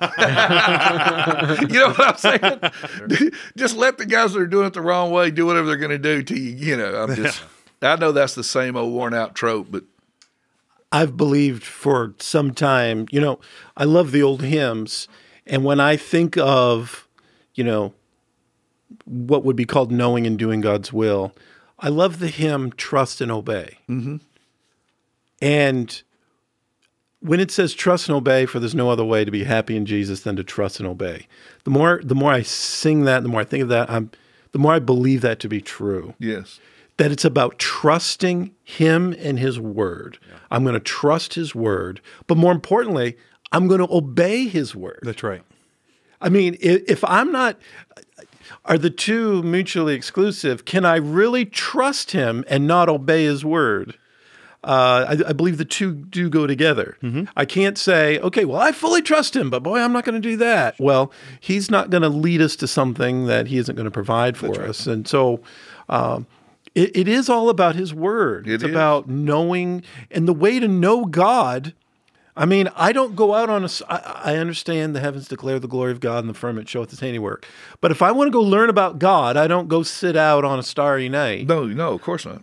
what 1.89 1.99
I'm 1.99 2.17
saying? 2.17 3.31
just 3.57 3.75
let 3.75 3.97
the 3.97 4.05
guys 4.05 4.33
that 4.33 4.39
are 4.39 4.47
doing 4.47 4.67
it 4.67 4.73
the 4.73 4.81
wrong 4.81 5.11
way 5.11 5.31
do 5.31 5.47
whatever 5.47 5.67
they're 5.67 5.75
going 5.75 5.89
to 5.89 5.97
do 5.97 6.23
till 6.23 6.37
you, 6.37 6.51
you 6.51 6.77
know, 6.77 6.95
I'm 6.95 7.15
just, 7.15 7.41
I 7.81 7.95
know 7.97 8.11
that's 8.13 8.35
the 8.35 8.43
same 8.43 8.77
old 8.77 8.93
worn 8.93 9.13
out 9.13 9.35
trope, 9.35 9.67
but 9.69 9.83
I've 10.91 11.17
believed 11.17 11.63
for 11.63 12.13
some 12.19 12.53
time, 12.53 13.07
you 13.11 13.19
know, 13.19 13.39
I 13.75 13.83
love 13.83 14.11
the 14.11 14.21
old 14.21 14.43
hymns. 14.43 15.07
And 15.47 15.65
when 15.65 15.79
I 15.79 15.97
think 15.97 16.37
of, 16.37 17.07
you 17.55 17.63
know, 17.63 17.93
what 19.05 19.43
would 19.43 19.55
be 19.55 19.65
called 19.65 19.91
knowing 19.91 20.27
and 20.27 20.37
doing 20.37 20.61
God's 20.61 20.93
will, 20.93 21.33
I 21.79 21.89
love 21.89 22.19
the 22.19 22.27
hymn 22.27 22.71
Trust 22.73 23.21
and 23.21 23.31
Obey. 23.31 23.79
Mm-hmm. 23.89 24.17
And 25.43 26.01
when 27.19 27.41
it 27.41 27.51
says 27.51 27.73
trust 27.73 28.07
and 28.07 28.15
obey, 28.15 28.45
for 28.45 28.61
there's 28.61 28.73
no 28.73 28.89
other 28.89 29.03
way 29.03 29.25
to 29.25 29.31
be 29.31 29.43
happy 29.43 29.75
in 29.75 29.85
Jesus 29.85 30.21
than 30.21 30.37
to 30.37 30.43
trust 30.43 30.79
and 30.79 30.87
obey. 30.87 31.27
The 31.65 31.69
more 31.69 31.99
the 32.01 32.15
more 32.15 32.31
I 32.31 32.43
sing 32.43 33.03
that, 33.03 33.23
the 33.23 33.29
more 33.29 33.41
I 33.41 33.43
think 33.43 33.63
of 33.63 33.69
that, 33.69 33.89
I'm 33.89 34.09
the 34.53 34.59
more 34.59 34.73
I 34.73 34.79
believe 34.79 35.19
that 35.21 35.39
to 35.41 35.49
be 35.49 35.59
true 35.59 36.13
yes. 36.17 36.61
that 36.97 37.11
it's 37.11 37.25
about 37.25 37.59
trusting 37.59 38.53
him 38.63 39.13
and 39.19 39.37
his 39.37 39.59
word. 39.59 40.17
I'm 40.49 40.63
going 40.63 40.75
to 40.75 40.79
trust 40.79 41.33
his 41.33 41.53
word, 41.53 41.99
but 42.27 42.37
more 42.37 42.53
importantly, 42.53 43.17
I'm 43.51 43.67
going 43.67 43.85
to 43.85 43.93
obey 43.93 44.47
his 44.47 44.75
word. 44.75 44.99
That's 45.03 45.23
right. 45.23 45.43
I 46.21 46.29
mean, 46.29 46.55
if, 46.61 46.89
if 46.89 47.03
I'm 47.03 47.33
not, 47.33 47.59
are 48.63 48.77
the 48.77 48.89
two 48.89 49.43
mutually 49.43 49.93
exclusive? 49.93 50.63
Can 50.63 50.85
I 50.85 50.95
really 50.95 51.45
trust 51.45 52.11
him 52.11 52.45
and 52.47 52.65
not 52.65 52.87
obey 52.87 53.25
his 53.25 53.43
word? 53.43 53.97
Uh, 54.63 55.05
I, 55.09 55.29
I 55.29 55.33
believe 55.33 55.57
the 55.57 55.65
two 55.65 55.93
do 55.93 56.29
go 56.29 56.47
together. 56.47 56.97
I 57.35 57.43
can't 57.45 57.77
say, 57.77 58.17
okay, 58.19 58.45
well, 58.45 58.61
I 58.61 58.71
fully 58.71 59.01
trust 59.01 59.35
him, 59.35 59.49
but 59.49 59.61
boy, 59.61 59.79
I'm 59.79 59.91
not 59.91 60.05
going 60.05 60.21
to 60.21 60.25
do 60.25 60.37
that. 60.37 60.75
Well, 60.79 61.11
he's 61.39 61.69
not 61.69 61.89
going 61.89 62.03
to 62.03 62.09
lead 62.09 62.41
us 62.41 62.55
to 62.57 62.67
something 62.67 63.25
that 63.25 63.47
he 63.47 63.57
isn't 63.57 63.75
going 63.75 63.85
to 63.85 63.91
provide 63.91 64.37
for 64.37 64.61
us. 64.61 64.87
And 64.87 65.05
so, 65.07 65.41
um, 65.89 66.27
it, 66.75 66.95
it 66.95 67.07
is 67.07 67.29
all 67.29 67.49
about 67.49 67.75
his 67.75 67.93
word. 67.93 68.47
It 68.47 68.53
it's 68.53 68.63
is. 68.63 68.69
about 68.69 69.09
knowing, 69.09 69.83
and 70.09 70.27
the 70.27 70.33
way 70.33 70.59
to 70.59 70.67
know 70.67 71.05
God. 71.05 71.73
I 72.35 72.45
mean, 72.45 72.67
I 72.75 72.93
don't 72.93 73.15
go 73.15 73.35
out 73.35 73.49
on 73.49 73.63
a. 73.63 73.69
I, 73.89 74.33
I 74.33 74.37
understand 74.37 74.95
the 74.95 74.99
heavens 74.99 75.27
declare 75.27 75.59
the 75.59 75.67
glory 75.67 75.91
of 75.91 75.99
God 75.99 76.19
and 76.19 76.29
the 76.29 76.33
firmament 76.33 76.67
showeth 76.67 76.89
his 76.89 76.99
handiwork. 76.99 77.45
But 77.79 77.91
if 77.91 78.01
I 78.01 78.11
want 78.11 78.27
to 78.27 78.31
go 78.31 78.41
learn 78.41 78.69
about 78.69 78.97
God, 78.97 79.37
I 79.37 79.45
don't 79.45 79.67
go 79.67 79.83
sit 79.83 80.15
out 80.15 80.43
on 80.43 80.57
a 80.57 80.63
starry 80.63 81.09
night. 81.09 81.47
No, 81.47 81.65
no, 81.67 81.93
of 81.93 82.01
course 82.01 82.25
not. 82.25 82.41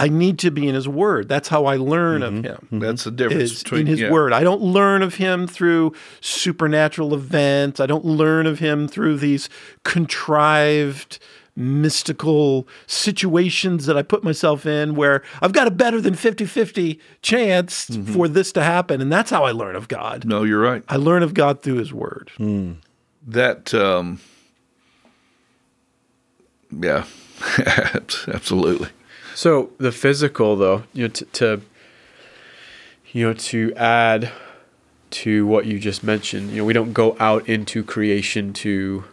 I 0.00 0.08
need 0.08 0.38
to 0.40 0.50
be 0.50 0.66
in 0.66 0.74
his 0.74 0.88
word. 0.88 1.28
That's 1.28 1.48
how 1.48 1.66
I 1.66 1.76
learn 1.76 2.22
of 2.22 2.42
him 2.42 2.58
That's 2.72 3.04
the 3.04 3.10
difference 3.10 3.52
is 3.52 3.62
between 3.62 3.82
in 3.82 3.86
his 3.86 4.00
yeah. 4.00 4.10
word. 4.10 4.32
I 4.32 4.42
don't 4.42 4.62
learn 4.62 5.02
of 5.02 5.16
him 5.16 5.46
through 5.46 5.92
supernatural 6.20 7.12
events. 7.12 7.80
I 7.80 7.86
don't 7.86 8.04
learn 8.06 8.46
of 8.46 8.60
him 8.60 8.88
through 8.88 9.18
these 9.18 9.50
contrived 9.84 11.18
mystical 11.56 12.66
situations 12.86 13.84
that 13.84 13.96
I 13.98 14.02
put 14.02 14.24
myself 14.24 14.64
in 14.64 14.94
where 14.94 15.22
I've 15.42 15.52
got 15.52 15.66
a 15.66 15.70
better 15.70 16.00
than 16.00 16.14
50-50 16.14 16.98
chance 17.20 17.90
Mm-hmm. 17.90 18.12
for 18.14 18.28
this 18.28 18.52
to 18.52 18.62
happen 18.62 19.00
and 19.00 19.12
that's 19.12 19.30
how 19.30 19.44
I 19.44 19.50
learn 19.52 19.76
of 19.76 19.88
God. 19.88 20.24
No, 20.24 20.44
you're 20.44 20.60
right. 20.60 20.82
I 20.88 20.96
learn 20.96 21.22
of 21.22 21.34
God 21.34 21.60
through 21.62 21.76
his 21.76 21.92
word. 21.92 22.30
That 23.26 23.74
um, 23.74 24.20
yeah, 26.70 27.04
absolutely. 28.28 28.88
So 29.40 29.70
the 29.78 29.90
physical, 29.90 30.54
though, 30.54 30.82
you 30.92 31.04
know, 31.04 31.08
to, 31.08 31.24
to 31.24 31.62
you 33.10 33.26
know, 33.26 33.32
to 33.32 33.72
add 33.74 34.30
to 35.12 35.46
what 35.46 35.64
you 35.64 35.78
just 35.78 36.04
mentioned, 36.04 36.50
you 36.50 36.58
know, 36.58 36.66
we 36.66 36.74
don't 36.74 36.92
go 36.92 37.16
out 37.18 37.48
into 37.48 37.82
creation 37.82 38.52
to 38.52 39.04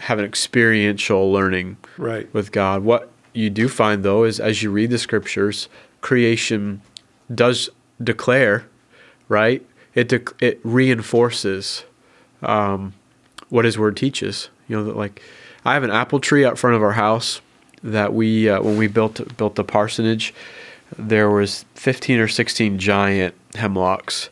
have 0.00 0.18
an 0.18 0.24
experiential 0.24 1.30
learning 1.30 1.76
Right. 1.96 2.28
with 2.34 2.50
God. 2.50 2.82
What 2.82 3.12
you 3.32 3.48
do 3.48 3.68
find, 3.68 4.02
though, 4.02 4.24
is 4.24 4.40
as 4.40 4.64
you 4.64 4.72
read 4.72 4.90
the 4.90 4.98
scriptures, 4.98 5.68
creation 6.00 6.82
does 7.32 7.70
declare, 8.02 8.66
right? 9.28 9.64
It 9.94 10.08
dec 10.08 10.32
it 10.40 10.58
reinforces 10.64 11.84
um, 12.42 12.92
what 13.50 13.64
His 13.64 13.78
Word 13.78 13.96
teaches. 13.96 14.48
You 14.66 14.78
know 14.78 14.84
that, 14.86 14.96
like, 14.96 15.22
I 15.64 15.74
have 15.74 15.84
an 15.84 15.92
apple 15.92 16.18
tree 16.18 16.44
out 16.44 16.58
front 16.58 16.74
of 16.74 16.82
our 16.82 16.94
house 16.94 17.40
that 17.82 18.12
we, 18.12 18.48
uh, 18.48 18.60
when 18.62 18.76
we 18.76 18.86
built 18.86 19.36
built 19.36 19.54
the 19.54 19.64
parsonage, 19.64 20.34
there 20.96 21.30
was 21.30 21.64
fifteen 21.74 22.18
or 22.18 22.28
sixteen 22.28 22.78
giant 22.78 23.34
hemlocks, 23.54 24.30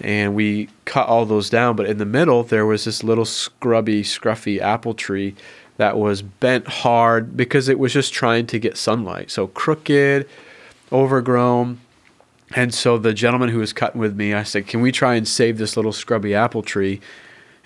and 0.00 0.34
we 0.34 0.68
cut 0.84 1.08
all 1.08 1.26
those 1.26 1.50
down. 1.50 1.76
But 1.76 1.86
in 1.86 1.98
the 1.98 2.04
middle, 2.04 2.42
there 2.42 2.66
was 2.66 2.84
this 2.84 3.02
little 3.02 3.24
scrubby, 3.24 4.02
scruffy 4.02 4.60
apple 4.60 4.94
tree 4.94 5.34
that 5.76 5.96
was 5.96 6.22
bent 6.22 6.68
hard 6.68 7.36
because 7.36 7.68
it 7.68 7.78
was 7.78 7.92
just 7.92 8.12
trying 8.12 8.46
to 8.46 8.58
get 8.58 8.76
sunlight. 8.76 9.30
So 9.30 9.48
crooked, 9.48 10.28
overgrown. 10.92 11.80
And 12.54 12.72
so 12.72 12.98
the 12.98 13.12
gentleman 13.12 13.48
who 13.48 13.58
was 13.58 13.72
cutting 13.72 14.00
with 14.00 14.14
me, 14.14 14.34
I 14.34 14.44
said, 14.44 14.68
"Can 14.68 14.80
we 14.80 14.92
try 14.92 15.16
and 15.16 15.26
save 15.26 15.58
this 15.58 15.76
little 15.76 15.92
scrubby 15.92 16.34
apple 16.34 16.62
tree?" 16.62 17.00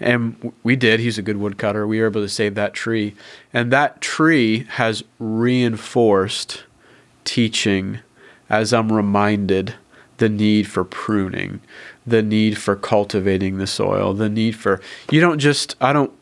And 0.00 0.52
we 0.62 0.76
did. 0.76 1.00
He's 1.00 1.18
a 1.18 1.22
good 1.22 1.38
woodcutter. 1.38 1.86
We 1.86 2.00
were 2.00 2.06
able 2.06 2.22
to 2.22 2.28
save 2.28 2.54
that 2.54 2.72
tree, 2.74 3.14
and 3.52 3.72
that 3.72 4.00
tree 4.00 4.64
has 4.70 5.02
reinforced 5.18 6.62
teaching 7.24 7.98
as 8.48 8.72
I'm 8.72 8.92
reminded 8.92 9.74
the 10.18 10.28
need 10.28 10.66
for 10.66 10.84
pruning, 10.84 11.60
the 12.06 12.22
need 12.22 12.58
for 12.58 12.74
cultivating 12.76 13.58
the 13.58 13.66
soil, 13.66 14.14
the 14.14 14.28
need 14.28 14.56
for 14.56 14.80
you 15.10 15.20
don't 15.20 15.38
just 15.38 15.76
I 15.80 15.92
don't 15.92 16.12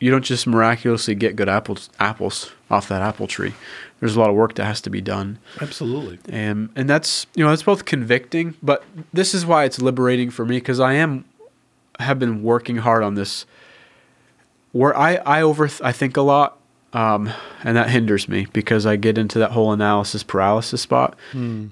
you 0.00 0.10
don't 0.10 0.24
just 0.24 0.46
miraculously 0.46 1.14
get 1.14 1.36
good 1.36 1.48
apples 1.48 1.90
apples 1.98 2.52
off 2.70 2.88
that 2.88 3.02
apple 3.02 3.26
tree. 3.26 3.54
There's 4.00 4.16
a 4.16 4.20
lot 4.20 4.30
of 4.30 4.36
work 4.36 4.54
that 4.54 4.64
has 4.64 4.80
to 4.82 4.90
be 4.90 5.00
done 5.00 5.38
Absolutely. 5.60 6.18
and 6.28 6.70
and 6.74 6.88
that's 6.88 7.26
you 7.34 7.44
know 7.44 7.52
it's 7.52 7.62
both 7.62 7.84
convicting 7.84 8.54
but 8.62 8.82
this 9.12 9.34
is 9.34 9.44
why 9.44 9.64
it's 9.64 9.78
liberating 9.80 10.30
for 10.30 10.46
me 10.46 10.56
because 10.56 10.80
i 10.80 10.94
am 10.94 11.24
have 12.00 12.18
been 12.18 12.42
working 12.42 12.78
hard 12.78 13.02
on 13.02 13.14
this. 13.14 13.46
Where 14.72 14.96
i 14.96 15.16
i 15.16 15.42
over 15.42 15.68
i 15.82 15.92
think 15.92 16.16
a 16.16 16.22
lot 16.22 16.56
um, 16.92 17.30
and 17.62 17.76
that 17.76 17.90
hinders 17.90 18.28
me 18.28 18.46
because 18.52 18.84
i 18.86 18.96
get 18.96 19.16
into 19.18 19.38
that 19.38 19.52
whole 19.52 19.72
analysis 19.72 20.22
paralysis 20.22 20.80
spot. 20.80 21.16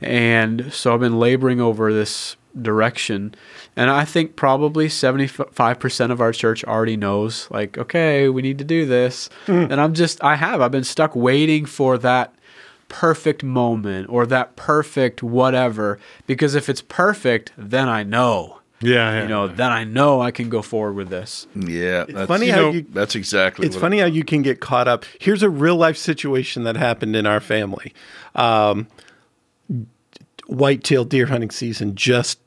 And 0.00 0.72
so 0.72 0.94
i've 0.94 1.00
been 1.00 1.18
laboring 1.18 1.60
over 1.60 1.92
this 1.92 2.36
direction. 2.60 3.34
And 3.76 3.90
i 3.90 4.04
think 4.04 4.34
probably 4.34 4.88
75% 4.88 6.10
of 6.10 6.20
our 6.20 6.32
church 6.32 6.64
already 6.64 6.96
knows 6.96 7.48
like 7.50 7.78
okay 7.78 8.28
we 8.28 8.42
need 8.42 8.58
to 8.58 8.64
do 8.64 8.84
this. 8.86 9.28
And 9.46 9.80
i'm 9.80 9.94
just 9.94 10.22
i 10.24 10.34
have. 10.36 10.60
I've 10.60 10.72
been 10.72 10.84
stuck 10.84 11.14
waiting 11.14 11.66
for 11.66 11.98
that 11.98 12.34
perfect 12.88 13.44
moment 13.44 14.08
or 14.08 14.24
that 14.26 14.56
perfect 14.56 15.22
whatever. 15.22 15.98
Because 16.26 16.54
if 16.54 16.68
it's 16.68 16.82
perfect 16.82 17.52
then 17.56 17.88
i 17.88 18.02
know 18.02 18.58
Yeah, 18.80 19.12
yeah. 19.12 19.22
you 19.22 19.28
know 19.28 19.48
then 19.48 19.72
i 19.72 19.82
know 19.84 20.20
i 20.20 20.30
can 20.30 20.48
go 20.48 20.62
forward 20.62 20.94
with 20.94 21.08
this 21.08 21.46
Yeah, 21.54 22.04
that's, 22.08 22.28
funny 22.28 22.46
you 22.46 22.52
how 22.52 22.58
know, 22.60 22.70
you- 22.70 22.86
that's 22.90 23.14
exactly. 23.16 23.66
It's 23.66 23.74
what 23.76 23.80
funny 23.80 23.98
how 23.98 24.06
you 24.06 24.22
can 24.24 24.42
get 24.42 24.60
caught 24.60 24.86
up. 24.86 25.04
Here's 25.20 25.42
a 25.42 25.50
real 25.50 25.74
life 25.76 25.96
situation 25.96 26.62
that 26.64 26.76
happened 26.76 27.16
in 27.16 27.26
our 27.26 27.40
family. 27.40 27.92
Um, 28.36 28.86
whitetail 30.46 31.04
deer 31.04 31.26
hunting 31.26 31.50
season 31.50 31.94
just 31.94 32.38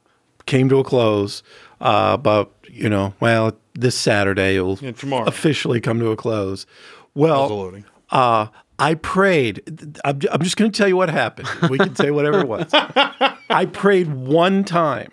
came 0.45 0.69
to 0.69 0.79
a 0.79 0.84
close. 0.84 1.43
Uh, 1.79 2.11
about 2.13 2.53
you 2.69 2.88
know, 2.89 3.13
well, 3.19 3.57
this 3.73 3.97
Saturday 3.97 4.55
it 4.55 4.61
will 4.61 4.77
Yeah, 4.82 4.91
tomorrow. 4.91 5.25
officially 5.27 5.82
come 5.82 5.99
to 5.99 6.11
a 6.11 6.15
close. 6.15 6.65
Well, 7.13 7.73
uh, 8.11 8.47
I 8.79 8.93
prayed. 8.95 9.61
I'm, 10.05 10.19
I'm 10.32 10.41
just 10.41 10.55
going 10.57 10.71
to 10.71 10.77
tell 10.77 10.88
you 10.88 10.95
what 10.95 11.09
happened. 11.09 11.49
We 11.69 11.77
can 11.77 11.95
say 11.95 12.09
whatever 12.11 12.39
it 12.39 12.47
was. 12.47 12.69
I 12.73 13.67
prayed 13.71 14.13
one 14.13 14.63
time, 14.63 15.11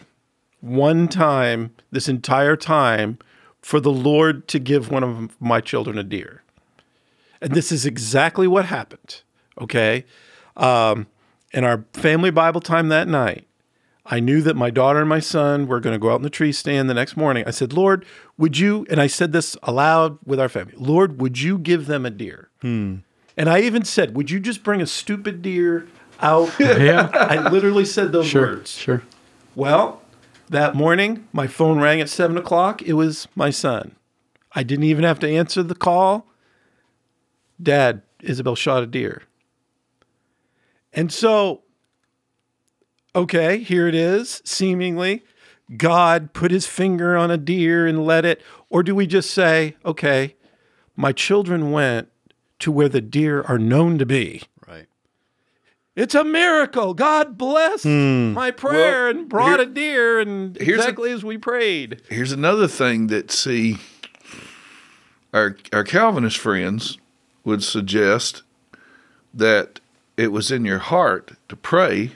one 0.60 1.08
time 1.08 1.74
this 1.90 2.08
entire 2.08 2.56
time 2.56 3.18
for 3.60 3.80
the 3.80 3.92
Lord 3.92 4.48
to 4.48 4.58
give 4.58 4.90
one 4.90 5.04
of 5.04 5.40
my 5.40 5.60
children 5.60 5.98
a 5.98 6.02
deer. 6.02 6.42
And 7.40 7.52
this 7.54 7.70
is 7.70 7.86
exactly 7.86 8.46
what 8.46 8.66
happened. 8.66 9.22
Okay. 9.60 10.04
Um, 10.56 11.06
in 11.52 11.64
our 11.64 11.84
family 11.92 12.30
Bible 12.30 12.60
time 12.60 12.88
that 12.88 13.08
night, 13.08 13.46
I 14.10 14.20
knew 14.20 14.40
that 14.42 14.56
my 14.56 14.70
daughter 14.70 15.00
and 15.00 15.08
my 15.08 15.20
son 15.20 15.66
were 15.66 15.80
going 15.80 15.92
to 15.92 15.98
go 15.98 16.10
out 16.10 16.16
in 16.16 16.22
the 16.22 16.30
tree 16.30 16.52
stand 16.52 16.88
the 16.88 16.94
next 16.94 17.16
morning. 17.16 17.44
I 17.46 17.50
said, 17.50 17.72
Lord, 17.72 18.06
would 18.38 18.58
you, 18.58 18.86
and 18.88 19.00
I 19.00 19.06
said 19.06 19.32
this 19.32 19.56
aloud 19.62 20.18
with 20.24 20.40
our 20.40 20.48
family, 20.48 20.74
Lord, 20.76 21.20
would 21.20 21.40
you 21.40 21.58
give 21.58 21.86
them 21.86 22.06
a 22.06 22.10
deer? 22.10 22.48
And 23.36 23.48
I 23.48 23.60
even 23.60 23.84
said, 23.84 24.16
would 24.16 24.30
you 24.30 24.40
just 24.40 24.62
bring 24.62 24.80
a 24.80 24.86
stupid 24.86 25.42
deer 25.42 25.86
out? 26.20 26.50
yeah 26.58 27.10
I 27.12 27.48
literally 27.50 27.84
said 27.84 28.12
those 28.12 28.26
sure 28.26 28.46
words. 28.46 28.72
sure 28.72 29.02
Well, 29.54 30.02
that 30.48 30.74
morning, 30.74 31.28
my 31.32 31.46
phone 31.46 31.80
rang 31.80 32.00
at 32.00 32.08
seven 32.08 32.36
o'clock. 32.36 32.82
It 32.82 32.94
was 32.94 33.28
my 33.34 33.50
son. 33.50 33.96
I 34.52 34.62
didn't 34.62 34.84
even 34.84 35.04
have 35.04 35.18
to 35.20 35.28
answer 35.28 35.62
the 35.62 35.74
call. 35.74 36.26
Dad, 37.62 38.02
Isabel 38.20 38.54
shot 38.54 38.82
a 38.82 38.86
deer. 38.86 39.22
And 40.92 41.12
so, 41.12 41.62
okay, 43.14 43.58
here 43.58 43.86
it 43.86 43.94
is, 43.94 44.42
seemingly. 44.44 45.22
God 45.76 46.32
put 46.32 46.50
his 46.50 46.66
finger 46.66 47.16
on 47.16 47.30
a 47.30 47.36
deer 47.36 47.86
and 47.86 48.04
let 48.04 48.24
it, 48.24 48.40
or 48.70 48.82
do 48.82 48.94
we 48.94 49.06
just 49.06 49.30
say, 49.30 49.76
okay, 49.84 50.34
my 50.96 51.12
children 51.12 51.70
went 51.72 52.08
to 52.60 52.72
where 52.72 52.88
the 52.88 53.02
deer 53.02 53.42
are 53.42 53.58
known 53.58 53.98
to 53.98 54.06
be? 54.06 54.42
It's 55.98 56.14
a 56.14 56.22
miracle. 56.22 56.94
God 56.94 57.36
blessed 57.36 57.82
hmm. 57.82 58.32
my 58.32 58.52
prayer 58.52 59.06
Well, 59.06 59.16
and 59.16 59.28
brought 59.28 59.58
here- 59.58 59.68
a 59.68 59.72
deer 59.72 60.20
and 60.20 60.56
here's 60.56 60.78
a- 60.78 60.82
exactly 60.82 61.10
as 61.10 61.24
we 61.24 61.38
prayed. 61.38 62.00
Here's 62.08 62.30
another 62.30 62.68
thing 62.68 63.08
that 63.08 63.32
see 63.32 63.78
our 65.34 65.56
our 65.72 65.82
Calvinist 65.82 66.38
friends 66.38 66.98
would 67.44 67.64
suggest 67.64 68.44
that 69.34 69.80
it 70.16 70.30
was 70.30 70.52
in 70.52 70.64
your 70.64 70.78
heart 70.78 71.32
to 71.48 71.56
pray. 71.56 72.12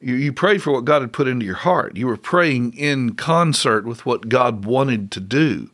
You, 0.00 0.14
you 0.14 0.32
prayed 0.32 0.62
for 0.62 0.72
what 0.72 0.84
God 0.84 1.02
had 1.02 1.12
put 1.12 1.26
into 1.26 1.44
your 1.44 1.56
heart. 1.56 1.96
You 1.96 2.06
were 2.06 2.16
praying 2.16 2.74
in 2.74 3.14
concert 3.14 3.86
with 3.86 4.06
what 4.06 4.28
God 4.28 4.64
wanted 4.66 5.10
to 5.12 5.20
do. 5.20 5.68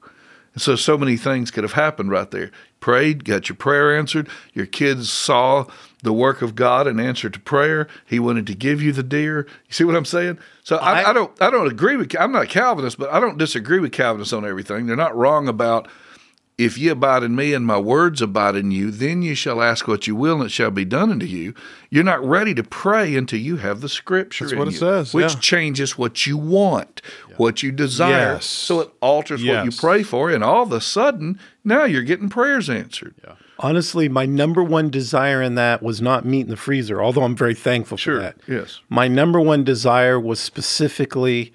And 0.55 0.62
So 0.62 0.75
so 0.75 0.97
many 0.97 1.18
things 1.18 1.51
could 1.51 1.64
have 1.64 1.75
happened 1.75 2.11
right 2.11 2.31
there. 2.31 2.51
Prayed, 2.81 3.27
got 3.27 3.51
your 3.51 3.57
prayer 3.57 3.95
answered. 3.95 4.27
Your 4.55 4.66
kids 4.66 5.11
saw 5.12 5.66
the 6.03 6.12
work 6.12 6.42
of 6.42 6.55
God 6.55 6.86
in 6.86 6.98
answer 6.98 7.28
to 7.30 7.40
prayer. 7.40 7.86
He 8.07 8.18
wanted 8.18 8.46
to 8.46 8.55
give 8.55 8.82
you 8.82 8.92
the 8.92 9.03
deer. 9.03 9.46
You 9.66 9.72
see 9.72 9.84
what 9.84 9.96
I'm 9.96 10.05
saying? 10.05 10.38
So 10.64 10.76
I, 10.76 11.03
I- 11.03 11.11
I 11.11 11.12
don't 11.12 11.42
I 11.42 11.51
don't 11.51 11.70
agree 11.70 11.96
with 11.96 12.14
I'm 12.18 12.32
not 12.32 12.44
a 12.44 12.46
Calvinist, 12.46 12.98
but 12.98 13.12
I 13.12 13.20
don't 13.20 13.38
disagree 13.38 13.80
with 13.80 13.92
Calvinists 13.92 14.32
on 14.32 14.44
everything. 14.44 14.86
They're 14.86 14.96
not 14.96 15.16
wrong 15.16 15.48
about 15.48 15.88
if 16.61 16.76
ye 16.76 16.88
abide 16.88 17.22
in 17.22 17.34
me 17.34 17.55
and 17.55 17.66
my 17.66 17.78
words 17.78 18.20
abide 18.20 18.55
in 18.55 18.70
you, 18.70 18.90
then 18.90 19.22
you 19.22 19.34
shall 19.34 19.62
ask 19.62 19.88
what 19.88 20.07
you 20.07 20.14
will, 20.14 20.36
and 20.36 20.44
it 20.44 20.51
shall 20.51 20.70
be 20.70 20.84
done 20.84 21.11
unto 21.11 21.24
you. 21.24 21.55
You're 21.88 22.05
not 22.05 22.22
ready 22.22 22.55
to 22.55 22.62
pray 22.62 23.16
until 23.16 23.40
you 23.40 23.57
have 23.57 23.80
the 23.80 23.88
scripture. 23.88 24.44
That's 24.44 24.53
in 24.53 24.59
what 24.59 24.68
it 24.68 24.72
you, 24.72 24.78
says, 24.78 25.14
which 25.14 25.32
yeah. 25.32 25.40
changes 25.40 25.96
what 25.96 26.26
you 26.26 26.36
want, 26.36 27.01
what 27.38 27.62
you 27.62 27.72
desire. 27.72 28.34
Yes. 28.34 28.44
So 28.44 28.80
it 28.80 28.90
alters 29.01 29.42
what 29.42 29.64
you 29.64 29.70
pray 29.70 30.03
for, 30.03 30.30
and 30.30 30.44
all 30.44 30.62
of 30.62 30.72
a 30.72 30.82
sudden, 30.82 31.40
now 31.64 31.84
you're 31.84 32.03
getting 32.03 32.28
prayers 32.28 32.68
answered. 32.68 33.14
Honestly, 33.61 34.08
my 34.08 34.26
number 34.26 34.62
one 34.64 34.90
desire 34.90 35.42
in 35.42 35.54
that 35.54 35.82
was 35.82 36.00
not 36.00 36.24
meat 36.24 36.40
in 36.42 36.48
the 36.48 36.56
freezer, 36.56 37.02
although 37.02 37.22
I'm 37.22 37.36
very 37.36 37.54
thankful 37.54 37.96
Sure, 37.98 38.16
for 38.16 38.20
that. 38.22 38.36
yes. 38.48 38.80
My 38.88 39.06
number 39.06 39.38
one 39.40 39.64
desire 39.64 40.18
was 40.18 40.40
specifically 40.40 41.52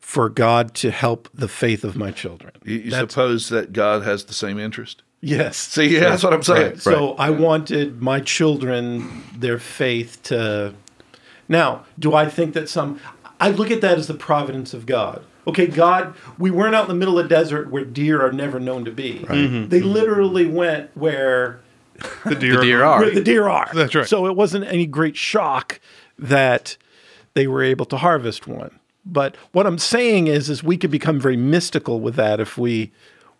for 0.00 0.28
God 0.28 0.74
to 0.74 0.90
help 0.90 1.28
the 1.32 1.46
faith 1.46 1.84
of 1.84 1.96
my 1.96 2.10
children. 2.10 2.52
You, 2.64 2.76
you 2.78 2.90
suppose 2.90 3.48
that 3.50 3.72
God 3.72 4.02
has 4.02 4.24
the 4.24 4.34
same 4.34 4.58
interest? 4.58 5.02
Yes. 5.20 5.56
See, 5.56 5.94
yeah, 5.94 6.08
that's 6.10 6.24
what 6.24 6.32
I'm 6.32 6.42
saying. 6.42 6.78
So 6.78 7.14
I 7.14 7.30
wanted 7.30 8.02
my 8.02 8.20
children, 8.20 9.22
their 9.36 9.58
faith 9.58 10.22
to. 10.24 10.74
Now, 11.48 11.84
do 11.98 12.14
I 12.14 12.28
think 12.28 12.54
that 12.54 12.68
some. 12.68 12.98
I 13.38 13.50
look 13.50 13.70
at 13.70 13.80
that 13.82 13.98
as 13.98 14.06
the 14.06 14.14
providence 14.14 14.74
of 14.74 14.84
God. 14.86 15.24
Okay, 15.46 15.66
God, 15.66 16.14
we 16.38 16.50
weren't 16.50 16.74
out 16.74 16.82
in 16.84 16.88
the 16.88 16.94
middle 16.94 17.18
of 17.18 17.28
the 17.28 17.34
desert 17.34 17.70
where 17.70 17.84
deer 17.84 18.24
are 18.24 18.32
never 18.32 18.60
known 18.60 18.84
to 18.84 18.90
be. 18.90 19.18
They 19.68 19.80
literally 19.80 20.46
went 20.46 20.94
where 20.96 21.60
The 22.24 22.34
deer, 22.34 22.56
The 22.58 22.62
deer 22.62 22.84
are. 22.84 23.00
where 23.00 23.10
the 23.10 23.22
deer 23.22 23.48
are. 23.48 23.70
That's 23.74 23.94
right. 23.94 24.06
So 24.06 24.26
it 24.26 24.36
wasn't 24.36 24.66
any 24.66 24.86
great 24.86 25.16
shock 25.16 25.80
that 26.18 26.76
they 27.34 27.46
were 27.46 27.62
able 27.62 27.86
to 27.86 27.96
harvest 27.96 28.46
one. 28.46 28.78
But 29.06 29.34
what 29.52 29.66
I'm 29.66 29.78
saying 29.78 30.26
is, 30.26 30.50
is 30.50 30.62
we 30.62 30.76
could 30.76 30.90
become 30.90 31.18
very 31.18 31.36
mystical 31.36 32.00
with 32.00 32.16
that 32.16 32.38
if 32.38 32.58
we 32.58 32.92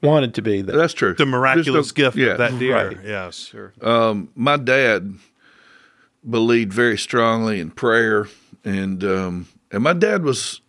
wanted 0.02 0.32
to 0.34 0.42
be. 0.42 0.62
That 0.62 0.72
that's 0.76 0.94
true. 0.94 1.12
The 1.14 1.26
miraculous 1.26 1.92
There's 1.92 1.98
no- 1.98 2.04
gift 2.04 2.16
yeah. 2.16 2.26
of 2.32 2.38
that 2.38 2.58
deer. 2.58 2.74
Right. 2.88 2.98
Yes. 3.04 3.36
Sure. 3.36 3.72
my 4.34 4.56
dad 4.56 5.14
believed 6.28 6.72
very 6.72 6.98
strongly 6.98 7.60
in 7.60 7.70
prayer, 7.70 8.26
and 8.64 9.04
um, 9.04 9.48
and 9.70 9.82
my 9.82 9.92
dad 9.92 10.22
was 10.22 10.60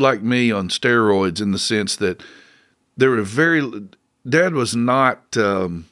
like 0.00 0.22
me 0.22 0.50
on 0.50 0.68
steroids 0.68 1.40
in 1.40 1.52
the 1.52 1.58
sense 1.58 1.96
that 1.96 2.22
there 2.96 3.10
were 3.10 3.22
very. 3.22 3.88
Dad 4.28 4.54
was 4.54 4.76
not. 4.76 5.36
Um, 5.36 5.86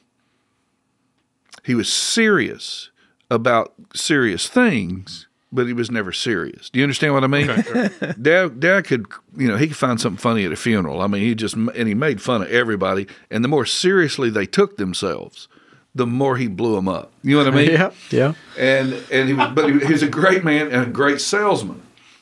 he 1.65 1.75
was 1.75 1.91
serious 1.91 2.89
about 3.29 3.73
serious 3.93 4.47
things, 4.47 5.27
but 5.51 5.67
he 5.67 5.73
was 5.73 5.91
never 5.91 6.11
serious. 6.11 6.69
Do 6.69 6.79
you 6.79 6.83
understand 6.83 7.13
what 7.13 7.23
I 7.23 7.27
mean? 7.27 7.47
Dad, 8.21 8.59
Dad 8.59 8.85
could, 8.85 9.05
you 9.35 9.47
know, 9.47 9.57
he 9.57 9.67
could 9.67 9.77
find 9.77 9.99
something 9.99 10.17
funny 10.17 10.45
at 10.45 10.51
a 10.51 10.55
funeral. 10.55 11.01
I 11.01 11.07
mean, 11.07 11.21
he 11.21 11.35
just 11.35 11.55
and 11.55 11.87
he 11.87 11.93
made 11.93 12.21
fun 12.21 12.41
of 12.41 12.49
everybody. 12.49 13.07
And 13.29 13.43
the 13.43 13.47
more 13.47 13.65
seriously 13.65 14.29
they 14.29 14.45
took 14.45 14.77
themselves, 14.77 15.47
the 15.95 16.07
more 16.07 16.37
he 16.37 16.47
blew 16.47 16.75
them 16.75 16.87
up. 16.87 17.11
You 17.23 17.37
know 17.37 17.45
what 17.45 17.53
I 17.53 17.57
mean? 17.57 17.69
Yeah, 17.71 17.91
yeah. 18.09 18.33
and 18.57 18.93
and 19.11 19.27
he 19.27 19.33
was, 19.33 19.51
but 19.53 19.69
he, 19.69 19.79
he 19.79 19.93
was 19.93 20.03
a 20.03 20.09
great 20.09 20.43
man 20.43 20.71
and 20.71 20.87
a 20.87 20.89
great 20.89 21.21
salesman. 21.21 21.81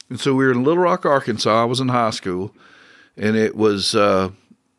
And 0.09 0.19
so 0.19 0.33
we 0.33 0.45
were 0.45 0.51
in 0.51 0.63
Little 0.63 0.83
Rock, 0.83 1.05
Arkansas. 1.05 1.61
I 1.61 1.65
was 1.65 1.79
in 1.79 1.89
high 1.89 2.11
school, 2.11 2.53
and 3.17 3.35
it 3.35 3.55
was 3.55 3.93
a 3.93 4.31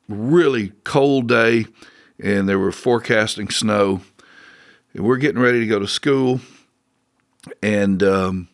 really 0.09 0.73
cold 0.85 1.29
day, 1.29 1.67
and 2.19 2.49
they 2.49 2.57
were 2.57 2.73
forecasting 2.73 3.51
snow. 3.51 4.01
And 4.95 5.05
we're 5.05 5.19
getting 5.19 5.41
ready 5.41 5.61
to 5.61 5.67
go 5.67 5.79
to 5.79 5.87
school, 5.87 6.41
and 7.63 8.03
um, 8.03 8.49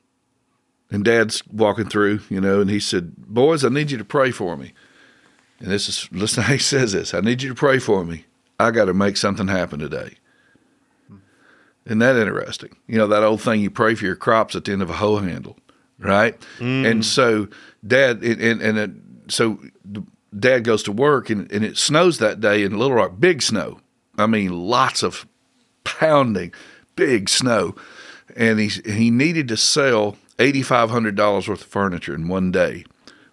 and 0.90 1.04
Dad's 1.04 1.42
walking 1.48 1.88
through, 1.88 2.20
you 2.28 2.40
know, 2.40 2.60
and 2.60 2.70
he 2.70 2.80
said, 2.80 3.16
"Boys, 3.16 3.64
I 3.64 3.68
need 3.68 3.90
you 3.90 3.98
to 3.98 4.04
pray 4.04 4.30
for 4.30 4.56
me." 4.56 4.72
And 5.60 5.70
this 5.70 5.88
is 5.88 6.08
listen 6.12 6.42
how 6.42 6.52
he 6.52 6.58
says 6.58 6.92
this. 6.92 7.14
I 7.14 7.20
need 7.20 7.42
you 7.42 7.48
to 7.50 7.54
pray 7.54 7.78
for 7.78 8.04
me. 8.04 8.24
I 8.58 8.70
got 8.70 8.86
to 8.86 8.94
make 8.94 9.16
something 9.16 9.48
happen 9.48 9.78
today. 9.78 10.16
Isn't 11.86 11.98
that 11.98 12.16
interesting? 12.16 12.76
You 12.86 12.98
know, 12.98 13.06
that 13.06 13.22
old 13.22 13.42
thing 13.42 13.60
you 13.60 13.70
pray 13.70 13.94
for 13.94 14.04
your 14.04 14.16
crops 14.16 14.56
at 14.56 14.64
the 14.64 14.72
end 14.72 14.82
of 14.82 14.90
a 14.90 14.94
hoe 14.94 15.18
handle, 15.18 15.58
right? 15.98 16.34
And 16.58 17.00
mm. 17.00 17.04
so 17.04 17.48
dad, 17.86 18.22
and, 18.22 18.40
and, 18.40 18.62
and 18.62 18.78
it, 18.78 18.90
so 19.32 19.58
dad 20.38 20.64
goes 20.64 20.82
to 20.84 20.92
work 20.92 21.30
and, 21.30 21.50
and 21.52 21.64
it 21.64 21.76
snows 21.76 22.18
that 22.18 22.40
day 22.40 22.62
in 22.62 22.78
Little 22.78 22.96
Rock, 22.96 23.12
big 23.18 23.42
snow. 23.42 23.80
I 24.16 24.26
mean, 24.26 24.52
lots 24.52 25.02
of 25.02 25.26
pounding, 25.84 26.52
big 26.96 27.28
snow. 27.28 27.74
And 28.36 28.58
he, 28.58 28.68
he 28.68 29.10
needed 29.10 29.48
to 29.48 29.56
sell 29.56 30.16
$8,500 30.38 31.48
worth 31.48 31.60
of 31.60 31.66
furniture 31.66 32.14
in 32.14 32.28
one 32.28 32.50
day. 32.50 32.84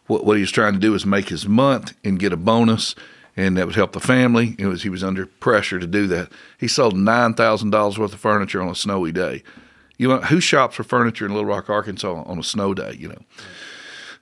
What, 0.07 0.26
what 0.26 0.38
he 0.38 0.41
was 0.41 0.51
trying 0.51 0.74
to 0.74 0.80
do 0.80 0.91
was 0.91 1.05
make 1.05 1.30
his 1.30 1.47
month 1.47 1.95
and 2.03 2.20
get 2.20 2.34
a 2.34 2.38
bonus 2.38 2.95
and 3.38 3.57
that 3.57 3.66
would 3.66 3.76
help 3.76 3.93
the 3.93 3.99
family. 3.99 4.55
It 4.59 4.68
was 4.68 4.84
he 4.84 4.89
was 4.89 5.03
under 5.03 5.26
pressure 5.26 5.80
to 5.80 5.88
do 5.88 6.07
that. 6.07 6.32
He 6.57 6.68
sold 6.68 6.97
nine 6.97 7.34
thousand 7.34 7.70
dollars 7.70 7.97
worth 7.97 8.14
of 8.14 8.20
furniture 8.20 8.62
on 8.62 8.70
a 8.70 8.76
snowy 8.76 9.12
day. 9.12 9.43
You 10.02 10.08
know 10.08 10.18
who 10.18 10.39
shops 10.39 10.78
for 10.78 10.84
furniture 10.84 11.28
in 11.28 11.32
Little 11.32 11.45
Rock, 11.45 11.70
Arkansas, 11.70 12.24
on 12.26 12.39
a 12.39 12.43
snow 12.43 12.74
day? 12.74 12.95
You 12.97 13.10
know. 13.10 13.22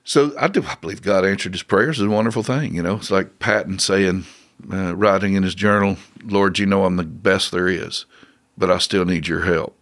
So 0.03 0.33
I 0.37 0.49
do. 0.49 0.61
I 0.67 0.75
believe 0.75 1.01
God 1.01 1.23
answered 1.23 1.53
his 1.53 1.63
prayers. 1.63 2.01
It's 2.01 2.05
a 2.05 2.09
wonderful 2.09 2.43
thing. 2.43 2.75
You 2.75 2.83
know, 2.83 2.97
it's 2.97 3.09
like 3.09 3.39
Patton 3.39 3.79
saying, 3.79 4.25
uh, 4.69 4.93
writing 4.93 5.35
in 5.35 5.43
his 5.43 5.55
journal, 5.55 5.95
"Lord, 6.21 6.59
you 6.59 6.65
know 6.65 6.83
I'm 6.83 6.97
the 6.97 7.05
best 7.05 7.53
there 7.53 7.69
is, 7.69 8.03
but 8.57 8.69
I 8.69 8.77
still 8.77 9.05
need 9.05 9.29
your 9.29 9.45
help." 9.45 9.73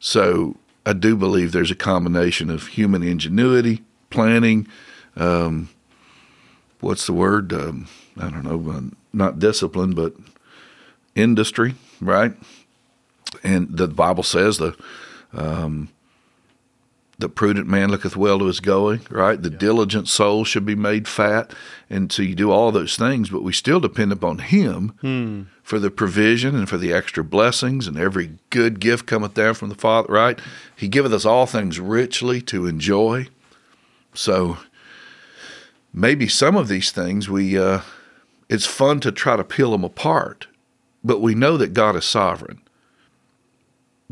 So 0.00 0.56
I 0.86 0.94
do 0.94 1.14
believe 1.14 1.52
there's 1.52 1.70
a 1.70 1.74
combination 1.74 2.48
of 2.48 2.68
human 2.68 3.02
ingenuity, 3.02 3.82
planning, 4.08 4.66
um, 5.14 5.68
what's 6.80 7.06
the 7.06 7.12
word? 7.12 7.52
Um, 7.52 7.86
I 8.16 8.30
don't 8.30 8.44
know, 8.44 8.70
uh, 8.70 8.80
not 9.12 9.38
discipline, 9.38 9.92
but 9.92 10.14
industry, 11.14 11.74
right? 12.00 12.32
And 13.44 13.76
the 13.76 13.88
Bible 13.88 14.22
says 14.22 14.58
the 14.58 14.74
um, 15.32 15.88
the 17.18 17.28
prudent 17.28 17.68
man 17.68 17.88
looketh 17.90 18.16
well 18.16 18.38
to 18.40 18.46
his 18.46 18.60
going, 18.60 19.00
right? 19.08 19.40
The 19.40 19.50
diligent 19.50 20.08
soul 20.08 20.44
should 20.44 20.66
be 20.66 20.74
made 20.74 21.06
fat, 21.06 21.52
and 21.88 22.10
so 22.10 22.22
you 22.22 22.34
do 22.34 22.50
all 22.50 22.72
those 22.72 22.96
things, 22.96 23.30
but 23.30 23.42
we 23.42 23.52
still 23.52 23.80
depend 23.80 24.12
upon 24.12 24.38
Him 24.38 25.48
for 25.62 25.78
the 25.78 25.90
provision 25.90 26.56
and 26.56 26.68
for 26.68 26.76
the 26.78 26.92
extra 26.92 27.22
blessings, 27.22 27.86
and 27.86 27.96
every 27.96 28.38
good 28.50 28.80
gift 28.80 29.06
cometh 29.06 29.34
down 29.34 29.54
from 29.54 29.68
the 29.68 29.74
Father, 29.76 30.12
right? 30.12 30.40
He 30.74 30.88
giveth 30.88 31.12
us 31.12 31.24
all 31.24 31.46
things 31.46 31.78
richly 31.78 32.40
to 32.42 32.66
enjoy. 32.66 33.28
So 34.14 34.58
maybe 35.92 36.26
some 36.28 36.56
of 36.56 36.68
these 36.68 36.90
things 36.90 37.28
we 37.28 37.56
uh, 37.56 37.80
it's 38.48 38.66
fun 38.66 39.00
to 39.00 39.12
try 39.12 39.36
to 39.36 39.44
peel 39.44 39.70
them 39.70 39.84
apart, 39.84 40.48
but 41.04 41.20
we 41.20 41.34
know 41.34 41.56
that 41.56 41.72
God 41.72 41.94
is 41.96 42.04
sovereign. 42.04 42.60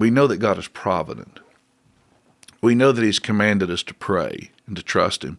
We 0.01 0.11
know 0.11 0.27
that 0.29 0.39
God 0.39 0.59
is 0.59 0.67
provident. 0.67 1.41
We 2.63 2.75
know 2.75 2.91
that 2.91 3.05
He's 3.05 3.19
commanded 3.19 3.71
us 3.71 3.83
to 3.83 3.93
pray 3.93 4.51
and 4.67 4.75
to 4.77 4.83
trust 4.83 5.23
Him, 5.23 5.39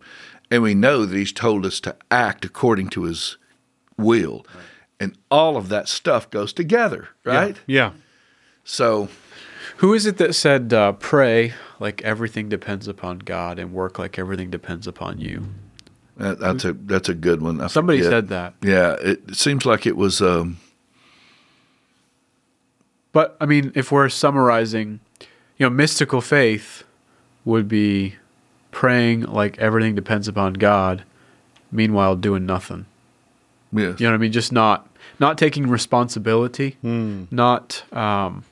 and 0.52 0.62
we 0.62 0.76
know 0.76 1.04
that 1.04 1.18
He's 1.18 1.32
told 1.32 1.66
us 1.66 1.80
to 1.80 1.96
act 2.12 2.46
according 2.46 2.90
to 2.90 3.06
His 3.06 3.38
will, 3.98 4.46
and 5.00 5.18
all 5.32 5.58
of 5.58 5.70
that 5.70 5.90
stuff 5.90 6.30
goes 6.30 6.54
together, 6.54 7.10
right? 7.26 7.58
Yeah. 7.66 7.94
So 8.64 9.10
Who 9.78 9.96
is 9.96 10.06
it 10.06 10.18
that 10.18 10.36
said, 10.36 10.72
uh, 10.74 10.92
pray 10.92 11.54
like 11.80 12.04
everything 12.04 12.48
depends 12.48 12.88
upon 12.88 13.18
God 13.20 13.58
and 13.58 13.74
work 13.74 13.98
like 13.98 14.20
everything 14.20 14.52
depends 14.52 14.86
upon 14.86 15.18
you? 15.20 15.48
that, 16.18 16.38
that's 16.38 16.66
a 16.66 16.74
that's 16.74 17.10
a 17.10 17.16
good 17.16 17.42
one. 17.42 17.62
I 17.62 17.68
Somebody 17.68 17.98
forget. 18.00 18.12
said 18.12 18.28
that. 18.30 18.54
Yeah, 18.62 18.94
it, 19.02 19.22
it 19.30 19.36
seems 19.38 19.66
like 19.66 19.88
it 19.88 19.98
was. 19.98 20.22
Um, 20.22 20.60
But 23.14 23.36
I 23.42 23.46
mean, 23.46 23.72
if 23.76 23.92
we're 23.92 24.10
summarizing, 24.10 25.00
you 25.58 25.66
know, 25.66 25.70
mystical 25.70 26.22
faith 26.22 26.84
would 27.46 27.68
be 27.68 28.16
praying 28.72 29.22
like 29.24 29.58
everything 29.60 29.96
depends 29.96 30.28
upon 30.28 30.54
God, 30.54 31.04
meanwhile 31.72 32.16
doing 32.16 32.46
nothing. 32.46 32.86
yes. 33.74 34.00
You 34.00 34.06
know 34.06 34.12
what 34.12 34.16
I 34.16 34.18
mean? 34.18 34.32
Just 34.32 34.52
not 34.52 34.88
not 35.20 35.38
taking 35.38 35.68
responsibility, 35.68 36.78
not 36.84 37.84
um, 37.94 38.44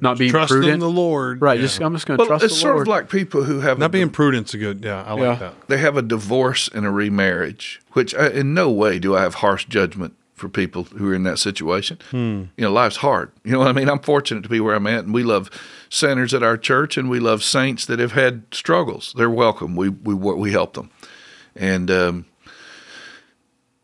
not 0.00 0.18
being 0.18 0.30
Trust 0.30 0.52
in 0.52 0.58
prudent. 0.58 0.80
the 0.80 0.90
Lord. 0.90 1.40
right. 1.40 1.58
Yeah. 1.58 1.62
Just 1.66 1.80
I'm 1.80 1.94
just 1.94 2.06
going 2.06 2.18
to 2.18 2.26
trust 2.26 2.40
the 2.42 2.48
Lord. 2.48 2.48
Well, 2.48 2.48
trust 2.48 2.52
it's 2.52 2.60
sort 2.60 2.74
Lord. 2.76 2.86
of 2.86 2.90
like 2.90 3.08
people 3.08 3.44
who 3.44 3.60
have 3.60 3.78
a 3.78 3.80
not 3.80 3.92
being 3.92 4.10
prudent's 4.10 4.52
a 4.52 4.58
good. 4.58 4.84
Yeah, 4.84 5.02
I 5.04 5.12
like 5.12 5.20
Yeah. 5.22 5.34
that. 5.36 5.54
they 5.68 5.78
have 5.78 5.96
a 5.96 6.02
divorce 6.02 6.68
and 6.68 6.84
a 6.84 6.90
remarriage, 6.90 7.80
which 7.92 8.14
I, 8.14 8.28
in 8.28 8.52
no 8.52 8.70
way 8.70 8.98
do 8.98 9.16
I 9.16 9.22
have 9.22 9.34
harsh 9.36 9.64
judgment 9.66 10.14
for 10.36 10.48
people 10.48 10.84
who 10.84 11.10
are 11.10 11.14
in 11.14 11.22
that 11.24 11.38
situation. 11.38 11.98
You 12.12 12.48
know, 12.58 12.70
life's 12.72 12.96
hard. 12.96 13.32
You 13.42 13.52
know 13.52 13.58
what 13.58 13.68
I 13.68 13.72
mean? 13.72 13.88
I'm 13.88 13.98
fortunate 14.00 14.42
to 14.42 14.48
be 14.48 14.60
where 14.60 14.74
I'm 14.76 14.86
at, 14.86 15.04
and 15.04 15.12
we 15.14 15.22
love 15.24 15.50
sinners 15.88 16.32
at 16.34 16.42
our 16.42 16.56
church, 16.58 16.96
and 16.96 17.08
we 17.10 17.18
love 17.18 17.42
saints 17.42 17.86
that 17.86 17.98
have 17.98 18.12
had 18.12 18.44
struggles. 18.52 19.12
They're 19.16 19.30
welcome. 19.30 19.74
We 19.76 19.88
we 19.88 20.14
we 20.14 20.52
help 20.52 20.74
them, 20.74 20.90
and 21.56 21.90
um, 21.90 22.26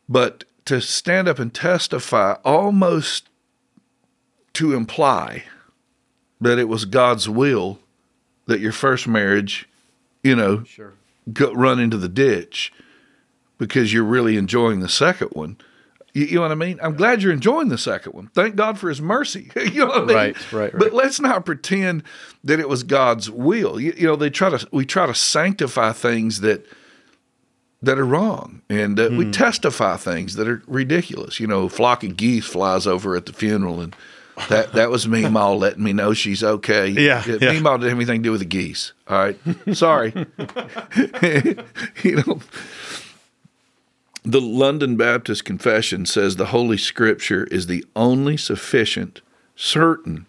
but 0.09 0.45
to 0.67 0.81
stand 0.81 1.27
up 1.29 1.39
and 1.39 1.53
testify 1.53 2.35
almost 2.45 3.29
to 4.55 4.75
imply 4.75 5.45
that 6.41 6.59
it 6.59 6.69
was 6.69 6.85
God's 6.85 7.29
will 7.29 7.79
that 8.47 8.61
your 8.61 8.73
first 8.73 9.09
marriage, 9.09 9.69
you 10.23 10.37
know, 10.37 10.65
Sure. 10.65 10.93
go, 11.33 11.53
run 11.53 11.81
into 11.81 11.97
the 11.97 12.09
ditch 12.09 12.73
because 13.59 13.93
you're 13.93 14.03
really 14.05 14.37
enjoying 14.37 14.81
the 14.81 14.89
second 14.89 15.29
one. 15.33 15.57
You, 16.15 16.25
you 16.27 16.35
know 16.37 16.43
what 16.43 16.53
I 16.53 16.57
mean? 16.57 16.79
I'm 16.83 16.95
glad 16.95 17.23
you're 17.23 17.33
enjoying 17.33 17.69
the 17.69 17.79
second 17.79 18.13
one. 18.13 18.29
Thank 18.35 18.55
God 18.57 18.79
for 18.79 18.89
His 18.89 19.01
mercy. 19.01 19.51
you 19.57 19.81
know 19.81 19.87
what 19.87 19.97
I 20.03 20.05
mean? 20.05 20.17
Right, 20.17 20.53
right, 20.53 20.73
But 20.77 20.93
let's 20.93 21.21
not 21.21 21.45
pretend 21.47 22.03
that 22.45 22.61
it 22.61 22.69
was 22.69 22.83
God's 22.83 23.31
will. 23.31 23.81
You, 23.81 23.95
you 23.97 24.07
know, 24.07 24.17
they 24.17 24.31
try 24.31 24.51
to 24.51 24.69
we 24.73 24.85
try 24.85 25.07
to 25.07 25.15
sanctify 25.15 25.93
things 25.93 26.41
that 26.43 26.67
that 27.85 27.99
are 27.99 28.07
wrong, 28.07 28.63
and 28.69 29.01
uh, 29.01 29.09
Hmm. 29.09 29.17
we 29.17 29.31
testify 29.31 29.97
things 29.97 30.37
that 30.37 30.47
are 30.47 30.63
ridiculous. 30.69 31.41
You 31.41 31.47
know, 31.49 31.65
a 31.65 31.69
flock 31.69 32.05
of 32.05 32.17
geese 32.17 32.47
flies 32.47 32.87
over 32.87 33.17
at 33.17 33.27
the 33.27 33.33
funeral, 33.33 33.81
and 33.81 33.97
that 34.49 34.73
that 34.75 34.89
was 34.91 35.09
me, 35.15 35.29
Ma, 35.29 35.51
letting 35.53 35.83
me 35.83 35.93
know 35.93 36.13
she's 36.15 36.45
okay. 36.45 36.89
Yeah, 36.89 37.25
me, 37.27 37.39
yeah. 37.41 37.59
Ma, 37.61 37.77
didn't 37.77 37.89
have 37.91 37.99
anything 37.99 38.23
to 38.23 38.27
do 38.27 38.31
with 38.33 38.41
the 38.41 38.47
geese. 38.47 38.93
All 39.09 39.19
right, 39.19 39.37
sorry. 39.73 40.13
you 42.03 42.17
know, 42.25 42.41
the 44.25 44.41
London 44.41 44.97
Baptist 44.97 45.45
Confession 45.45 46.07
says 46.07 46.37
the 46.37 46.47
Holy 46.47 46.79
Scripture 46.79 47.45
is 47.45 47.67
the 47.67 47.85
only 47.97 48.37
sufficient, 48.37 49.21
certain, 49.57 50.27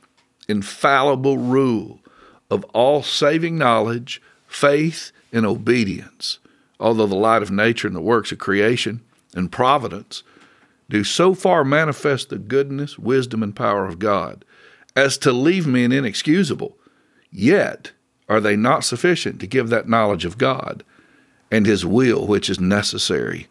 infallible 0.48 1.38
rule 1.38 2.00
of 2.50 2.64
all 2.74 3.04
saving 3.04 3.58
knowledge, 3.58 4.22
faith, 4.48 5.12
and 5.32 5.46
obedience. 5.46 6.40
Although 6.80 7.08
the 7.08 7.16
light 7.16 7.44
of 7.44 7.52
nature 7.52 7.88
and 7.88 7.96
the 7.96 8.02
works 8.02 8.32
of 8.32 8.40
creation 8.40 9.02
and 9.36 9.52
providence 9.52 10.24
do 10.90 11.04
so 11.04 11.36
far 11.36 11.64
manifest 11.64 12.30
the 12.30 12.40
goodness, 12.40 12.98
wisdom, 12.98 13.44
and 13.44 13.56
power 13.56 13.86
of 13.86 14.00
God 14.00 14.44
as 14.96 15.20
to 15.20 15.32
leave 15.32 15.68
men 15.68 15.92
inexcusable, 15.92 16.76
yet 17.32 17.92
are 18.28 18.42
they 18.42 18.56
not 18.56 18.84
sufficient 18.84 19.40
to 19.40 19.48
give 19.48 19.70
that 19.70 19.88
knowledge 19.88 20.26
of 20.26 20.40
God 20.40 20.84
and 21.52 21.68
His 21.68 21.86
will 21.86 22.26
which 22.26 22.50
is 22.50 22.60
necessary 22.60 23.48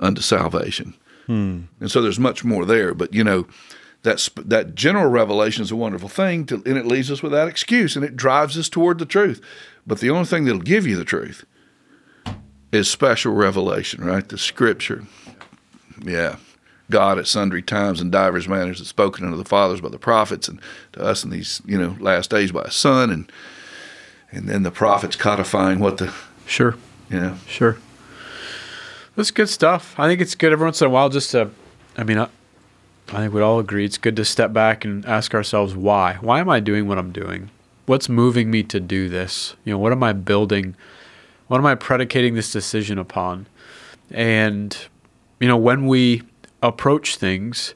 unto 0.00 0.20
salvation. 0.20 0.94
And 1.28 1.66
so 1.86 2.00
there's 2.02 2.20
much 2.20 2.44
more 2.44 2.64
there, 2.64 2.94
but 2.94 3.12
you 3.12 3.24
know, 3.24 3.46
that 4.02 4.20
sp- 4.22 4.46
that 4.46 4.76
general 4.76 5.10
revelation 5.10 5.62
is 5.64 5.72
a 5.72 5.76
wonderful 5.76 6.08
thing, 6.08 6.46
to, 6.46 6.62
and 6.64 6.78
it 6.78 6.86
leaves 6.86 7.10
us 7.10 7.20
without 7.22 7.48
excuse, 7.48 7.96
and 7.96 8.04
it 8.04 8.14
drives 8.16 8.56
us 8.56 8.68
toward 8.68 9.00
the 9.00 9.06
truth. 9.06 9.40
But 9.84 9.98
the 9.98 10.10
only 10.10 10.26
thing 10.26 10.44
that'll 10.44 10.60
give 10.60 10.86
you 10.86 10.96
the 10.96 11.04
truth 11.04 11.44
is 12.70 12.88
special 12.88 13.32
revelation, 13.32 14.04
right? 14.04 14.28
The 14.28 14.38
Scripture. 14.38 15.04
Yeah, 16.04 16.36
God 16.90 17.18
at 17.18 17.26
sundry 17.26 17.62
times 17.62 18.00
and 18.00 18.12
divers 18.12 18.46
manners 18.48 18.78
has 18.78 18.86
spoken 18.88 19.24
unto 19.24 19.36
the 19.36 19.44
fathers 19.44 19.80
by 19.80 19.88
the 19.88 19.98
prophets, 19.98 20.46
and 20.46 20.60
to 20.92 21.02
us 21.02 21.24
in 21.24 21.30
these 21.30 21.60
you 21.66 21.76
know 21.76 21.96
last 21.98 22.30
days 22.30 22.52
by 22.52 22.62
a 22.62 22.70
Son, 22.70 23.10
and 23.10 23.32
and 24.30 24.48
then 24.48 24.62
the 24.62 24.70
prophets 24.70 25.16
codifying 25.16 25.80
what 25.80 25.98
the 25.98 26.12
Sure. 26.46 26.76
you 27.10 27.18
know 27.18 27.36
Sure. 27.48 27.78
That's 29.16 29.30
good 29.30 29.48
stuff. 29.48 29.98
I 29.98 30.08
think 30.08 30.20
it's 30.20 30.34
good 30.34 30.52
every 30.52 30.64
once 30.64 30.80
in 30.80 30.86
a 30.86 30.90
while 30.90 31.08
just 31.08 31.30
to, 31.30 31.50
I 31.96 32.04
mean, 32.04 32.18
I, 32.18 32.28
I 33.08 33.18
think 33.18 33.32
we'd 33.32 33.42
all 33.42 33.58
agree 33.58 33.84
it's 33.84 33.98
good 33.98 34.16
to 34.16 34.24
step 34.24 34.52
back 34.52 34.84
and 34.84 35.04
ask 35.06 35.34
ourselves 35.34 35.74
why. 35.74 36.18
Why 36.20 36.40
am 36.40 36.50
I 36.50 36.60
doing 36.60 36.86
what 36.86 36.98
I'm 36.98 37.12
doing? 37.12 37.50
What's 37.86 38.08
moving 38.08 38.50
me 38.50 38.62
to 38.64 38.78
do 38.78 39.08
this? 39.08 39.54
You 39.64 39.72
know, 39.72 39.78
what 39.78 39.92
am 39.92 40.02
I 40.02 40.12
building? 40.12 40.76
What 41.48 41.58
am 41.58 41.66
I 41.66 41.74
predicating 41.76 42.34
this 42.34 42.52
decision 42.52 42.98
upon? 42.98 43.46
And, 44.10 44.76
you 45.40 45.48
know, 45.48 45.56
when 45.56 45.86
we 45.86 46.22
approach 46.62 47.16
things 47.16 47.74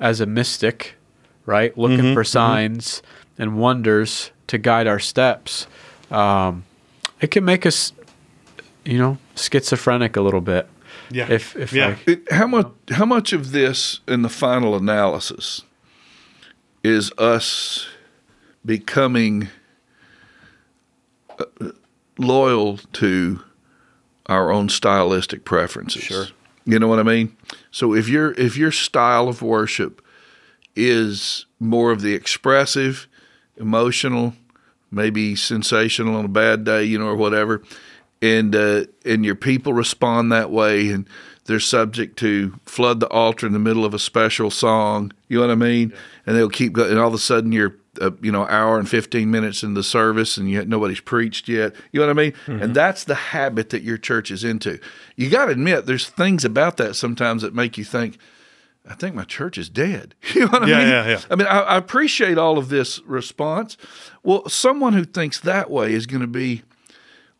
as 0.00 0.20
a 0.20 0.26
mystic, 0.26 0.96
right, 1.44 1.76
looking 1.78 2.12
for 2.14 2.24
signs 2.24 3.02
and 3.38 3.58
wonders 3.58 4.30
to 4.48 4.58
guide 4.58 4.86
our 4.86 4.98
steps, 4.98 5.66
um, 6.10 6.64
it 7.20 7.30
can 7.30 7.44
make 7.44 7.66
us 7.66 7.92
you 8.86 8.98
know, 8.98 9.18
schizophrenic 9.36 10.16
a 10.16 10.20
little 10.20 10.40
bit. 10.40 10.68
Yeah. 11.10 11.30
If 11.30 11.54
if 11.56 11.72
Yeah. 11.72 11.88
like 11.88 12.08
It, 12.08 12.32
how 12.32 12.46
much 12.46 12.68
how 12.90 13.04
much 13.04 13.32
of 13.32 13.52
this 13.52 14.00
in 14.08 14.22
the 14.22 14.28
final 14.28 14.74
analysis 14.74 15.62
is 16.82 17.12
us 17.18 17.86
becoming 18.64 19.48
uh, 21.38 21.44
loyal 22.18 22.78
to 22.94 23.40
our 24.26 24.50
own 24.50 24.68
stylistic 24.68 25.44
preferences? 25.44 26.02
Sure. 26.02 26.26
You 26.64 26.78
know 26.78 26.88
what 26.88 26.98
I 26.98 27.04
mean? 27.04 27.36
So 27.70 27.94
if 27.94 28.08
your 28.08 28.32
if 28.32 28.56
your 28.56 28.72
style 28.72 29.28
of 29.28 29.42
worship 29.42 30.02
is 30.74 31.46
more 31.60 31.90
of 31.92 32.00
the 32.02 32.12
expressive, 32.14 33.06
emotional, 33.56 34.34
maybe 34.90 35.36
sensational 35.36 36.16
on 36.16 36.24
a 36.24 36.28
bad 36.28 36.64
day, 36.64 36.84
you 36.84 36.98
know, 36.98 37.06
or 37.06 37.14
whatever, 37.16 37.62
and 38.22 38.54
uh, 38.54 38.84
and 39.04 39.24
your 39.24 39.34
people 39.34 39.72
respond 39.72 40.32
that 40.32 40.50
way, 40.50 40.88
and 40.90 41.08
they're 41.44 41.60
subject 41.60 42.18
to 42.18 42.54
flood 42.66 43.00
the 43.00 43.08
altar 43.08 43.46
in 43.46 43.52
the 43.52 43.58
middle 43.58 43.84
of 43.84 43.94
a 43.94 43.98
special 43.98 44.50
song. 44.50 45.12
You 45.28 45.38
know 45.38 45.46
what 45.46 45.52
I 45.52 45.56
mean? 45.56 45.92
And 46.26 46.36
they'll 46.36 46.48
keep 46.50 46.72
going, 46.72 46.90
and 46.90 46.98
all 46.98 47.08
of 47.08 47.14
a 47.14 47.18
sudden 47.18 47.52
you're. 47.52 47.76
Uh, 47.98 48.10
you 48.20 48.30
know, 48.30 48.46
hour 48.48 48.78
and 48.78 48.86
fifteen 48.86 49.30
minutes 49.30 49.62
in 49.62 49.72
the 49.72 49.82
service, 49.82 50.36
and 50.36 50.50
yet 50.50 50.68
nobody's 50.68 51.00
preached 51.00 51.48
yet. 51.48 51.74
You 51.92 52.00
know 52.00 52.06
what 52.06 52.10
I 52.18 52.22
mean? 52.24 52.34
And 52.62 52.74
that's 52.74 53.04
the 53.04 53.14
habit 53.14 53.70
that 53.70 53.82
your 53.84 53.96
church 53.96 54.30
is 54.30 54.44
into. 54.44 54.78
You 55.16 55.30
got 55.30 55.46
to 55.46 55.52
admit, 55.52 55.86
there's 55.86 56.06
things 56.06 56.44
about 56.44 56.76
that 56.76 56.94
sometimes 56.94 57.40
that 57.40 57.54
make 57.54 57.78
you 57.78 57.84
think, 57.84 58.18
I 58.86 58.92
think 58.92 59.14
my 59.14 59.24
church 59.24 59.56
is 59.56 59.70
dead. 59.70 60.14
You 60.34 60.42
know 60.42 60.46
what 60.48 60.64
I 60.64 60.66
Yeah, 60.68 60.78
mean? 60.78 60.88
yeah, 60.88 61.08
yeah. 61.08 61.20
I 61.30 61.36
mean, 61.36 61.46
I, 61.46 61.60
I 61.60 61.76
appreciate 61.78 62.36
all 62.36 62.58
of 62.58 62.68
this 62.68 63.00
response. 63.06 63.78
Well, 64.22 64.46
someone 64.46 64.92
who 64.92 65.04
thinks 65.06 65.40
that 65.40 65.70
way 65.70 65.94
is 65.94 66.04
going 66.04 66.20
to 66.20 66.26
be 66.26 66.64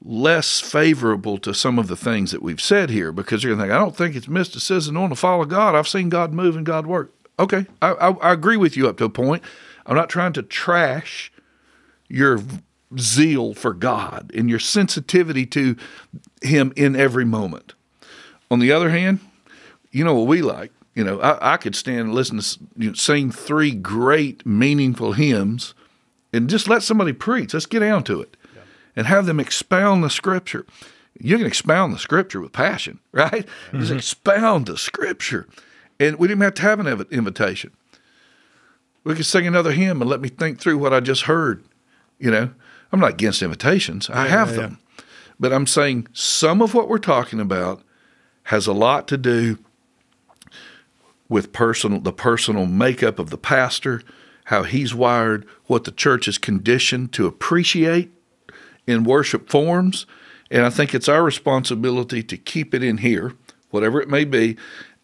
less 0.07 0.61
favorable 0.61 1.37
to 1.39 1.53
some 1.53 1.79
of 1.81 1.89
the 1.89 1.97
things 1.97 2.31
that 2.31 2.41
we've 2.41 2.61
said 2.61 2.91
here 2.91 3.11
because 3.11 3.43
you're 3.43 3.55
going 3.55 3.69
to 3.69 3.73
think, 3.73 3.77
I 3.77 3.85
don't 3.85 3.97
think 3.97 4.15
it's 4.15 4.29
mysticism. 4.29 4.97
I 4.97 5.01
want 5.01 5.13
to 5.13 5.17
follow 5.17 5.45
God. 5.45 5.75
I've 5.75 5.89
seen 5.89 6.09
God 6.09 6.33
move 6.33 6.57
and 6.57 6.65
God 6.65 6.87
work. 6.87 7.13
Okay, 7.39 7.67
I, 7.83 7.93
I, 7.93 8.11
I 8.13 8.33
agree 8.33 8.57
with 8.57 8.77
you 8.77 8.89
up 8.89 8.97
to 8.99 9.05
a 9.05 9.11
point. 9.11 9.43
I'm 9.85 9.97
not 9.97 10.09
trying 10.09 10.33
to 10.35 10.43
trash 10.43 11.33
your 12.09 12.41
zeal 12.99 13.53
for 13.53 13.75
God 13.75 14.31
and 14.35 14.49
your 14.49 14.61
sensitivity 14.61 15.45
to 15.47 15.77
Him 16.41 16.73
in 16.77 16.95
every 16.95 17.25
moment. 17.25 17.75
On 18.51 18.61
the 18.61 18.71
other 18.71 18.91
hand, 18.91 19.19
you 19.91 20.05
know 20.05 20.15
what 20.15 20.29
we 20.29 20.41
like. 20.41 20.71
You 20.95 21.05
know, 21.05 21.21
I, 21.21 21.55
I 21.55 21.57
could 21.57 21.75
stand 21.75 22.01
and 22.01 22.15
listen 22.15 22.39
to 22.39 22.59
you 22.79 22.89
know, 22.89 22.95
sing 22.95 23.31
three 23.31 23.73
great, 23.73 24.47
meaningful 24.47 25.13
hymns, 25.13 25.75
and 26.33 26.49
just 26.49 26.69
let 26.69 26.83
somebody 26.83 27.13
preach. 27.13 27.53
Let's 27.53 27.67
get 27.67 27.81
down 27.81 28.05
to 28.05 28.23
it, 28.23 28.37
and 28.97 29.07
have 29.07 29.27
them 29.27 29.39
expound 29.39 30.03
the 30.03 30.11
scripture. 30.11 30.67
You 31.21 31.37
can 31.37 31.47
expound 31.47 31.95
the 31.95 31.99
scripture 31.99 32.41
with 32.41 32.53
passion, 32.53 32.99
right? 33.13 33.47
Just 33.73 33.91
mm-hmm. 33.91 33.99
expound 33.99 34.67
the 34.67 34.79
scripture, 34.79 35.47
and 36.01 36.19
we 36.19 36.27
didn't 36.27 36.43
have 36.43 36.55
to 36.55 36.63
have 36.63 36.81
an 36.81 37.07
invitation. 37.11 37.73
We 39.05 39.15
could 39.15 39.27
sing 39.27 39.47
another 39.47 39.73
hymn 39.73 40.01
and 40.01 40.11
let 40.11 40.21
me 40.21 40.29
think 40.29 40.59
through 40.59 40.79
what 40.79 40.93
I 40.93 41.01
just 41.01 41.23
heard. 41.23 41.63
You 42.19 42.31
know, 42.31 42.51
I'm 42.91 43.01
not 43.01 43.11
against 43.11 43.43
invitations. 43.43 44.11
I 44.11 44.27
have 44.27 44.51
yeah, 44.51 44.57
them. 44.57 44.79
But 45.39 45.53
I'm 45.53 45.67
saying 45.67 46.09
some 46.13 46.63
of 46.63 46.75
what 46.75 46.89
we're 46.89 46.99
talking 46.99 47.41
about 47.41 47.83
has 48.45 48.67
a 48.67 48.73
lot 48.73 49.07
to 49.09 49.17
do 49.17 49.59
with 51.29 51.53
personal 51.53 52.01
the 52.01 52.13
personal 52.13 52.67
makeup 52.67 53.19
of 53.19 53.31
the 53.31 53.39
pastor, 53.39 54.03
how 54.45 54.63
he's 54.63 54.95
wired, 54.95 55.47
what 55.67 55.85
the 55.85 55.93
church 55.93 56.27
is 56.27 56.39
conditioned 56.39 57.13
to 57.13 57.27
appreciate 57.27 58.11
in 58.87 59.05
worship 59.05 59.51
forms, 59.51 60.07
and 60.51 60.65
I 60.65 60.71
think 60.71 60.95
it's 60.95 61.09
our 61.09 61.23
responsibility 61.23 62.23
to 62.23 62.37
keep 62.37 62.75
it 62.75 62.83
in 62.83 62.99
here, 62.99 63.33
whatever 63.71 64.01
it 64.01 64.09
may 64.09 64.25
be, 64.25 64.57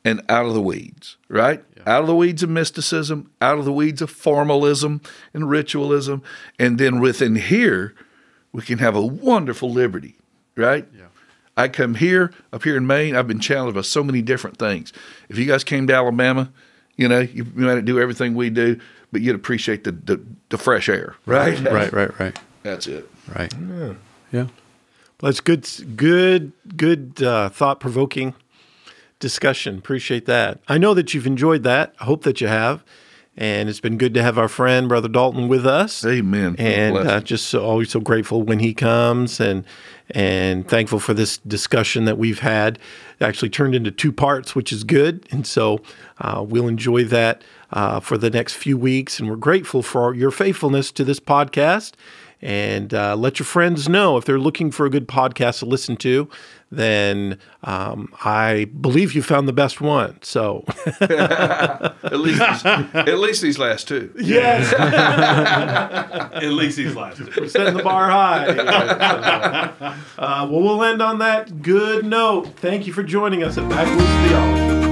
and 0.04 0.20
out 0.28 0.46
of 0.46 0.54
the 0.54 0.60
weeds, 0.60 1.16
right? 1.28 1.64
Out 1.86 2.02
of 2.02 2.06
the 2.06 2.14
weeds 2.14 2.42
of 2.42 2.50
mysticism, 2.50 3.30
out 3.40 3.58
of 3.58 3.64
the 3.64 3.72
weeds 3.72 4.02
of 4.02 4.10
formalism 4.10 5.00
and 5.32 5.48
ritualism, 5.48 6.22
and 6.58 6.78
then 6.78 7.00
within 7.00 7.36
here, 7.36 7.94
we 8.52 8.62
can 8.62 8.78
have 8.78 8.94
a 8.94 9.04
wonderful 9.04 9.70
liberty, 9.70 10.16
right? 10.56 10.86
Yeah. 10.96 11.06
I 11.56 11.68
come 11.68 11.96
here, 11.96 12.32
up 12.52 12.64
here 12.64 12.76
in 12.76 12.86
Maine, 12.86 13.14
I've 13.14 13.28
been 13.28 13.40
challenged 13.40 13.74
by 13.74 13.82
so 13.82 14.02
many 14.02 14.22
different 14.22 14.58
things. 14.58 14.92
If 15.28 15.38
you 15.38 15.44
guys 15.46 15.64
came 15.64 15.86
to 15.86 15.94
Alabama, 15.94 16.50
you 16.96 17.08
know, 17.08 17.20
you 17.20 17.44
might 17.54 17.84
do 17.84 18.00
everything 18.00 18.34
we 18.34 18.50
do, 18.50 18.80
but 19.10 19.20
you'd 19.20 19.34
appreciate 19.34 19.84
the, 19.84 19.92
the, 19.92 20.24
the 20.48 20.58
fresh 20.58 20.88
air, 20.88 21.16
right? 21.26 21.58
right, 21.60 21.92
right, 21.92 22.18
right, 22.18 22.38
That's 22.62 22.86
it. 22.86 23.08
right. 23.34 23.52
Yeah. 24.32 24.46
Well, 25.20 25.30
it's 25.30 25.40
good, 25.40 25.96
good, 25.96 26.52
good, 26.76 27.22
uh, 27.22 27.48
thought 27.48 27.78
provoking 27.78 28.34
discussion. 29.20 29.78
Appreciate 29.78 30.26
that. 30.26 30.60
I 30.68 30.78
know 30.78 30.94
that 30.94 31.14
you've 31.14 31.26
enjoyed 31.26 31.62
that. 31.62 31.94
I 32.00 32.04
hope 32.04 32.24
that 32.24 32.40
you 32.40 32.48
have. 32.48 32.84
And 33.34 33.70
it's 33.70 33.80
been 33.80 33.96
good 33.96 34.12
to 34.14 34.22
have 34.22 34.36
our 34.36 34.48
friend, 34.48 34.88
Brother 34.88 35.08
Dolton, 35.08 35.48
with 35.48 35.66
us. 35.66 36.04
Amen. 36.04 36.54
And 36.58 36.98
uh, 36.98 37.20
just 37.20 37.46
so, 37.46 37.64
always 37.64 37.88
so 37.90 38.00
grateful 38.00 38.42
when 38.42 38.58
he 38.58 38.74
comes 38.74 39.40
and 39.40 39.64
and 40.10 40.68
thankful 40.68 40.98
for 40.98 41.14
this 41.14 41.38
discussion 41.38 42.04
that 42.04 42.18
we've 42.18 42.40
had. 42.40 42.78
It 43.18 43.24
actually 43.24 43.48
turned 43.48 43.74
into 43.74 43.90
two 43.90 44.12
parts, 44.12 44.54
which 44.54 44.70
is 44.70 44.84
good. 44.84 45.26
And 45.30 45.46
so 45.46 45.80
uh, 46.18 46.44
we'll 46.46 46.68
enjoy 46.68 47.04
that 47.04 47.42
uh, 47.72 48.00
for 48.00 48.18
the 48.18 48.28
next 48.28 48.54
few 48.54 48.76
weeks. 48.76 49.18
And 49.18 49.30
we're 49.30 49.36
grateful 49.36 49.82
for 49.82 50.14
your 50.14 50.30
faithfulness 50.30 50.92
to 50.92 51.04
this 51.04 51.18
podcast. 51.18 51.92
And 52.42 52.92
uh, 52.92 53.14
let 53.14 53.38
your 53.38 53.46
friends 53.46 53.88
know 53.88 54.16
if 54.16 54.24
they're 54.24 54.38
looking 54.38 54.72
for 54.72 54.84
a 54.84 54.90
good 54.90 55.06
podcast 55.06 55.60
to 55.60 55.66
listen 55.66 55.96
to, 55.98 56.28
then 56.72 57.38
um, 57.62 58.12
I 58.24 58.64
believe 58.80 59.14
you 59.14 59.22
found 59.22 59.46
the 59.46 59.52
best 59.52 59.80
one. 59.80 60.18
So, 60.22 60.64
at 61.00 62.18
least 62.18 62.40
these, 62.40 62.64
at 62.64 63.18
least 63.18 63.42
these 63.42 63.58
last 63.60 63.86
two. 63.86 64.12
yes, 64.18 64.72
At 66.32 66.42
least 66.52 66.78
he's 66.78 66.96
last. 66.96 67.18
two. 67.18 67.30
we're 67.36 67.48
setting 67.48 67.76
the 67.76 67.82
bar 67.82 68.10
high. 68.10 68.46
uh, 70.18 70.48
well, 70.50 70.60
we'll 70.62 70.82
end 70.82 71.00
on 71.00 71.18
that 71.18 71.62
good 71.62 72.04
note. 72.04 72.56
Thank 72.56 72.86
you 72.88 72.92
for 72.92 73.02
joining 73.04 73.44
us 73.44 73.56
at 73.58 73.68
Backwoods 73.68 74.28
Theology. 74.28 74.91